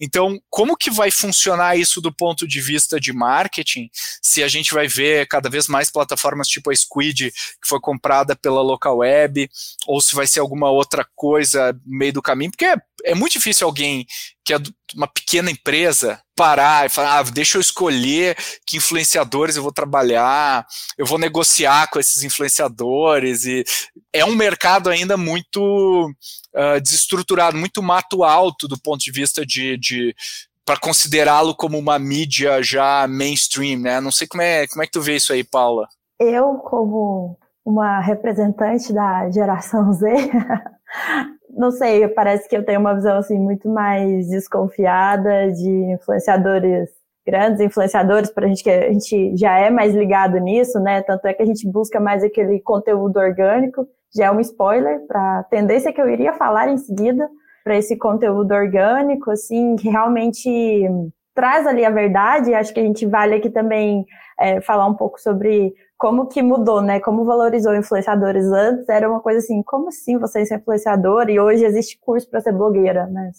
então, 0.00 0.38
como 0.50 0.76
que 0.76 0.90
vai 0.90 1.10
funcionar 1.10 1.76
isso 1.76 2.00
do 2.00 2.12
ponto 2.12 2.46
de 2.46 2.60
vista 2.60 3.00
de 3.00 3.12
marketing, 3.12 3.88
se 4.22 4.42
a 4.42 4.48
gente 4.48 4.74
vai 4.74 4.86
ver 4.86 5.26
cada 5.26 5.48
vez 5.48 5.68
mais 5.68 5.90
plataformas 5.90 6.48
tipo 6.48 6.70
a 6.70 6.74
Squid, 6.74 7.30
que 7.30 7.68
foi 7.68 7.80
comprada 7.80 8.36
pela 8.36 8.60
local 8.60 8.98
web, 8.98 9.48
ou 9.86 10.00
se 10.00 10.14
vai 10.14 10.26
ser 10.26 10.40
alguma 10.40 10.70
outra 10.70 11.06
coisa 11.14 11.72
no 11.84 11.98
meio 11.98 12.12
do 12.12 12.22
caminho, 12.22 12.50
porque 12.50 12.66
é, 12.66 12.76
é 13.04 13.14
muito 13.14 13.32
difícil 13.34 13.66
alguém 13.66 14.06
que 14.44 14.52
é 14.52 14.58
uma 14.94 15.08
pequena 15.08 15.50
empresa 15.50 16.22
parar 16.36 16.86
e 16.86 16.88
falar, 16.88 17.18
ah, 17.18 17.22
deixa 17.22 17.56
eu 17.56 17.60
escolher 17.60 18.36
que 18.64 18.76
influenciadores 18.76 19.56
eu 19.56 19.62
vou 19.62 19.72
trabalhar, 19.72 20.64
eu 20.96 21.06
vou 21.06 21.18
negociar 21.18 21.88
com 21.88 21.98
esses 21.98 22.22
influenciadores 22.22 23.44
e 23.44 23.64
é 24.12 24.24
um 24.24 24.34
mercado 24.34 24.88
ainda 24.88 25.16
muito 25.16 26.12
uh, 26.56 26.80
desestruturado, 26.80 27.56
muito 27.56 27.82
mato 27.82 28.24
alto 28.24 28.66
do 28.66 28.80
ponto 28.80 29.00
de 29.00 29.12
vista 29.12 29.44
de, 29.44 29.76
de 29.76 30.16
para 30.64 30.78
considerá-lo 30.78 31.54
como 31.54 31.78
uma 31.78 31.98
mídia 31.98 32.62
já 32.62 33.06
mainstream, 33.08 33.80
né? 33.80 34.00
Não 34.00 34.10
sei 34.10 34.26
como 34.26 34.42
é, 34.42 34.66
como 34.66 34.82
é 34.82 34.86
que 34.86 34.92
tu 34.92 35.00
vê 35.00 35.16
isso 35.16 35.32
aí, 35.32 35.44
Paula. 35.44 35.86
Eu, 36.18 36.54
como 36.54 37.38
uma 37.64 38.00
representante 38.00 38.92
da 38.92 39.30
geração 39.30 39.92
Z, 39.92 40.06
não 41.56 41.70
sei, 41.70 42.08
parece 42.08 42.48
que 42.48 42.56
eu 42.56 42.64
tenho 42.64 42.80
uma 42.80 42.94
visão 42.94 43.18
assim 43.18 43.38
muito 43.38 43.68
mais 43.68 44.28
desconfiada 44.28 45.52
de 45.52 45.68
influenciadores 45.92 46.88
grandes 47.26 47.60
influenciadores 47.60 48.30
para 48.30 48.46
a 48.46 48.48
gente 48.48 48.62
que 48.62 48.70
a 48.70 48.92
gente 48.92 49.36
já 49.36 49.58
é 49.58 49.68
mais 49.68 49.94
ligado 49.94 50.38
nisso, 50.38 50.78
né? 50.78 51.02
Tanto 51.02 51.26
é 51.26 51.34
que 51.34 51.42
a 51.42 51.46
gente 51.46 51.68
busca 51.68 51.98
mais 51.98 52.22
aquele 52.22 52.60
conteúdo 52.60 53.18
orgânico. 53.18 53.86
Já 54.14 54.26
é 54.26 54.30
um 54.30 54.40
spoiler 54.40 55.04
para 55.06 55.40
a 55.40 55.42
tendência 55.44 55.92
que 55.92 56.00
eu 56.00 56.08
iria 56.08 56.32
falar 56.32 56.68
em 56.68 56.78
seguida 56.78 57.28
para 57.64 57.76
esse 57.76 57.96
conteúdo 57.96 58.54
orgânico, 58.54 59.30
assim, 59.32 59.74
que 59.74 59.88
realmente 59.88 60.88
traz 61.34 61.66
ali 61.66 61.84
a 61.84 61.90
verdade. 61.90 62.54
Acho 62.54 62.72
que 62.72 62.78
a 62.78 62.84
gente 62.84 63.04
vale 63.04 63.34
aqui 63.34 63.50
também 63.50 64.06
é, 64.38 64.60
falar 64.60 64.86
um 64.86 64.94
pouco 64.94 65.20
sobre 65.20 65.74
como 65.98 66.28
que 66.28 66.42
mudou, 66.42 66.80
né? 66.80 67.00
Como 67.00 67.24
valorizou 67.24 67.74
influenciadores 67.74 68.46
antes, 68.46 68.88
era 68.88 69.10
uma 69.10 69.20
coisa 69.20 69.40
assim, 69.40 69.62
como 69.64 69.88
assim 69.88 70.16
você 70.18 70.40
é 70.40 70.56
influenciador 70.56 71.28
e 71.28 71.40
hoje 71.40 71.64
existe 71.64 71.98
curso 71.98 72.30
para 72.30 72.40
ser 72.40 72.52
blogueira, 72.52 73.06
né? 73.06 73.32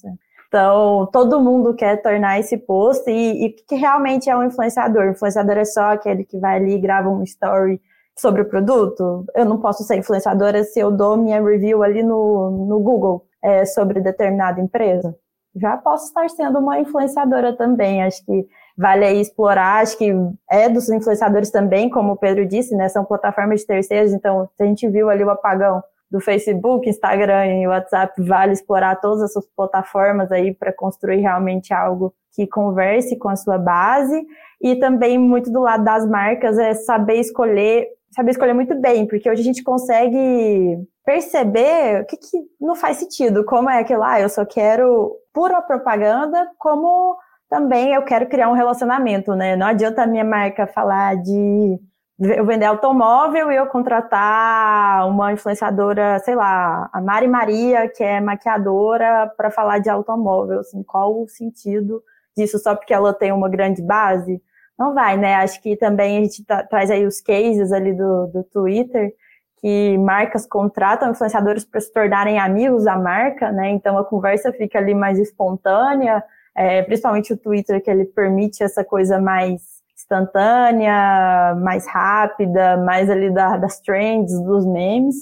Então, 0.48 1.08
todo 1.12 1.42
mundo 1.42 1.74
quer 1.74 2.02
tornar 2.02 2.40
esse 2.40 2.58
post 2.58 3.10
e, 3.10 3.48
o 3.48 3.68
que 3.68 3.76
realmente 3.76 4.30
é 4.30 4.38
um 4.38 4.44
influenciador? 4.44 5.08
O 5.08 5.12
influenciador 5.12 5.58
é 5.58 5.66
só 5.66 5.92
aquele 5.92 6.24
que 6.24 6.40
vai 6.40 6.56
ali 6.56 6.76
e 6.76 6.80
grava 6.80 7.10
um 7.10 7.22
story 7.24 7.82
sobre 8.18 8.42
o 8.42 8.46
produto. 8.46 9.26
Eu 9.36 9.46
não 9.46 9.60
posso 9.60 9.84
ser 9.84 9.98
influenciadora 9.98 10.64
se 10.64 10.80
eu 10.80 10.90
dou 10.92 11.18
minha 11.18 11.44
review 11.44 11.84
ali 11.84 12.02
no, 12.02 12.66
no 12.66 12.80
Google 12.80 13.26
é, 13.44 13.66
sobre 13.66 14.00
determinada 14.00 14.62
empresa. 14.62 15.16
Já 15.56 15.76
posso 15.76 16.06
estar 16.06 16.30
sendo 16.30 16.60
uma 16.60 16.80
influenciadora 16.80 17.56
também. 17.56 18.04
Acho 18.04 18.24
que 18.26 18.48
vale 18.78 19.04
aí 19.04 19.20
explorar, 19.20 19.82
acho 19.82 19.98
que 19.98 20.14
é 20.50 20.70
dos 20.70 20.90
influenciadores 20.90 21.50
também, 21.50 21.90
como 21.90 22.14
o 22.14 22.18
Pedro 22.18 22.46
disse, 22.46 22.76
né? 22.76 22.88
São 22.90 23.04
plataformas 23.04 23.62
de 23.62 23.68
terceiros, 23.68 24.14
então 24.14 24.48
a 24.60 24.64
gente 24.64 24.88
viu 24.88 25.10
ali 25.10 25.24
o 25.24 25.30
apagão 25.30 25.84
do 26.10 26.20
Facebook, 26.20 26.90
Instagram 26.90 27.46
e 27.48 27.68
WhatsApp, 27.68 28.22
vale 28.22 28.54
explorar 28.54 28.96
todas 28.96 29.30
essas 29.30 29.46
plataformas 29.56 30.32
aí 30.32 30.54
para 30.54 30.72
construir 30.72 31.22
realmente 31.22 31.74
algo 31.74 32.14
que 32.34 32.48
converse 32.48 33.18
com 33.18 33.30
a 33.30 33.36
sua 33.36 33.58
base. 33.58 34.26
E 34.62 34.76
também 34.76 35.18
muito 35.18 35.52
do 35.52 35.62
lado 35.62 35.84
das 35.84 36.08
marcas 36.08 36.58
é 36.58 36.74
saber 36.74 37.20
escolher, 37.20 37.88
saber 38.12 38.32
escolher 38.32 38.54
muito 38.54 38.80
bem, 38.80 39.06
porque 39.06 39.30
hoje 39.30 39.42
a 39.42 39.46
gente 39.46 39.64
consegue 39.64 40.78
perceber 41.06 42.02
o 42.02 42.06
que, 42.06 42.18
que 42.18 42.38
não 42.60 42.76
faz 42.76 42.98
sentido, 42.98 43.46
como 43.46 43.70
é 43.70 43.80
aquilo, 43.80 44.04
ah, 44.04 44.20
eu 44.20 44.28
só 44.28 44.46
quero 44.46 45.16
pura 45.34 45.62
propaganda, 45.62 46.50
como 46.58 47.18
também 47.50 47.94
eu 47.94 48.04
quero 48.04 48.28
criar 48.28 48.50
um 48.50 48.54
relacionamento, 48.54 49.34
né? 49.34 49.56
Não 49.56 49.68
adianta 49.68 50.04
a 50.04 50.08
minha 50.08 50.26
marca 50.26 50.68
falar 50.68 51.16
de 51.16 51.80
eu 52.20 52.46
vender 52.46 52.66
automóvel 52.66 53.52
e 53.52 53.56
eu 53.56 53.68
contratar 53.68 55.08
uma 55.08 55.32
influenciadora, 55.34 56.18
sei 56.20 56.36
lá, 56.36 56.90
a 56.92 57.00
Mari 57.00 57.28
Maria, 57.28 57.88
que 57.88 58.04
é 58.04 58.20
maquiadora, 58.20 59.32
para 59.38 59.52
falar 59.52 59.80
de 59.80 59.90
automóvel, 59.90 60.62
assim, 60.62 60.82
qual 60.82 61.22
o 61.22 61.28
sentido 61.28 62.04
disso 62.36 62.58
só 62.58 62.76
porque 62.76 62.94
ela 62.94 63.14
tem 63.14 63.32
uma 63.32 63.48
grande 63.48 63.84
base? 63.84 64.42
Não 64.78 64.94
vai, 64.94 65.18
né? 65.18 65.36
Acho 65.36 65.62
que 65.62 65.76
também 65.76 66.18
a 66.18 66.22
gente 66.22 66.44
tá, 66.44 66.64
traz 66.64 66.90
aí 66.90 67.06
os 67.06 67.22
cases 67.22 67.72
ali 67.72 67.94
do, 67.94 68.28
do 68.28 68.44
Twitter, 68.44 69.14
que 69.60 69.98
marcas 69.98 70.46
contratam 70.48 71.12
influenciadores 71.12 71.66
para 71.66 71.82
se 71.82 71.92
tornarem 71.92 72.40
amigos 72.40 72.84
da 72.86 72.98
marca, 72.98 73.52
né? 73.52 73.70
Então 73.70 73.98
a 73.98 74.06
conversa 74.06 74.52
fica 74.52 74.80
ali 74.80 74.94
mais 74.96 75.20
espontânea, 75.20 76.24
é, 76.56 76.82
principalmente 76.84 77.34
o 77.34 77.38
Twitter, 77.38 77.84
que 77.84 77.90
ele 77.90 78.06
permite 78.06 78.64
essa 78.64 78.84
coisa 78.84 79.20
mais 79.20 79.77
instantânea, 80.08 81.56
mais 81.62 81.86
rápida, 81.86 82.78
mais 82.78 83.10
ali 83.10 83.30
da, 83.32 83.58
das 83.58 83.80
trends, 83.82 84.34
dos 84.44 84.66
memes. 84.66 85.16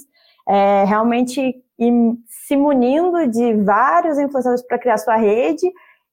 É, 0.48 0.84
realmente 0.84 1.56
se 2.26 2.56
munindo 2.56 3.26
de 3.28 3.54
vários 3.62 4.18
influenciadores 4.18 4.66
para 4.66 4.78
criar 4.78 4.96
sua 4.96 5.16
rede 5.16 5.66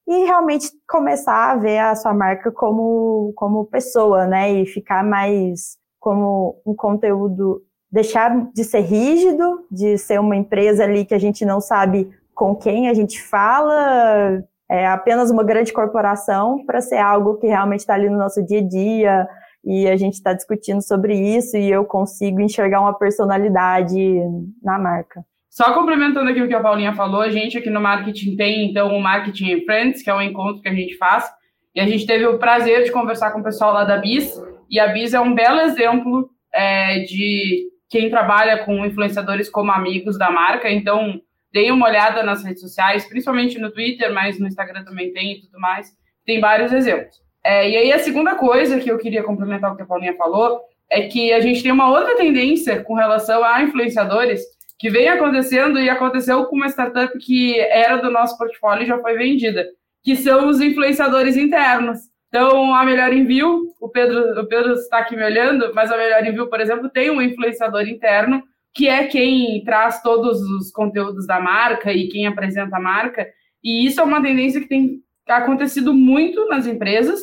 e 0.06 0.24
realmente 0.24 0.68
começar 0.86 1.52
a 1.52 1.56
ver 1.56 1.78
a 1.78 1.94
sua 1.94 2.12
marca 2.12 2.50
como, 2.50 3.32
como 3.36 3.64
pessoa, 3.64 4.26
né? 4.26 4.52
E 4.52 4.66
ficar 4.66 5.02
mais 5.02 5.78
como 5.98 6.60
um 6.66 6.74
conteúdo, 6.74 7.62
deixar 7.90 8.50
de 8.52 8.64
ser 8.64 8.80
rígido, 8.80 9.64
de 9.70 9.96
ser 9.96 10.20
uma 10.20 10.36
empresa 10.36 10.84
ali 10.84 11.06
que 11.06 11.14
a 11.14 11.18
gente 11.18 11.46
não 11.46 11.60
sabe 11.60 12.10
com 12.34 12.54
quem 12.54 12.88
a 12.90 12.94
gente 12.94 13.22
fala, 13.22 14.44
é 14.70 14.86
apenas 14.86 15.30
uma 15.30 15.44
grande 15.44 15.72
corporação, 15.72 16.64
para 16.64 16.80
ser 16.80 16.98
algo 16.98 17.38
que 17.38 17.46
realmente 17.46 17.80
está 17.80 17.94
ali 17.94 18.08
no 18.08 18.18
nosso 18.18 18.44
dia 18.44 18.60
a 18.60 18.66
dia 18.66 19.28
e 19.64 19.88
a 19.88 19.96
gente 19.96 20.14
está 20.14 20.32
discutindo 20.32 20.82
sobre 20.82 21.14
isso 21.14 21.56
e 21.56 21.70
eu 21.70 21.84
consigo 21.84 22.40
enxergar 22.40 22.80
uma 22.80 22.98
personalidade 22.98 24.20
na 24.62 24.78
marca. 24.78 25.24
Só 25.54 25.72
complementando 25.72 26.28
aqui 26.28 26.42
o 26.42 26.48
que 26.48 26.54
a 26.54 26.60
Paulinha 26.60 26.94
falou, 26.94 27.20
a 27.20 27.30
gente 27.30 27.56
aqui 27.56 27.70
no 27.70 27.80
marketing 27.80 28.36
tem, 28.36 28.68
então, 28.68 28.88
o 28.88 29.00
Marketing 29.00 29.64
Friends, 29.64 30.02
que 30.02 30.10
é 30.10 30.14
um 30.14 30.20
encontro 30.20 30.60
que 30.60 30.68
a 30.68 30.74
gente 30.74 30.96
faz, 30.96 31.30
e 31.74 31.80
a 31.80 31.86
gente 31.86 32.06
teve 32.06 32.26
o 32.26 32.38
prazer 32.38 32.82
de 32.82 32.90
conversar 32.90 33.30
com 33.30 33.38
o 33.38 33.44
pessoal 33.44 33.72
lá 33.72 33.84
da 33.84 33.96
BIS, 33.96 34.34
e 34.68 34.80
a 34.80 34.88
BIS 34.88 35.14
é 35.14 35.20
um 35.20 35.32
belo 35.32 35.60
exemplo 35.60 36.28
é, 36.52 37.00
de 37.00 37.68
quem 37.88 38.10
trabalha 38.10 38.64
com 38.64 38.84
influenciadores 38.84 39.48
como 39.48 39.70
amigos 39.70 40.18
da 40.18 40.28
marca, 40.28 40.68
então 40.68 41.20
deem 41.54 41.70
uma 41.70 41.86
olhada 41.86 42.24
nas 42.24 42.42
redes 42.42 42.60
sociais, 42.60 43.06
principalmente 43.08 43.60
no 43.60 43.70
Twitter, 43.70 44.12
mas 44.12 44.40
no 44.40 44.48
Instagram 44.48 44.82
também 44.82 45.12
tem 45.12 45.34
e 45.34 45.40
tudo 45.40 45.60
mais, 45.60 45.92
tem 46.26 46.40
vários 46.40 46.72
exemplos. 46.72 47.22
É, 47.44 47.70
e 47.70 47.76
aí 47.76 47.92
a 47.92 48.00
segunda 48.00 48.34
coisa 48.34 48.80
que 48.80 48.90
eu 48.90 48.98
queria 48.98 49.22
complementar 49.22 49.72
o 49.72 49.76
que 49.76 49.82
a 49.82 49.86
Paulinha 49.86 50.16
falou, 50.16 50.60
é 50.90 51.02
que 51.02 51.32
a 51.32 51.38
gente 51.38 51.62
tem 51.62 51.70
uma 51.70 51.88
outra 51.88 52.16
tendência 52.16 52.82
com 52.82 52.94
relação 52.94 53.44
a 53.44 53.62
influenciadores, 53.62 54.42
que 54.80 54.90
vem 54.90 55.08
acontecendo 55.08 55.78
e 55.78 55.88
aconteceu 55.88 56.44
com 56.46 56.56
uma 56.56 56.66
startup 56.66 57.16
que 57.18 57.58
era 57.60 57.98
do 57.98 58.10
nosso 58.10 58.36
portfólio 58.36 58.82
e 58.82 58.88
já 58.88 58.98
foi 58.98 59.16
vendida, 59.16 59.64
que 60.02 60.16
são 60.16 60.48
os 60.48 60.60
influenciadores 60.60 61.36
internos. 61.36 62.00
Então, 62.28 62.74
a 62.74 62.84
Melhor 62.84 63.12
Envio, 63.12 63.72
o 63.80 63.88
Pedro, 63.88 64.40
o 64.40 64.46
Pedro 64.48 64.72
está 64.72 64.98
aqui 64.98 65.14
me 65.14 65.24
olhando, 65.24 65.72
mas 65.72 65.92
a 65.92 65.96
Melhor 65.96 66.26
Envio, 66.26 66.50
por 66.50 66.60
exemplo, 66.60 66.90
tem 66.90 67.10
um 67.10 67.22
influenciador 67.22 67.86
interno, 67.86 68.42
que 68.74 68.88
é 68.88 69.06
quem 69.06 69.62
traz 69.64 70.02
todos 70.02 70.40
os 70.40 70.72
conteúdos 70.72 71.26
da 71.26 71.40
marca 71.40 71.92
e 71.92 72.08
quem 72.08 72.26
apresenta 72.26 72.76
a 72.76 72.80
marca. 72.80 73.26
E 73.62 73.86
isso 73.86 74.00
é 74.00 74.04
uma 74.04 74.20
tendência 74.20 74.60
que 74.60 74.68
tem 74.68 75.00
acontecido 75.28 75.94
muito 75.94 76.46
nas 76.48 76.66
empresas. 76.66 77.20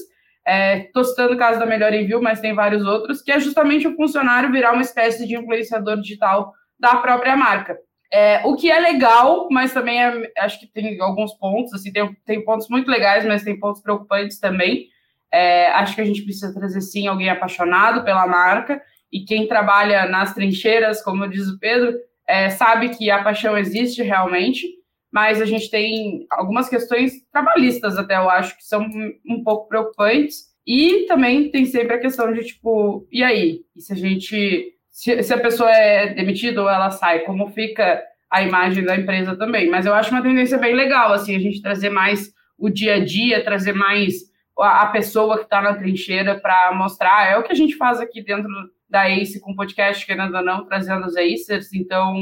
Estou 0.88 1.04
é, 1.04 1.06
citando 1.06 1.34
o 1.34 1.38
caso 1.38 1.60
da 1.60 1.66
Melhor 1.66 1.94
Envio, 1.94 2.22
mas 2.22 2.40
tem 2.40 2.56
vários 2.56 2.86
outros, 2.86 3.22
que 3.22 3.32
é 3.32 3.40
justamente 3.40 3.88
o 3.88 3.96
funcionário 3.96 4.52
virar 4.52 4.72
uma 4.72 4.82
espécie 4.82 5.28
de 5.28 5.36
influenciador 5.36 6.00
digital 6.02 6.54
da 6.80 6.96
própria 6.96 7.36
marca. 7.36 7.78
É, 8.12 8.42
o 8.46 8.56
que 8.56 8.72
é 8.72 8.80
legal, 8.80 9.48
mas 9.52 9.74
também 9.74 10.02
é, 10.02 10.32
acho 10.40 10.60
que 10.60 10.68
tem 10.68 11.00
alguns 11.00 11.34
pontos, 11.36 11.74
assim, 11.74 11.92
tem, 11.92 12.14
tem 12.26 12.44
pontos 12.44 12.68
muito 12.70 12.90
legais, 12.90 13.26
mas 13.26 13.44
tem 13.44 13.60
pontos 13.60 13.82
preocupantes 13.82 14.40
também. 14.40 14.88
É, 15.32 15.68
acho 15.68 15.96
que 15.96 16.02
a 16.02 16.06
gente 16.06 16.24
precisa 16.24 16.54
trazer 16.54 16.82
sim 16.82 17.08
alguém 17.08 17.30
apaixonado 17.30 18.04
pela 18.04 18.28
marca 18.28 18.82
e 19.12 19.26
quem 19.26 19.48
trabalha 19.48 20.06
nas 20.08 20.34
trincheiras, 20.34 21.04
como 21.04 21.28
diz 21.28 21.48
o 21.48 21.60
Pedro, 21.60 21.94
é, 22.28 22.50
sabe 22.50 22.90
que 22.90 23.12
a 23.12 23.24
paixão 23.24 23.58
existe 23.58 24.02
realmente, 24.02 24.68
mas 25.12 25.42
a 25.42 25.46
gente 25.46 25.70
tem 25.70 26.26
algumas 26.30 26.70
questões 26.70 27.14
trabalhistas 27.32 27.98
até, 27.98 28.16
eu 28.16 28.30
acho, 28.30 28.56
que 28.56 28.64
são 28.64 28.88
um 29.28 29.44
pouco 29.44 29.68
preocupantes. 29.68 30.50
E 30.66 31.06
também 31.08 31.50
tem 31.52 31.66
sempre 31.66 31.96
a 31.96 32.00
questão 32.00 32.32
de, 32.32 32.46
tipo, 32.46 33.06
e 33.12 33.24
aí? 33.24 33.62
E 33.76 33.82
se 33.82 33.92
a 33.92 33.96
gente 33.96 34.74
se, 34.92 35.24
se 35.24 35.34
a 35.34 35.40
pessoa 35.40 35.72
é 35.72 36.14
demitida 36.14 36.62
ou 36.62 36.70
ela 36.70 36.92
sai, 36.92 37.20
como 37.20 37.50
fica 37.50 38.04
a 38.30 38.44
imagem 38.44 38.84
da 38.84 38.96
empresa 38.96 39.36
também. 39.36 39.70
Mas 39.70 39.86
eu 39.86 39.94
acho 39.94 40.12
uma 40.12 40.22
tendência 40.22 40.58
bem 40.58 40.76
legal, 40.76 41.12
assim, 41.12 41.36
a 41.36 41.40
gente 41.40 41.62
trazer 41.62 41.90
mais 41.90 42.32
o 42.58 42.70
dia 42.70 42.96
a 42.96 43.04
dia, 43.04 43.44
trazer 43.44 43.74
mais 43.74 44.14
a, 44.60 44.84
a 44.84 44.88
pessoa 44.88 45.38
que 45.38 45.46
está 45.46 45.62
na 45.62 45.74
trincheira 45.74 46.40
para 46.40 46.74
mostrar. 46.74 47.32
É 47.32 47.38
o 47.38 47.44
que 47.44 47.52
a 47.52 47.56
gente 47.56 47.76
faz 47.76 48.00
aqui 48.00 48.22
dentro 48.22 48.50
da 48.92 49.10
ACE 49.10 49.40
com 49.40 49.56
podcast, 49.56 50.06
querendo 50.06 50.36
ou 50.36 50.44
não, 50.44 50.66
trazendo 50.66 51.08
os 51.08 51.16
ACERs. 51.16 51.74
Então, 51.74 52.14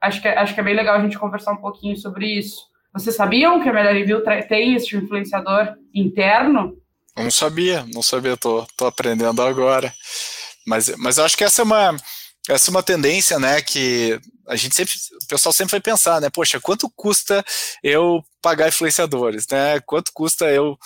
acho 0.00 0.20
que, 0.20 0.28
é, 0.28 0.38
acho 0.38 0.54
que 0.54 0.60
é 0.60 0.62
bem 0.62 0.76
legal 0.76 0.96
a 0.96 1.02
gente 1.02 1.18
conversar 1.18 1.52
um 1.52 1.60
pouquinho 1.60 1.96
sobre 1.96 2.26
isso. 2.26 2.68
Vocês 2.92 3.16
sabiam 3.16 3.60
que 3.62 3.68
a 3.68 3.72
Melhor 3.72 3.94
Review 3.94 4.22
tem 4.48 4.74
esse 4.74 4.94
influenciador 4.96 5.74
interno? 5.94 6.76
Não 7.16 7.30
sabia, 7.30 7.84
não 7.92 8.02
sabia, 8.02 8.36
tô, 8.36 8.66
tô 8.76 8.86
aprendendo 8.86 9.42
agora. 9.42 9.92
Mas, 10.66 10.94
mas 10.96 11.18
eu 11.18 11.24
acho 11.24 11.36
que 11.36 11.44
essa 11.44 11.62
é 11.62 11.64
uma 11.64 11.96
essa 12.48 12.70
é 12.70 12.72
uma 12.72 12.82
tendência, 12.82 13.38
né, 13.38 13.60
que 13.60 14.18
a 14.48 14.56
gente 14.56 14.74
sempre, 14.74 14.92
o 15.22 15.26
pessoal 15.28 15.52
sempre 15.52 15.72
vai 15.72 15.80
pensar, 15.80 16.20
né, 16.20 16.28
poxa, 16.30 16.58
quanto 16.60 16.90
custa 16.96 17.44
eu 17.82 18.22
pagar 18.42 18.68
influenciadores, 18.68 19.46
né, 19.50 19.78
quanto 19.80 20.10
custa 20.12 20.46
eu 20.46 20.76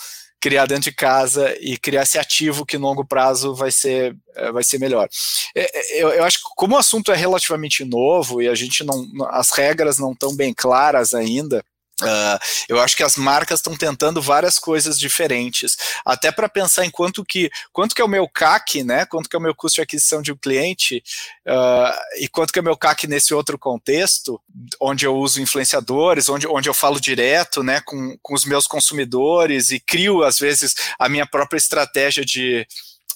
criar 0.45 0.67
dentro 0.67 0.83
de 0.83 0.91
casa 0.91 1.57
e 1.59 1.75
criar 1.75 2.03
esse 2.03 2.19
ativo 2.19 2.67
que 2.67 2.77
no 2.77 2.85
longo 2.85 3.03
prazo 3.03 3.55
vai 3.55 3.71
ser, 3.71 4.15
eh, 4.35 4.51
vai 4.51 4.63
ser 4.63 4.77
melhor. 4.77 5.09
É, 5.55 5.61
é, 5.63 6.03
eu, 6.03 6.09
eu 6.09 6.23
acho 6.23 6.37
que 6.37 6.43
como 6.55 6.75
o 6.75 6.77
assunto 6.77 7.11
é 7.11 7.15
relativamente 7.15 7.83
novo 7.83 8.43
e 8.43 8.47
a 8.47 8.53
gente 8.53 8.83
não, 8.83 9.07
as 9.31 9.49
regras 9.49 9.97
não 9.97 10.11
estão 10.11 10.35
bem 10.35 10.53
claras 10.53 11.15
ainda, 11.15 11.65
Uh, 12.01 12.37
eu 12.67 12.79
acho 12.81 12.95
que 12.95 13.03
as 13.03 13.15
marcas 13.15 13.59
estão 13.59 13.75
tentando 13.75 14.21
várias 14.21 14.59
coisas 14.59 14.99
diferentes, 14.99 15.77
até 16.05 16.29
para 16.29 16.49
pensar 16.49 16.85
em 16.85 16.89
quanto 16.89 17.23
que, 17.23 17.49
quanto 17.71 17.95
que 17.95 18.01
é 18.01 18.05
o 18.05 18.09
meu 18.09 18.27
CAC, 18.27 18.83
né? 18.83 19.05
Quanto 19.05 19.29
que 19.29 19.35
é 19.35 19.39
o 19.39 19.41
meu 19.41 19.55
custo 19.55 19.75
de 19.75 19.81
aquisição 19.81 20.21
de 20.21 20.31
um 20.31 20.35
cliente 20.35 21.01
uh, 21.47 22.19
e 22.19 22.27
quanto 22.27 22.51
que 22.51 22.59
é 22.59 22.61
o 22.61 22.65
meu 22.65 22.75
CAC 22.75 23.07
nesse 23.07 23.33
outro 23.33 23.57
contexto, 23.57 24.41
onde 24.79 25.05
eu 25.05 25.15
uso 25.15 25.41
influenciadores, 25.41 26.27
onde, 26.27 26.45
onde 26.47 26.67
eu 26.67 26.73
falo 26.73 26.99
direto, 26.99 27.63
né, 27.63 27.79
com, 27.85 28.17
com 28.21 28.33
os 28.33 28.43
meus 28.43 28.67
consumidores 28.67 29.71
e 29.71 29.79
crio 29.79 30.23
às 30.23 30.37
vezes 30.37 30.75
a 30.99 31.07
minha 31.07 31.25
própria 31.25 31.57
estratégia 31.57 32.25
de 32.25 32.67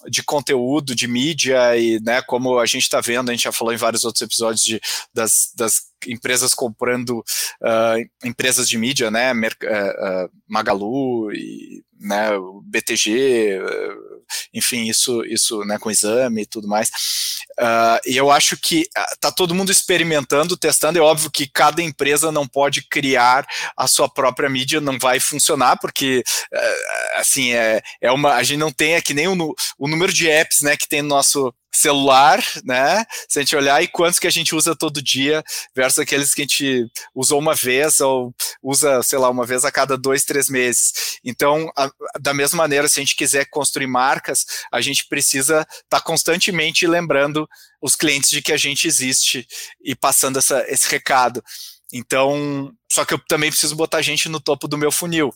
de 0.08 0.24
conteúdo, 0.24 0.96
de 0.96 1.08
mídia, 1.08 1.78
e 1.78 2.00
né, 2.00 2.22
como 2.22 2.60
a 2.60 2.66
gente 2.66 2.84
está 2.84 3.02
vendo, 3.02 3.30
a 3.30 3.34
gente 3.34 3.44
já 3.44 3.52
falou 3.52 3.74
em 3.74 3.78
vários 3.78 4.04
outros 4.04 4.22
episódios 4.22 4.64
de, 4.64 4.80
das, 5.14 5.52
das 5.56 5.90
empresas 6.08 6.54
comprando 6.54 7.20
uh, 7.20 8.10
empresas 8.24 8.70
de 8.70 8.78
mídia, 8.78 9.12
né, 9.12 9.34
Mer 9.34 9.56
uh, 9.64 10.26
uh, 10.26 10.30
Magalu 10.48 11.32
e 11.34 11.84
né, 12.00 12.30
BTG, 12.64 13.60
enfim, 14.54 14.88
isso, 14.88 15.24
isso 15.26 15.64
né, 15.66 15.78
com 15.78 15.92
exame 15.92 16.44
e 16.44 16.46
tudo 16.46 16.68
mais. 16.68 16.90
Uh, 17.60 18.00
e 18.06 18.16
eu 18.16 18.32
acho 18.32 18.58
que 18.58 18.88
está 19.14 19.32
todo 19.32 19.56
mundo 19.56 19.72
experimentando, 19.72 20.58
testando. 20.58 20.98
É 20.98 21.02
óbvio 21.02 21.32
que 21.32 21.48
cada 21.48 21.82
empresa 21.82 22.32
não 22.32 22.48
pode 22.48 22.82
criar 22.88 23.46
a 23.76 23.88
sua 23.88 24.08
própria 24.08 24.50
mídia, 24.50 24.80
não 24.80 24.98
vai 24.98 25.20
funcionar, 25.20 25.78
porque 25.80 26.24
uh, 26.54 27.20
assim 27.20 27.54
é, 27.54 27.82
é 28.02 28.12
uma. 28.12 28.34
A 28.34 28.44
gente 28.44 28.60
não 28.60 28.72
tem 28.72 28.94
é 28.94 29.02
que 29.02 29.14
nem 29.14 29.28
o, 29.28 29.56
o 29.78 29.88
número 29.88 30.14
de 30.14 30.30
apps 30.30 30.62
né, 30.62 30.78
que 30.78 30.88
tem 30.88 31.02
no 31.02 31.10
nosso 31.10 31.54
celular, 31.72 32.44
né? 32.64 33.06
Se 33.28 33.40
a 33.40 33.42
gente 33.42 33.56
olhar 33.56 33.82
e 33.82 33.88
quantos 33.88 34.20
que 34.20 34.28
a 34.28 34.32
gente 34.32 34.56
usa 34.56 34.76
todo 34.76 35.02
dia 35.02 35.44
versus 35.76 36.00
aqueles 36.00 36.34
que 36.34 36.42
a 36.42 36.46
gente 36.46 36.88
usou 37.14 37.40
uma 37.40 37.56
vez 37.56 38.00
ou 38.00 38.34
usa, 38.62 39.02
sei 39.04 39.20
lá, 39.20 39.30
uma 39.30 39.46
vez 39.46 39.64
a 39.66 39.72
cada 39.72 39.98
dois, 39.98 40.24
três 40.24 40.50
meses. 40.50 41.20
Então, 41.24 41.72
a, 41.78 41.90
da 42.20 42.34
mesma 42.34 42.58
maneira, 42.58 42.88
se 42.88 43.00
a 43.00 43.04
gente 43.04 43.16
quiser 43.16 43.46
construir 43.50 43.88
marcas, 43.88 44.46
a 44.72 44.82
gente 44.82 45.08
precisa 45.08 45.62
estar 45.62 45.84
tá 45.90 46.02
constantemente 46.02 46.88
lembrando 46.88 47.48
os 47.82 47.96
clientes 47.96 48.30
de 48.30 48.42
que 48.42 48.52
a 48.52 48.58
gente 48.58 48.88
existe 48.88 49.48
e 49.84 49.96
passando 49.96 50.40
essa, 50.40 50.66
esse 50.68 50.90
recado. 50.90 51.44
Então, 51.92 52.72
só 52.92 53.04
que 53.04 53.14
eu 53.14 53.20
também 53.28 53.50
preciso 53.50 53.76
botar 53.76 54.02
gente 54.02 54.30
no 54.30 54.40
topo 54.40 54.68
do 54.68 54.78
meu 54.78 54.92
funil. 54.92 55.34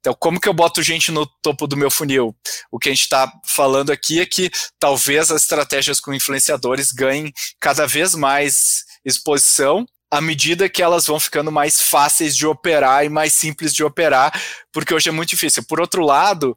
Então, 0.00 0.14
como 0.18 0.40
que 0.40 0.48
eu 0.48 0.54
boto 0.54 0.82
gente 0.82 1.12
no 1.12 1.26
topo 1.42 1.66
do 1.66 1.76
meu 1.76 1.90
funil? 1.90 2.34
O 2.70 2.78
que 2.78 2.88
a 2.88 2.92
gente 2.92 3.02
está 3.02 3.30
falando 3.46 3.90
aqui 3.90 4.18
é 4.18 4.26
que 4.26 4.50
talvez 4.78 5.30
as 5.30 5.42
estratégias 5.42 6.00
com 6.00 6.14
influenciadores 6.14 6.90
ganhem 6.90 7.32
cada 7.60 7.86
vez 7.86 8.14
mais 8.14 8.84
exposição 9.04 9.86
à 10.10 10.20
medida 10.20 10.68
que 10.68 10.82
elas 10.82 11.06
vão 11.06 11.20
ficando 11.20 11.52
mais 11.52 11.80
fáceis 11.80 12.36
de 12.36 12.46
operar 12.46 13.04
e 13.04 13.08
mais 13.08 13.32
simples 13.32 13.72
de 13.72 13.84
operar, 13.84 14.32
porque 14.72 14.92
hoje 14.92 15.08
é 15.08 15.12
muito 15.12 15.30
difícil. 15.30 15.62
Por 15.68 15.80
outro 15.80 16.04
lado, 16.04 16.56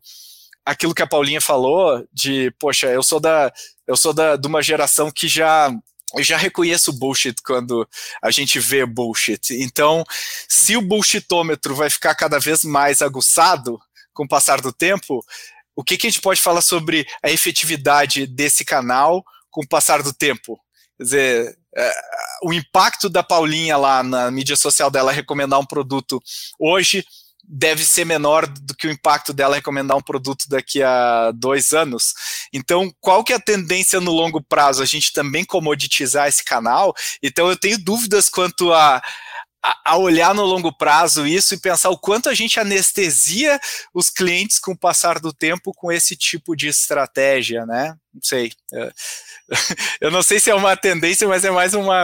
aquilo 0.65 0.95
que 0.95 1.03
a 1.03 1.07
Paulinha 1.07 1.39
falou 1.39 2.03
de, 2.11 2.49
poxa, 2.59 2.87
eu 2.87 3.03
sou 3.03 3.19
da 3.19 3.51
eu 3.85 3.97
sou 3.97 4.13
da, 4.13 4.37
de 4.37 4.47
uma 4.47 4.63
geração 4.63 5.11
que 5.11 5.27
já 5.27 5.69
eu 6.15 6.23
já 6.23 6.37
reconheço 6.37 6.93
bullshit 6.93 7.35
quando 7.43 7.87
a 8.21 8.31
gente 8.31 8.59
vê 8.59 8.85
bullshit. 8.85 9.53
Então, 9.61 10.03
se 10.47 10.77
o 10.77 10.81
bullshitômetro 10.81 11.75
vai 11.75 11.89
ficar 11.89 12.15
cada 12.15 12.39
vez 12.39 12.63
mais 12.63 13.01
aguçado 13.01 13.79
com 14.13 14.23
o 14.23 14.27
passar 14.27 14.61
do 14.61 14.71
tempo, 14.71 15.25
o 15.75 15.83
que, 15.83 15.97
que 15.97 16.07
a 16.07 16.09
gente 16.09 16.21
pode 16.21 16.41
falar 16.41 16.61
sobre 16.61 17.07
a 17.23 17.31
efetividade 17.31 18.27
desse 18.27 18.63
canal 18.63 19.23
com 19.49 19.61
o 19.63 19.67
passar 19.67 20.03
do 20.03 20.13
tempo? 20.13 20.59
Quer 20.97 21.03
dizer, 21.03 21.57
é, 21.75 21.93
o 22.43 22.53
impacto 22.53 23.09
da 23.09 23.23
Paulinha 23.23 23.75
lá 23.75 24.03
na 24.03 24.29
mídia 24.29 24.55
social 24.55 24.91
dela 24.91 25.11
recomendar 25.11 25.59
um 25.59 25.65
produto 25.65 26.21
hoje 26.59 27.03
deve 27.55 27.85
ser 27.85 28.03
menor 28.03 28.47
do 28.47 28.75
que 28.75 28.87
o 28.87 28.91
impacto 28.91 29.31
dela 29.31 29.55
recomendar 29.55 29.95
um 29.95 30.01
produto 30.01 30.45
daqui 30.49 30.81
a 30.81 31.31
dois 31.31 31.71
anos. 31.71 32.15
Então, 32.51 32.91
qual 32.99 33.23
que 33.23 33.31
é 33.31 33.35
a 33.35 33.39
tendência 33.39 34.01
no 34.01 34.11
longo 34.11 34.41
prazo? 34.41 34.81
A 34.81 34.87
gente 34.87 35.13
também 35.13 35.45
comoditizar 35.45 36.27
esse 36.27 36.43
canal? 36.43 36.95
Então, 37.21 37.47
eu 37.47 37.55
tenho 37.55 37.77
dúvidas 37.77 38.27
quanto 38.27 38.73
a, 38.73 38.99
a, 39.85 39.97
olhar 39.97 40.33
no 40.33 40.43
longo 40.43 40.75
prazo 40.75 41.27
isso 41.27 41.53
e 41.53 41.59
pensar 41.59 41.91
o 41.91 41.97
quanto 41.97 42.27
a 42.27 42.33
gente 42.33 42.59
anestesia 42.59 43.59
os 43.93 44.09
clientes 44.09 44.57
com 44.57 44.71
o 44.71 44.77
passar 44.77 45.19
do 45.19 45.31
tempo 45.31 45.71
com 45.75 45.91
esse 45.91 46.15
tipo 46.15 46.55
de 46.55 46.67
estratégia, 46.67 47.67
né? 47.67 47.95
Não 48.11 48.21
sei. 48.23 48.51
Eu 50.01 50.09
não 50.09 50.23
sei 50.23 50.39
se 50.39 50.49
é 50.49 50.55
uma 50.55 50.75
tendência, 50.75 51.27
mas 51.27 51.45
é 51.45 51.51
mais 51.51 51.75
uma, 51.75 52.03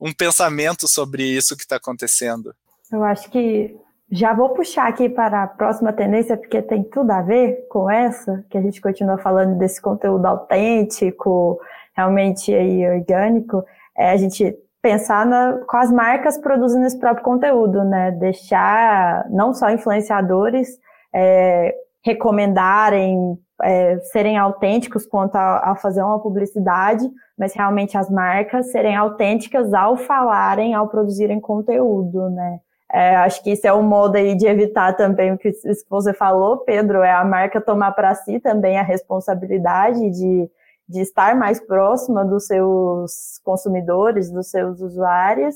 um 0.00 0.14
pensamento 0.14 0.88
sobre 0.88 1.24
isso 1.24 1.54
que 1.58 1.64
está 1.64 1.76
acontecendo. 1.76 2.54
Eu 2.90 3.04
acho 3.04 3.28
que 3.30 3.76
já 4.10 4.32
vou 4.32 4.50
puxar 4.50 4.88
aqui 4.88 5.08
para 5.08 5.42
a 5.42 5.46
próxima 5.46 5.92
tendência, 5.92 6.36
porque 6.36 6.62
tem 6.62 6.82
tudo 6.82 7.10
a 7.10 7.20
ver 7.20 7.66
com 7.68 7.90
essa, 7.90 8.44
que 8.48 8.56
a 8.56 8.60
gente 8.62 8.80
continua 8.80 9.18
falando 9.18 9.58
desse 9.58 9.80
conteúdo 9.80 10.24
autêntico, 10.24 11.60
realmente 11.94 12.54
aí 12.54 12.88
orgânico, 12.88 13.62
é 13.96 14.10
a 14.10 14.16
gente 14.16 14.56
pensar 14.80 15.26
na, 15.26 15.58
com 15.68 15.76
as 15.76 15.90
marcas 15.90 16.38
produzindo 16.38 16.86
esse 16.86 16.98
próprio 16.98 17.24
conteúdo, 17.24 17.84
né? 17.84 18.12
Deixar 18.12 19.28
não 19.28 19.52
só 19.52 19.70
influenciadores 19.70 20.78
é, 21.14 21.74
recomendarem, 22.02 23.38
é, 23.62 23.98
serem 24.12 24.38
autênticos 24.38 25.04
quanto 25.04 25.36
a, 25.36 25.72
a 25.72 25.76
fazer 25.76 26.02
uma 26.02 26.20
publicidade, 26.20 27.06
mas 27.36 27.54
realmente 27.54 27.98
as 27.98 28.08
marcas 28.08 28.70
serem 28.70 28.96
autênticas 28.96 29.74
ao 29.74 29.96
falarem, 29.96 30.74
ao 30.74 30.88
produzirem 30.88 31.40
conteúdo, 31.40 32.30
né? 32.30 32.60
É, 32.90 33.16
acho 33.16 33.42
que 33.42 33.50
isso 33.52 33.66
é 33.66 33.72
um 33.72 33.82
modo 33.82 34.16
aí 34.16 34.34
de 34.34 34.46
evitar 34.46 34.94
também 34.94 35.32
o 35.32 35.38
que, 35.38 35.52
que 35.52 35.74
você 35.90 36.14
falou, 36.14 36.58
Pedro, 36.58 37.02
é 37.02 37.12
a 37.12 37.24
marca 37.24 37.60
tomar 37.60 37.92
para 37.92 38.14
si 38.14 38.40
também 38.40 38.78
a 38.78 38.82
responsabilidade 38.82 40.10
de, 40.10 40.50
de 40.88 41.00
estar 41.00 41.36
mais 41.36 41.60
próxima 41.60 42.24
dos 42.24 42.46
seus 42.46 43.40
consumidores, 43.44 44.30
dos 44.30 44.50
seus 44.50 44.80
usuários. 44.80 45.54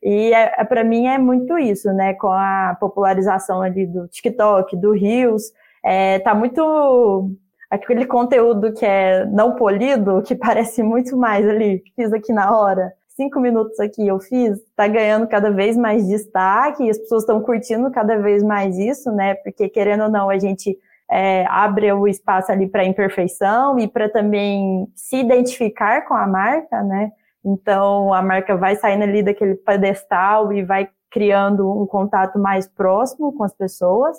E 0.00 0.32
é, 0.32 0.54
é 0.56 0.64
para 0.64 0.84
mim 0.84 1.08
é 1.08 1.18
muito 1.18 1.58
isso, 1.58 1.92
né? 1.92 2.14
Com 2.14 2.28
a 2.28 2.76
popularização 2.78 3.60
ali 3.60 3.84
do 3.84 4.06
TikTok, 4.06 4.76
do 4.76 4.92
Reels, 4.92 5.52
é, 5.84 6.20
tá 6.20 6.32
muito 6.32 7.32
aquele 7.68 8.06
conteúdo 8.06 8.72
que 8.72 8.86
é 8.86 9.24
não 9.26 9.56
polido, 9.56 10.22
que 10.22 10.34
parece 10.36 10.82
muito 10.82 11.16
mais 11.16 11.48
ali, 11.48 11.82
fiz 11.96 12.12
aqui 12.12 12.32
na 12.32 12.56
hora 12.56 12.92
cinco 13.18 13.40
minutos 13.40 13.80
aqui 13.80 14.06
eu 14.06 14.20
fiz, 14.20 14.56
tá 14.76 14.86
ganhando 14.86 15.26
cada 15.26 15.50
vez 15.50 15.76
mais 15.76 16.06
destaque 16.06 16.84
e 16.84 16.90
as 16.90 16.96
pessoas 16.98 17.24
estão 17.24 17.42
curtindo 17.42 17.90
cada 17.90 18.16
vez 18.16 18.44
mais 18.44 18.78
isso, 18.78 19.10
né? 19.10 19.34
Porque 19.34 19.68
querendo 19.68 20.04
ou 20.04 20.08
não, 20.08 20.30
a 20.30 20.38
gente 20.38 20.78
é, 21.10 21.44
abre 21.48 21.92
o 21.92 22.06
espaço 22.06 22.52
ali 22.52 22.68
para 22.68 22.84
imperfeição 22.84 23.76
e 23.76 23.88
para 23.88 24.08
também 24.08 24.86
se 24.94 25.16
identificar 25.16 26.06
com 26.06 26.14
a 26.14 26.28
marca, 26.28 26.80
né? 26.84 27.10
Então 27.44 28.14
a 28.14 28.22
marca 28.22 28.56
vai 28.56 28.76
saindo 28.76 29.02
ali 29.02 29.20
daquele 29.20 29.56
pedestal 29.56 30.52
e 30.52 30.62
vai 30.62 30.88
criando 31.10 31.68
um 31.68 31.86
contato 31.86 32.38
mais 32.38 32.68
próximo 32.68 33.32
com 33.32 33.42
as 33.42 33.52
pessoas. 33.52 34.16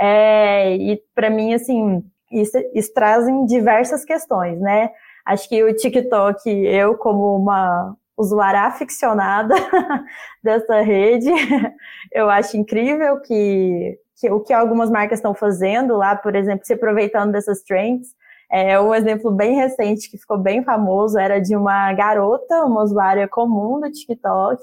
É, 0.00 0.74
e 0.74 1.02
para 1.14 1.28
mim, 1.28 1.52
assim, 1.52 2.02
isso, 2.32 2.56
isso 2.72 2.94
trazem 2.94 3.44
diversas 3.44 4.06
questões, 4.06 4.58
né? 4.58 4.90
Acho 5.26 5.46
que 5.50 5.62
o 5.62 5.76
TikTok, 5.76 6.48
eu 6.48 6.96
como 6.96 7.36
uma, 7.36 7.94
usuária 8.18 8.62
aficionada 8.62 9.54
dessa 10.42 10.80
rede. 10.80 11.30
Eu 12.12 12.28
acho 12.28 12.56
incrível 12.56 13.20
que, 13.20 13.96
que 14.20 14.30
o 14.30 14.40
que 14.40 14.52
algumas 14.52 14.90
marcas 14.90 15.20
estão 15.20 15.34
fazendo 15.34 15.96
lá, 15.96 16.16
por 16.16 16.34
exemplo, 16.34 16.66
se 16.66 16.74
aproveitando 16.74 17.32
dessas 17.32 17.62
trends. 17.62 18.08
É 18.50 18.80
um 18.80 18.94
exemplo 18.94 19.30
bem 19.30 19.54
recente 19.54 20.10
que 20.10 20.18
ficou 20.18 20.38
bem 20.38 20.64
famoso, 20.64 21.18
era 21.18 21.38
de 21.38 21.54
uma 21.54 21.92
garota, 21.92 22.64
uma 22.64 22.82
usuária 22.82 23.28
comum 23.28 23.78
do 23.78 23.90
TikTok, 23.90 24.62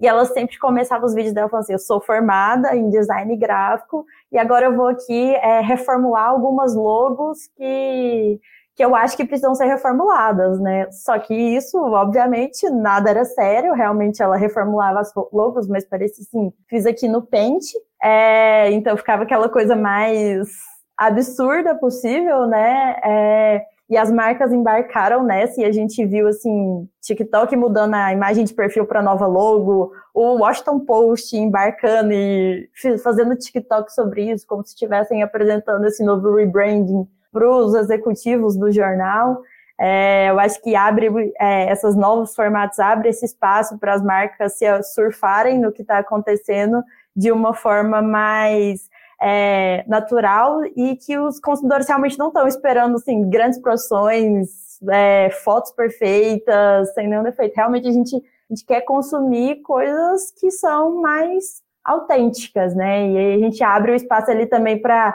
e 0.00 0.08
ela 0.08 0.24
sempre 0.24 0.58
começava 0.58 1.06
os 1.06 1.14
vídeos 1.14 1.32
dela 1.32 1.48
falando 1.48 1.62
assim: 1.62 1.72
Eu 1.72 1.78
sou 1.78 2.00
formada 2.00 2.74
em 2.74 2.90
design 2.90 3.36
gráfico 3.36 4.04
e 4.32 4.38
agora 4.38 4.66
eu 4.66 4.76
vou 4.76 4.88
aqui 4.88 5.34
é, 5.36 5.60
reformular 5.60 6.28
algumas 6.28 6.74
logos 6.74 7.46
que 7.56 8.40
que 8.74 8.84
eu 8.84 8.94
acho 8.94 9.16
que 9.16 9.24
precisam 9.24 9.54
ser 9.54 9.66
reformuladas, 9.66 10.58
né? 10.58 10.90
Só 10.90 11.18
que 11.18 11.34
isso, 11.34 11.78
obviamente, 11.78 12.68
nada 12.70 13.10
era 13.10 13.24
sério, 13.24 13.74
realmente 13.74 14.22
ela 14.22 14.36
reformulava 14.36 15.00
as 15.00 15.12
logos, 15.32 15.68
mas 15.68 15.84
parecia 15.84 16.22
assim, 16.22 16.52
fiz 16.68 16.86
aqui 16.86 17.06
no 17.06 17.22
Paint, 17.22 17.64
é, 18.02 18.70
então 18.72 18.96
ficava 18.96 19.24
aquela 19.24 19.48
coisa 19.48 19.76
mais 19.76 20.48
absurda 20.96 21.74
possível, 21.74 22.46
né? 22.46 22.96
É, 23.04 23.62
e 23.90 23.96
as 23.96 24.10
marcas 24.10 24.50
embarcaram 24.52 25.22
nessa 25.22 25.60
e 25.60 25.64
a 25.66 25.72
gente 25.72 26.04
viu 26.06 26.26
assim 26.26 26.88
TikTok 27.02 27.54
mudando 27.56 27.92
a 27.92 28.10
imagem 28.10 28.42
de 28.42 28.54
perfil 28.54 28.86
para 28.86 29.02
nova 29.02 29.26
logo, 29.26 29.92
o 30.14 30.38
Washington 30.38 30.80
Post 30.80 31.36
embarcando 31.36 32.10
e 32.10 32.70
fazendo 33.02 33.36
TikTok 33.36 33.92
sobre 33.92 34.30
isso, 34.30 34.46
como 34.46 34.64
se 34.64 34.70
estivessem 34.70 35.22
apresentando 35.22 35.84
esse 35.84 36.02
novo 36.02 36.34
rebranding 36.34 37.06
para 37.32 37.48
os 37.48 37.74
executivos 37.74 38.56
do 38.56 38.70
jornal. 38.70 39.42
É, 39.80 40.30
eu 40.30 40.38
acho 40.38 40.60
que 40.62 40.76
abre 40.76 41.08
é, 41.40 41.72
esses 41.72 41.96
novos 41.96 42.34
formatos, 42.34 42.78
abre 42.78 43.08
esse 43.08 43.24
espaço 43.24 43.78
para 43.78 43.94
as 43.94 44.02
marcas 44.02 44.56
se 44.56 44.82
surfarem 44.82 45.58
no 45.58 45.72
que 45.72 45.82
está 45.82 45.98
acontecendo 45.98 46.84
de 47.16 47.32
uma 47.32 47.54
forma 47.54 48.00
mais 48.00 48.88
é, 49.20 49.84
natural 49.88 50.64
e 50.76 50.96
que 50.96 51.18
os 51.18 51.40
consumidores 51.40 51.88
realmente 51.88 52.18
não 52.18 52.28
estão 52.28 52.46
esperando 52.46 52.96
assim, 52.96 53.28
grandes 53.28 53.58
produções, 53.58 54.78
é, 54.90 55.30
fotos 55.42 55.72
perfeitas, 55.72 56.92
sem 56.94 57.08
nenhum 57.08 57.22
defeito. 57.22 57.54
Realmente 57.56 57.88
a 57.88 57.92
gente, 57.92 58.16
a 58.16 58.54
gente 58.54 58.64
quer 58.66 58.82
consumir 58.82 59.62
coisas 59.62 60.32
que 60.38 60.50
são 60.50 61.00
mais 61.00 61.62
autênticas, 61.84 62.74
né? 62.74 63.08
E 63.08 63.16
aí 63.16 63.34
a 63.34 63.38
gente 63.38 63.62
abre 63.64 63.92
o 63.92 63.94
espaço 63.94 64.30
ali 64.30 64.46
também 64.46 64.80
para 64.80 65.14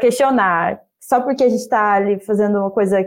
questionar 0.00 0.80
só 1.08 1.22
porque 1.22 1.42
a 1.42 1.48
gente 1.48 1.60
está 1.60 1.94
ali 1.94 2.20
fazendo 2.20 2.58
uma 2.58 2.70
coisa, 2.70 2.98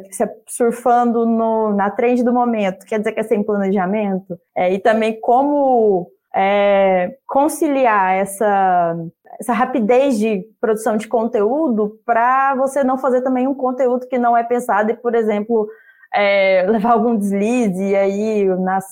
surfando 0.47 1.24
no, 1.24 1.72
na 1.72 1.91
trend 1.91 2.24
do 2.24 2.34
momento, 2.34 2.84
quer 2.84 2.97
dizer 2.97 3.12
que 3.12 3.20
é 3.20 3.24
sem 3.24 3.43
planejamento? 3.43 4.39
É, 4.58 4.74
e 4.74 4.80
também 4.80 5.22
como 5.22 6.10
é, 6.36 7.16
conciliar 7.28 8.16
essa, 8.16 8.97
essa 9.39 9.54
rapidez 9.54 10.18
de 10.18 10.43
produção 10.60 10.97
de 10.97 11.08
conteúdo 11.08 11.99
para 12.04 12.56
você 12.56 12.84
não 12.84 12.97
fazer 12.97 13.22
também 13.22 13.47
um 13.47 13.54
conteúdo 13.54 14.08
que 14.08 14.18
não 14.18 14.36
é 14.36 14.43
pensado 14.43 14.89
e, 14.89 14.95
por 14.95 15.14
exemplo, 15.14 15.70
é, 16.12 16.66
levar 16.68 16.93
algum 16.93 17.16
deslize 17.16 17.84
e 17.84 17.95
aí 17.95 18.45
nas 18.62 18.84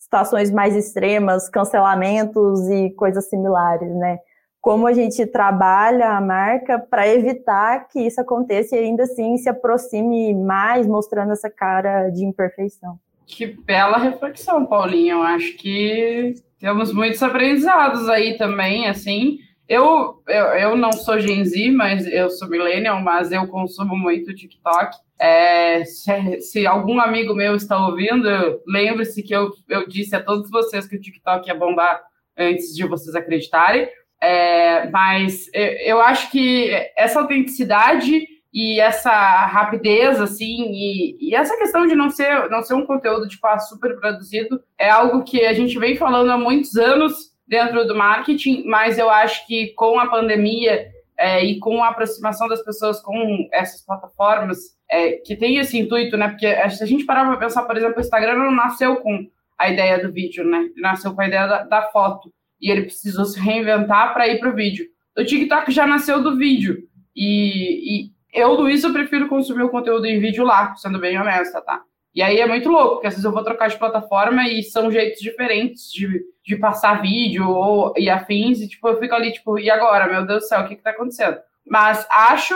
situações 0.00 0.50
mais 0.50 0.74
extremas, 0.74 1.48
cancelamentos 1.48 2.68
e 2.68 2.90
coisas 2.90 3.28
similares, 3.28 3.94
né? 3.94 4.18
Como 4.62 4.86
a 4.86 4.92
gente 4.92 5.26
trabalha 5.26 6.10
a 6.10 6.20
marca 6.20 6.78
para 6.78 7.08
evitar 7.08 7.88
que 7.88 7.98
isso 7.98 8.20
aconteça 8.20 8.76
e 8.76 8.78
ainda 8.78 9.02
assim 9.02 9.36
se 9.36 9.48
aproxime 9.48 10.32
mais, 10.32 10.86
mostrando 10.86 11.32
essa 11.32 11.50
cara 11.50 12.08
de 12.10 12.24
imperfeição. 12.24 12.96
Que 13.26 13.44
bela 13.44 13.98
reflexão, 13.98 14.64
Paulinho. 14.64 15.16
Eu 15.16 15.22
acho 15.22 15.56
que 15.56 16.34
temos 16.60 16.92
muitos 16.92 17.20
aprendizados 17.24 18.08
aí 18.08 18.38
também, 18.38 18.86
assim. 18.86 19.38
Eu, 19.68 20.22
eu, 20.28 20.44
eu 20.44 20.76
não 20.76 20.92
sou 20.92 21.18
Gen 21.18 21.44
Z, 21.44 21.72
mas 21.72 22.06
eu 22.06 22.30
sou 22.30 22.48
millennial, 22.48 23.00
mas 23.00 23.32
eu 23.32 23.48
consumo 23.48 23.96
muito 23.96 24.32
TikTok. 24.32 24.96
É, 25.18 25.84
se, 25.84 26.40
se, 26.40 26.66
algum 26.68 27.00
amigo 27.00 27.34
meu 27.34 27.56
está 27.56 27.84
ouvindo, 27.84 28.28
lembre-se 28.66 29.24
que 29.24 29.34
eu, 29.34 29.50
eu 29.68 29.88
disse 29.88 30.14
a 30.14 30.22
todos 30.22 30.48
vocês 30.50 30.86
que 30.86 30.94
o 30.94 31.00
TikTok 31.00 31.48
ia 31.48 31.54
bombar 31.54 32.00
antes 32.36 32.74
de 32.76 32.86
vocês 32.86 33.16
acreditarem. 33.16 33.88
É, 34.22 34.88
mas 34.88 35.50
eu 35.52 36.00
acho 36.00 36.30
que 36.30 36.70
essa 36.96 37.20
autenticidade 37.20 38.24
e 38.54 38.78
essa 38.78 39.10
rapidez, 39.46 40.20
assim, 40.20 40.70
e, 40.70 41.16
e, 41.18 41.34
essa 41.34 41.56
questão 41.56 41.86
de 41.86 41.94
não 41.94 42.10
ser, 42.10 42.50
não 42.50 42.62
ser 42.62 42.74
um 42.74 42.86
conteúdo 42.86 43.26
tipo, 43.26 43.46
ah, 43.46 43.58
super 43.58 43.98
produzido, 43.98 44.62
é 44.78 44.90
algo 44.90 45.24
que 45.24 45.44
a 45.44 45.54
gente 45.54 45.78
vem 45.78 45.96
falando 45.96 46.30
há 46.30 46.36
muitos 46.36 46.76
anos 46.76 47.32
dentro 47.48 47.86
do 47.86 47.96
marketing, 47.96 48.64
mas 48.66 48.98
eu 48.98 49.08
acho 49.08 49.46
que 49.46 49.68
com 49.74 49.98
a 49.98 50.06
pandemia 50.06 50.86
é, 51.18 51.42
e 51.44 51.58
com 51.58 51.82
a 51.82 51.88
aproximação 51.88 52.46
das 52.46 52.62
pessoas 52.62 53.00
com 53.00 53.48
essas 53.52 53.84
plataformas, 53.84 54.58
é, 54.90 55.12
que 55.12 55.34
tem 55.34 55.56
esse 55.56 55.78
intuito, 55.78 56.16
né? 56.16 56.28
Porque 56.28 56.46
se 56.70 56.82
a 56.82 56.86
gente 56.86 57.04
parar 57.04 57.24
para 57.24 57.38
pensar, 57.38 57.62
por 57.62 57.76
exemplo, 57.76 57.96
o 57.96 58.00
Instagram 58.00 58.36
não 58.36 58.52
nasceu 58.52 58.96
com 58.96 59.26
a 59.58 59.70
ideia 59.70 59.98
do 59.98 60.12
vídeo, 60.12 60.44
né? 60.44 60.68
Nasceu 60.76 61.14
com 61.14 61.22
a 61.22 61.26
ideia 61.26 61.46
da, 61.46 61.62
da 61.62 61.82
foto 61.90 62.30
e 62.62 62.70
ele 62.70 62.82
precisou 62.82 63.24
se 63.24 63.40
reinventar 63.40 64.14
para 64.14 64.28
ir 64.28 64.38
para 64.38 64.50
o 64.50 64.54
vídeo. 64.54 64.86
O 65.18 65.24
TikTok 65.24 65.70
já 65.72 65.86
nasceu 65.86 66.22
do 66.22 66.36
vídeo 66.36 66.84
e, 67.14 68.06
e 68.06 68.12
eu, 68.32 68.54
Luiz, 68.54 68.82
eu 68.82 68.92
prefiro 68.92 69.28
consumir 69.28 69.64
o 69.64 69.68
conteúdo 69.68 70.06
em 70.06 70.20
vídeo 70.20 70.44
lá, 70.44 70.74
sendo 70.76 70.98
bem 70.98 71.18
honesta, 71.18 71.60
tá? 71.60 71.82
E 72.14 72.22
aí 72.22 72.40
é 72.40 72.46
muito 72.46 72.68
louco, 72.68 72.94
porque 72.94 73.06
às 73.06 73.14
vezes 73.14 73.24
eu 73.24 73.32
vou 73.32 73.42
trocar 73.42 73.68
de 73.68 73.78
plataforma 73.78 74.46
e 74.46 74.62
são 74.62 74.90
jeitos 74.90 75.20
diferentes 75.20 75.90
de, 75.90 76.08
de 76.44 76.56
passar 76.56 77.00
vídeo 77.00 77.48
ou, 77.48 77.92
e 77.96 78.08
afins, 78.08 78.60
e 78.60 78.68
tipo, 78.68 78.86
eu 78.88 78.98
fico 78.98 79.14
ali, 79.14 79.32
tipo, 79.32 79.58
e 79.58 79.70
agora? 79.70 80.10
Meu 80.10 80.26
Deus 80.26 80.44
do 80.44 80.48
céu, 80.48 80.60
o 80.60 80.68
que 80.68 80.76
que 80.76 80.82
tá 80.82 80.90
acontecendo? 80.90 81.38
Mas 81.66 82.06
acho 82.10 82.54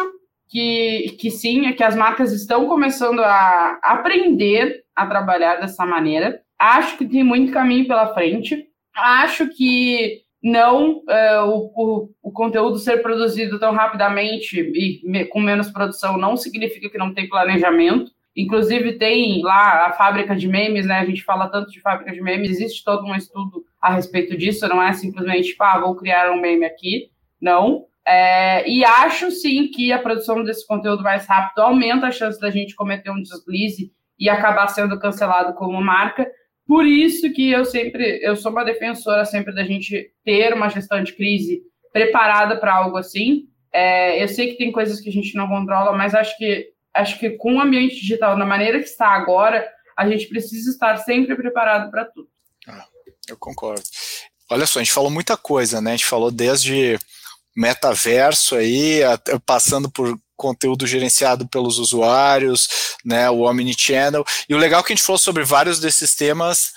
que, 0.48 1.16
que 1.18 1.30
sim, 1.30 1.66
é 1.66 1.72
que 1.72 1.82
as 1.82 1.96
marcas 1.96 2.32
estão 2.32 2.66
começando 2.66 3.20
a 3.20 3.78
aprender 3.82 4.84
a 4.94 5.06
trabalhar 5.06 5.56
dessa 5.56 5.84
maneira. 5.84 6.40
Acho 6.58 6.96
que 6.96 7.06
tem 7.06 7.24
muito 7.24 7.52
caminho 7.52 7.86
pela 7.86 8.14
frente. 8.14 8.66
Acho 8.96 9.48
que 9.48 10.22
não 10.42 11.02
é, 11.08 11.40
o, 11.40 11.70
o, 11.74 12.10
o, 12.22 12.32
conteúdo 12.32 12.78
ser 12.78 13.02
produzido 13.02 13.58
tão 13.58 13.72
rapidamente 13.72 14.60
e 14.60 15.00
me, 15.04 15.24
com 15.24 15.40
menos 15.40 15.70
produção 15.70 16.16
não 16.16 16.36
significa 16.36 16.88
que 16.88 16.98
não 16.98 17.12
tem 17.12 17.28
planejamento. 17.28 18.12
Inclusive, 18.36 18.98
tem 18.98 19.42
lá 19.42 19.86
a 19.86 19.92
fábrica 19.92 20.36
de 20.36 20.46
memes, 20.46 20.86
né? 20.86 20.98
A 20.98 21.04
gente 21.04 21.24
fala 21.24 21.48
tanto 21.48 21.70
de 21.70 21.80
fábrica 21.80 22.12
de 22.12 22.20
memes, 22.20 22.50
existe 22.50 22.84
todo 22.84 23.06
um 23.06 23.14
estudo 23.14 23.64
a 23.80 23.94
respeito 23.94 24.36
disso, 24.36 24.68
não 24.68 24.82
é 24.82 24.92
simplesmente, 24.92 25.48
tipo, 25.48 25.64
ah, 25.64 25.80
vou 25.80 25.96
criar 25.96 26.30
um 26.30 26.40
meme 26.40 26.66
aqui. 26.66 27.10
Não. 27.40 27.86
É, 28.06 28.68
e 28.68 28.84
acho 28.84 29.30
sim 29.30 29.68
que 29.68 29.90
a 29.90 29.98
produção 29.98 30.44
desse 30.44 30.66
conteúdo 30.66 31.02
mais 31.02 31.26
rápido 31.26 31.60
aumenta 31.60 32.06
a 32.06 32.12
chance 32.12 32.38
da 32.38 32.50
gente 32.50 32.76
cometer 32.76 33.10
um 33.10 33.20
deslize 33.20 33.90
e 34.18 34.28
acabar 34.28 34.68
sendo 34.68 34.98
cancelado 34.98 35.54
como 35.54 35.80
marca. 35.80 36.30
Por 36.66 36.84
isso 36.84 37.32
que 37.32 37.50
eu 37.50 37.64
sempre, 37.64 38.20
eu 38.22 38.34
sou 38.34 38.50
uma 38.50 38.64
defensora 38.64 39.24
sempre 39.24 39.54
da 39.54 39.64
gente 39.64 40.10
ter 40.24 40.52
uma 40.52 40.68
gestão 40.68 41.02
de 41.02 41.12
crise 41.12 41.62
preparada 41.92 42.58
para 42.58 42.74
algo 42.74 42.96
assim. 42.96 43.44
É, 43.72 44.22
eu 44.22 44.28
sei 44.28 44.48
que 44.48 44.58
tem 44.58 44.72
coisas 44.72 45.00
que 45.00 45.08
a 45.08 45.12
gente 45.12 45.34
não 45.36 45.48
controla, 45.48 45.96
mas 45.96 46.14
acho 46.14 46.36
que 46.36 46.72
acho 46.94 47.18
que 47.18 47.30
com 47.30 47.56
o 47.56 47.60
ambiente 47.60 47.96
digital, 47.96 48.36
na 48.36 48.46
maneira 48.46 48.78
que 48.78 48.86
está 48.86 49.08
agora, 49.08 49.66
a 49.96 50.08
gente 50.08 50.26
precisa 50.28 50.70
estar 50.70 50.96
sempre 50.98 51.36
preparado 51.36 51.90
para 51.90 52.06
tudo. 52.06 52.28
Ah, 52.66 52.84
eu 53.28 53.36
concordo. 53.36 53.82
Olha 54.50 54.66
só, 54.66 54.78
a 54.78 54.82
gente 54.82 54.94
falou 54.94 55.10
muita 55.10 55.36
coisa, 55.36 55.80
né? 55.80 55.92
A 55.92 55.96
gente 55.96 56.06
falou 56.06 56.30
desde 56.30 56.98
metaverso 57.54 58.56
aí, 58.56 59.00
passando 59.44 59.90
por 59.90 60.18
conteúdo 60.36 60.86
gerenciado 60.86 61.48
pelos 61.48 61.78
usuários, 61.78 62.68
né, 63.04 63.28
o 63.30 63.40
Omnichannel, 63.40 64.24
e 64.48 64.54
o 64.54 64.58
legal 64.58 64.80
é 64.80 64.82
que 64.84 64.92
a 64.92 64.96
gente 64.96 65.04
falou 65.04 65.18
sobre 65.18 65.44
vários 65.44 65.80
desses 65.80 66.14
temas 66.14 66.72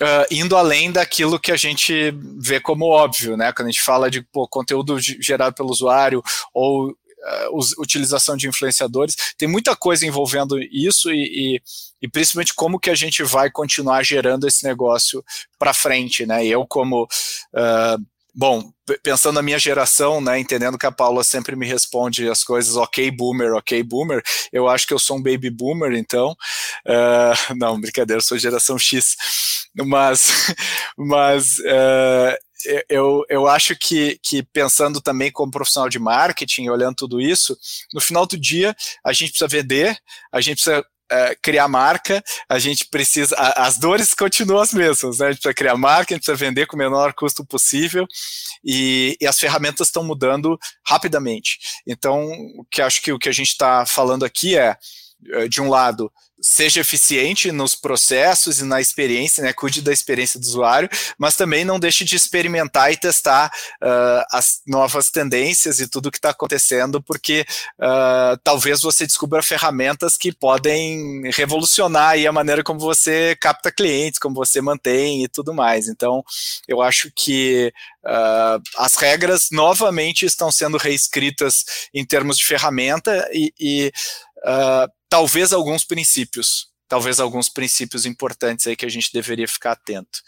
uh, 0.00 0.26
indo 0.30 0.56
além 0.56 0.90
daquilo 0.90 1.38
que 1.38 1.52
a 1.52 1.56
gente 1.56 2.14
vê 2.40 2.60
como 2.60 2.86
óbvio, 2.86 3.36
né, 3.36 3.52
quando 3.52 3.68
a 3.68 3.70
gente 3.70 3.82
fala 3.82 4.10
de 4.10 4.22
pô, 4.22 4.48
conteúdo 4.48 4.98
gerado 4.98 5.54
pelo 5.54 5.70
usuário 5.70 6.22
ou 6.54 6.90
uh, 6.90 7.80
utilização 7.80 8.36
de 8.36 8.48
influenciadores, 8.48 9.16
tem 9.36 9.48
muita 9.48 9.76
coisa 9.76 10.06
envolvendo 10.06 10.58
isso 10.60 11.10
e, 11.12 11.56
e, 11.56 11.62
e, 12.02 12.08
principalmente 12.08 12.54
como 12.54 12.78
que 12.78 12.90
a 12.90 12.94
gente 12.94 13.22
vai 13.22 13.50
continuar 13.50 14.02
gerando 14.04 14.46
esse 14.46 14.64
negócio 14.64 15.24
para 15.58 15.74
frente, 15.74 16.24
né? 16.24 16.46
Eu 16.46 16.66
como 16.66 17.04
uh, 17.04 18.06
bom, 18.38 18.70
pensando 19.02 19.34
na 19.34 19.42
minha 19.42 19.58
geração, 19.58 20.20
né, 20.20 20.38
entendendo 20.38 20.78
que 20.78 20.86
a 20.86 20.92
Paula 20.92 21.24
sempre 21.24 21.56
me 21.56 21.66
responde 21.66 22.30
as 22.30 22.44
coisas, 22.44 22.76
ok, 22.76 23.10
boomer, 23.10 23.52
ok, 23.54 23.82
boomer, 23.82 24.22
eu 24.52 24.68
acho 24.68 24.86
que 24.86 24.94
eu 24.94 24.98
sou 24.98 25.16
um 25.16 25.22
baby 25.22 25.50
boomer, 25.50 25.92
então, 25.94 26.36
uh, 26.86 27.54
não, 27.58 27.80
brincadeira, 27.80 28.22
sou 28.22 28.38
geração 28.38 28.78
X, 28.78 29.16
mas, 29.74 30.54
mas 30.96 31.58
uh, 31.58 32.36
eu, 32.88 33.24
eu 33.28 33.48
acho 33.48 33.74
que, 33.74 34.20
que 34.22 34.44
pensando 34.44 35.00
também 35.00 35.32
como 35.32 35.50
profissional 35.50 35.88
de 35.88 35.98
marketing, 35.98 36.68
olhando 36.68 36.94
tudo 36.94 37.20
isso, 37.20 37.58
no 37.92 38.00
final 38.00 38.24
do 38.24 38.38
dia 38.38 38.72
a 39.04 39.12
gente 39.12 39.30
precisa 39.30 39.48
vender, 39.48 39.98
a 40.32 40.40
gente 40.40 40.62
precisa 40.62 40.84
Uh, 41.10 41.34
criar 41.42 41.66
marca, 41.68 42.22
a 42.48 42.58
gente 42.58 42.86
precisa. 42.90 43.34
A, 43.36 43.66
as 43.66 43.78
dores 43.78 44.12
continuam 44.12 44.60
as 44.60 44.74
mesmas, 44.74 45.18
né? 45.18 45.26
A 45.26 45.30
gente 45.30 45.40
precisa 45.40 45.54
criar 45.54 45.76
marca, 45.76 46.12
a 46.12 46.16
gente 46.16 46.24
precisa 46.24 46.46
vender 46.46 46.66
com 46.66 46.76
o 46.76 46.78
menor 46.78 47.14
custo 47.14 47.44
possível 47.46 48.06
e, 48.64 49.16
e 49.20 49.26
as 49.26 49.38
ferramentas 49.38 49.88
estão 49.88 50.04
mudando 50.04 50.58
rapidamente. 50.86 51.58
Então, 51.86 52.30
o 52.56 52.64
que 52.70 52.82
acho 52.82 53.00
que 53.00 53.10
o 53.10 53.18
que 53.18 53.28
a 53.28 53.32
gente 53.32 53.48
está 53.48 53.86
falando 53.86 54.24
aqui 54.24 54.56
é, 54.58 54.76
eh, 55.32 55.48
de 55.48 55.60
um 55.60 55.68
lado, 55.68 56.12
seja 56.40 56.80
eficiente 56.80 57.50
nos 57.50 57.74
processos 57.74 58.60
e 58.60 58.64
na 58.64 58.80
experiência, 58.80 59.42
né, 59.42 59.52
cuide 59.52 59.82
da 59.82 59.92
experiência 59.92 60.38
do 60.38 60.44
usuário, 60.44 60.88
mas 61.18 61.36
também 61.36 61.64
não 61.64 61.78
deixe 61.78 62.04
de 62.04 62.16
experimentar 62.16 62.92
e 62.92 62.96
testar 62.96 63.50
uh, 63.82 64.24
as 64.32 64.60
novas 64.66 65.10
tendências 65.10 65.80
e 65.80 65.88
tudo 65.88 66.10
que 66.10 66.18
está 66.18 66.30
acontecendo, 66.30 67.02
porque 67.02 67.44
uh, 67.78 68.38
talvez 68.44 68.80
você 68.80 69.06
descubra 69.06 69.42
ferramentas 69.42 70.16
que 70.16 70.32
podem 70.32 71.22
revolucionar 71.30 72.16
a 72.18 72.32
maneira 72.32 72.62
como 72.62 72.78
você 72.78 73.36
capta 73.40 73.72
clientes, 73.72 74.18
como 74.18 74.34
você 74.34 74.60
mantém 74.60 75.24
e 75.24 75.28
tudo 75.28 75.52
mais. 75.52 75.88
Então, 75.88 76.24
eu 76.66 76.80
acho 76.80 77.10
que 77.14 77.72
uh, 78.04 78.62
as 78.76 78.94
regras 78.94 79.48
novamente 79.50 80.24
estão 80.24 80.50
sendo 80.52 80.78
reescritas 80.78 81.64
em 81.92 82.04
termos 82.04 82.38
de 82.38 82.44
ferramenta 82.44 83.28
e, 83.32 83.52
e 83.58 83.92
talvez 85.08 85.52
alguns 85.52 85.84
princípios, 85.84 86.68
talvez 86.88 87.20
alguns 87.20 87.48
princípios 87.48 88.06
importantes 88.06 88.66
aí 88.66 88.76
que 88.76 88.86
a 88.86 88.90
gente 88.90 89.12
deveria 89.12 89.48
ficar 89.48 89.72
atento. 89.72 90.20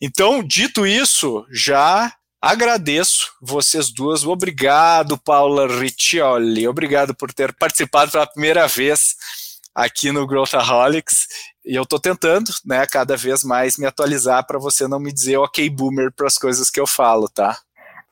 Então, 0.00 0.42
dito 0.42 0.86
isso, 0.86 1.44
já 1.50 2.12
agradeço 2.40 3.32
vocês 3.40 3.92
duas. 3.92 4.24
Obrigado, 4.24 5.18
Paula 5.18 5.66
Riccioli. 5.66 6.68
Obrigado 6.68 7.14
por 7.14 7.32
ter 7.32 7.52
participado 7.52 8.12
pela 8.12 8.26
primeira 8.26 8.68
vez 8.68 9.16
aqui 9.74 10.12
no 10.12 10.26
Growthaholics. 10.26 11.26
E 11.64 11.74
eu 11.74 11.82
estou 11.82 11.98
tentando, 11.98 12.50
né, 12.64 12.86
cada 12.86 13.16
vez 13.16 13.44
mais 13.44 13.76
me 13.76 13.86
atualizar 13.86 14.46
para 14.46 14.58
você 14.58 14.88
não 14.88 14.98
me 14.98 15.12
dizer 15.12 15.36
ok 15.36 15.68
boomer 15.68 16.12
para 16.12 16.26
as 16.26 16.38
coisas 16.38 16.70
que 16.70 16.80
eu 16.80 16.86
falo, 16.86 17.28
tá? 17.28 17.58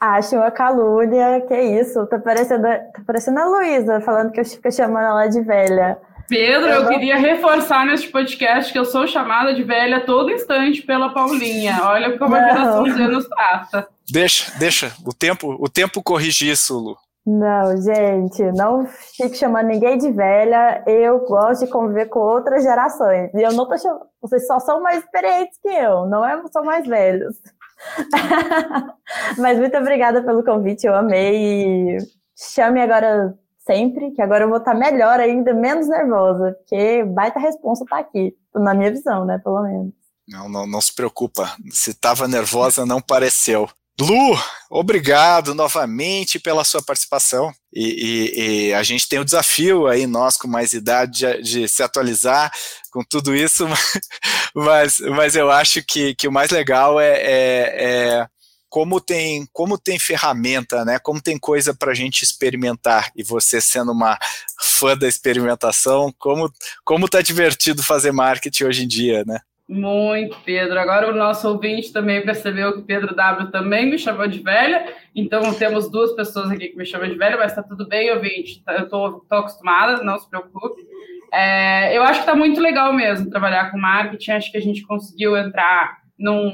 Acho 0.01 0.37
uma 0.37 0.51
calúnia, 0.51 1.41
que 1.49 1.59
isso. 1.59 2.07
Tá 2.07 2.19
parecendo, 2.19 2.63
tá 2.63 3.03
parecendo 3.07 3.41
a 3.41 3.47
Luísa 3.47 4.01
falando 4.01 4.31
que 4.31 4.41
eu 4.41 4.45
fico 4.45 4.71
chamando 4.71 5.07
ela 5.07 5.27
de 5.27 5.41
velha. 5.41 5.99
Pedro, 6.29 6.69
eu, 6.69 6.83
eu 6.83 6.89
queria 6.89 7.17
reforçar 7.17 7.87
neste 7.87 8.09
podcast 8.09 8.73
que 8.73 8.79
eu 8.79 8.85
sou 8.85 9.07
chamada 9.07 9.55
de 9.55 9.63
velha 9.63 10.01
todo 10.01 10.31
instante 10.31 10.83
pela 10.83 11.15
Paulinha. 11.15 11.79
Olha 11.83 12.19
como 12.19 12.35
a 12.35 12.41
geração 12.41 12.85
Z 12.91 13.07
nos 13.09 13.29
trata. 13.29 13.89
Deixa, 14.11 14.53
deixa. 14.59 14.93
O 15.05 15.15
tempo, 15.15 15.57
o 15.59 15.69
tempo 15.69 16.03
corrige 16.03 16.51
isso, 16.51 16.79
Lu. 16.79 16.97
Não, 17.27 17.77
gente, 17.77 18.41
não 18.53 18.87
fique 18.87 19.37
chamando 19.37 19.67
ninguém 19.67 19.99
de 19.99 20.13
velha. 20.13 20.85
Eu 20.87 21.19
gosto 21.21 21.65
de 21.65 21.71
conviver 21.73 22.07
com 22.07 22.21
outras 22.21 22.63
gerações. 22.63 23.35
E 23.35 23.43
eu 23.43 23.53
não 23.53 23.67
tô 23.69 23.77
chamando. 23.77 24.07
Vocês 24.21 24.47
só 24.47 24.61
são 24.61 24.81
mais 24.81 25.03
experientes 25.03 25.59
que 25.61 25.69
eu, 25.69 26.07
não 26.07 26.25
é? 26.25 26.41
São 26.53 26.65
mais 26.65 26.87
velhos. 26.87 27.37
Mas 29.39 29.59
muito 29.59 29.77
obrigada 29.77 30.23
pelo 30.23 30.45
convite, 30.45 30.87
eu 30.87 30.95
amei. 30.95 31.99
Chame 32.37 32.81
agora 32.81 33.37
sempre, 33.67 34.13
que 34.13 34.23
agora 34.23 34.45
eu 34.45 34.49
vou 34.49 34.59
estar 34.59 34.75
melhor 34.75 35.19
ainda, 35.19 35.53
menos 35.53 35.89
nervosa, 35.89 36.53
porque 36.59 37.05
baita 37.05 37.39
responsa 37.39 37.85
tá 37.85 37.99
aqui, 37.99 38.35
na 38.55 38.75
minha 38.75 38.91
visão, 38.91 39.25
né, 39.25 39.39
pelo 39.39 39.63
menos. 39.63 39.93
Não, 40.29 40.49
não, 40.49 40.67
não 40.67 40.81
se 40.81 40.95
preocupa. 40.95 41.57
Se 41.71 41.91
estava 41.91 42.27
nervosa, 42.27 42.85
não 42.85 43.01
pareceu. 43.01 43.69
Lu, 43.99 44.39
obrigado 44.69 45.55
novamente 45.55 46.39
pela 46.39 46.65
sua 46.65 46.83
participação. 46.83 47.51
E, 47.73 47.85
e, 47.85 48.69
e, 48.69 48.75
a 48.75 48.83
gente 48.83 49.09
tem 49.09 49.19
o 49.19 49.25
desafio 49.25 49.87
aí, 49.87 50.07
nós 50.07 50.37
com 50.37 50.47
mais 50.47 50.75
idade, 50.75 51.21
de, 51.21 51.43
de 51.43 51.69
se 51.69 51.83
atualizar 51.83 52.53
com 52.91 53.03
tudo 53.03 53.35
isso, 53.35 53.67
mas, 54.55 54.99
mas 55.01 55.35
eu 55.35 55.51
acho 55.51 55.83
que, 55.83 56.15
que 56.15 56.29
o 56.29 56.33
mais 56.33 56.51
legal 56.51 57.01
é, 57.01 57.13
é, 57.23 57.85
é 57.85 58.27
como 58.69 59.01
tem, 59.01 59.49
como 59.53 59.79
tem 59.79 59.99
ferramenta, 59.99 60.85
né? 60.85 60.99
Como 60.99 61.23
tem 61.23 61.39
coisa 61.39 61.73
para 61.73 61.93
a 61.93 61.95
gente 61.95 62.23
experimentar. 62.23 63.11
E 63.17 63.23
você 63.23 63.59
sendo 63.61 63.93
uma 63.93 64.19
fã 64.61 64.95
da 64.95 65.09
experimentação, 65.09 66.13
como, 66.19 66.53
como 66.85 67.09
tá 67.09 67.23
divertido 67.23 67.83
fazer 67.83 68.13
marketing 68.13 68.65
hoje 68.65 68.85
em 68.85 68.89
dia, 68.89 69.25
né? 69.27 69.41
Muito, 69.69 70.37
Pedro. 70.45 70.79
Agora 70.79 71.11
o 71.11 71.17
nosso 71.17 71.49
ouvinte 71.49 71.93
também 71.93 72.25
percebeu 72.25 72.75
que 72.75 72.83
Pedro 72.83 73.17
W 73.17 73.51
também 73.51 73.91
me 73.91 73.99
chamou 73.99 74.29
de 74.29 74.39
velha. 74.39 74.95
Então 75.15 75.53
temos 75.55 75.91
duas 75.91 76.13
pessoas 76.13 76.51
aqui 76.53 76.69
que 76.69 76.77
me 76.77 76.87
chamam 76.87 77.09
de 77.09 77.17
velha, 77.17 77.37
mas 77.37 77.51
está 77.51 77.65
tudo 77.65 77.87
bem, 77.89 78.13
ouvinte. 78.13 78.63
Tá, 78.63 78.75
eu 78.75 78.85
estou 78.85 79.25
acostumada, 79.31 80.05
não 80.05 80.19
se 80.19 80.31
preocupe. 80.31 80.87
É, 81.33 81.97
eu 81.97 82.03
acho 82.05 82.21
que 82.21 82.29
está 82.29 82.37
muito 82.37 82.61
legal 82.61 82.93
mesmo 82.93 83.29
trabalhar 83.29 83.73
com 83.73 83.79
marketing. 83.79 84.31
Acho 84.31 84.53
que 84.53 84.59
a 84.59 84.63
gente 84.63 84.87
conseguiu 84.87 85.37
entrar 85.37 85.99
num, 86.17 86.53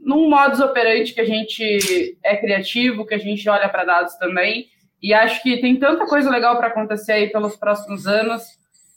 num 0.00 0.30
modus 0.30 0.60
operandi 0.60 1.12
que 1.12 1.20
a 1.20 1.26
gente 1.26 2.16
é 2.24 2.34
criativo, 2.36 3.06
que 3.06 3.14
a 3.14 3.18
gente 3.18 3.46
olha 3.46 3.68
para 3.68 3.84
dados 3.84 4.14
também. 4.14 4.68
E 5.02 5.12
acho 5.12 5.42
que 5.42 5.60
tem 5.60 5.76
tanta 5.76 6.06
coisa 6.06 6.30
legal 6.30 6.56
para 6.56 6.68
acontecer 6.68 7.12
aí 7.12 7.30
pelos 7.30 7.56
próximos 7.56 8.06
anos 8.06 8.42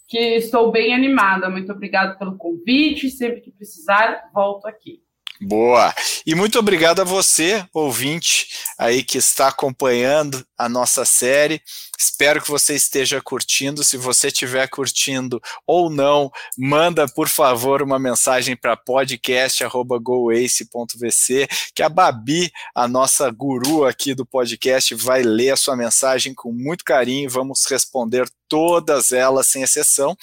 que 0.07 0.35
estou 0.35 0.71
bem 0.71 0.93
animada. 0.93 1.49
Muito 1.49 1.71
obrigada 1.71 2.17
pelo 2.17 2.37
convite. 2.37 3.09
Sempre 3.09 3.41
que 3.41 3.51
precisar, 3.51 4.29
volto 4.33 4.67
aqui. 4.67 5.01
Boa. 5.41 5.93
E 6.25 6.33
muito 6.33 6.57
obrigado 6.57 7.01
a 7.01 7.03
você, 7.03 7.63
ouvinte, 7.71 8.47
aí 8.77 9.03
que 9.03 9.19
está 9.19 9.49
acompanhando 9.49 10.43
a 10.57 10.67
nossa 10.67 11.05
série. 11.05 11.61
Espero 11.97 12.41
que 12.41 12.49
você 12.49 12.75
esteja 12.75 13.19
curtindo. 13.19 13.83
Se 13.83 13.97
você 13.97 14.27
estiver 14.27 14.67
curtindo 14.67 15.41
ou 15.65 15.89
não, 15.89 16.31
manda, 16.55 17.07
por 17.07 17.27
favor, 17.27 17.81
uma 17.81 17.97
mensagem 17.97 18.55
para 18.55 18.77
podcast.goace.vc, 18.77 21.47
que 21.73 21.81
a 21.81 21.89
Babi, 21.89 22.51
a 22.75 22.87
nossa 22.87 23.31
guru 23.31 23.85
aqui 23.85 24.13
do 24.13 24.25
podcast, 24.25 24.93
vai 24.93 25.23
ler 25.23 25.49
a 25.51 25.57
sua 25.57 25.75
mensagem 25.75 26.35
com 26.35 26.51
muito 26.51 26.83
carinho 26.83 27.25
e 27.25 27.31
vamos 27.31 27.65
responder 27.67 28.27
todas 28.47 29.11
elas 29.11 29.47
sem 29.47 29.61
exceção. 29.61 30.15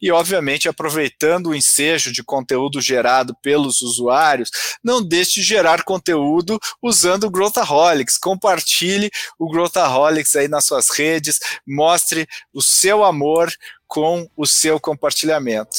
E, 0.00 0.10
obviamente, 0.10 0.68
aproveitando 0.68 1.48
o 1.48 1.54
ensejo 1.54 2.12
de 2.12 2.22
conteúdo 2.22 2.80
gerado 2.80 3.34
pelos 3.42 3.80
usuários, 3.82 4.50
não 4.82 5.02
deixe 5.02 5.40
de 5.40 5.42
gerar 5.42 5.84
conteúdo 5.84 6.58
usando 6.82 7.24
o 7.24 7.30
Growthaholics. 7.30 8.18
Compartilhe 8.18 9.10
o 9.38 9.50
Growthaholics 9.50 10.34
aí 10.36 10.48
nas 10.48 10.64
suas 10.64 10.90
redes, 11.18 11.40
mostre 11.66 12.26
o 12.52 12.62
seu 12.62 13.04
amor 13.04 13.50
com 13.86 14.28
o 14.36 14.46
seu 14.46 14.78
compartilhamento. 14.78 15.76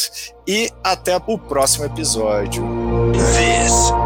E 0.47 0.69
até 0.83 1.15
o 1.27 1.37
próximo 1.37 1.85
episódio. 1.85 2.63
This 3.13 3.98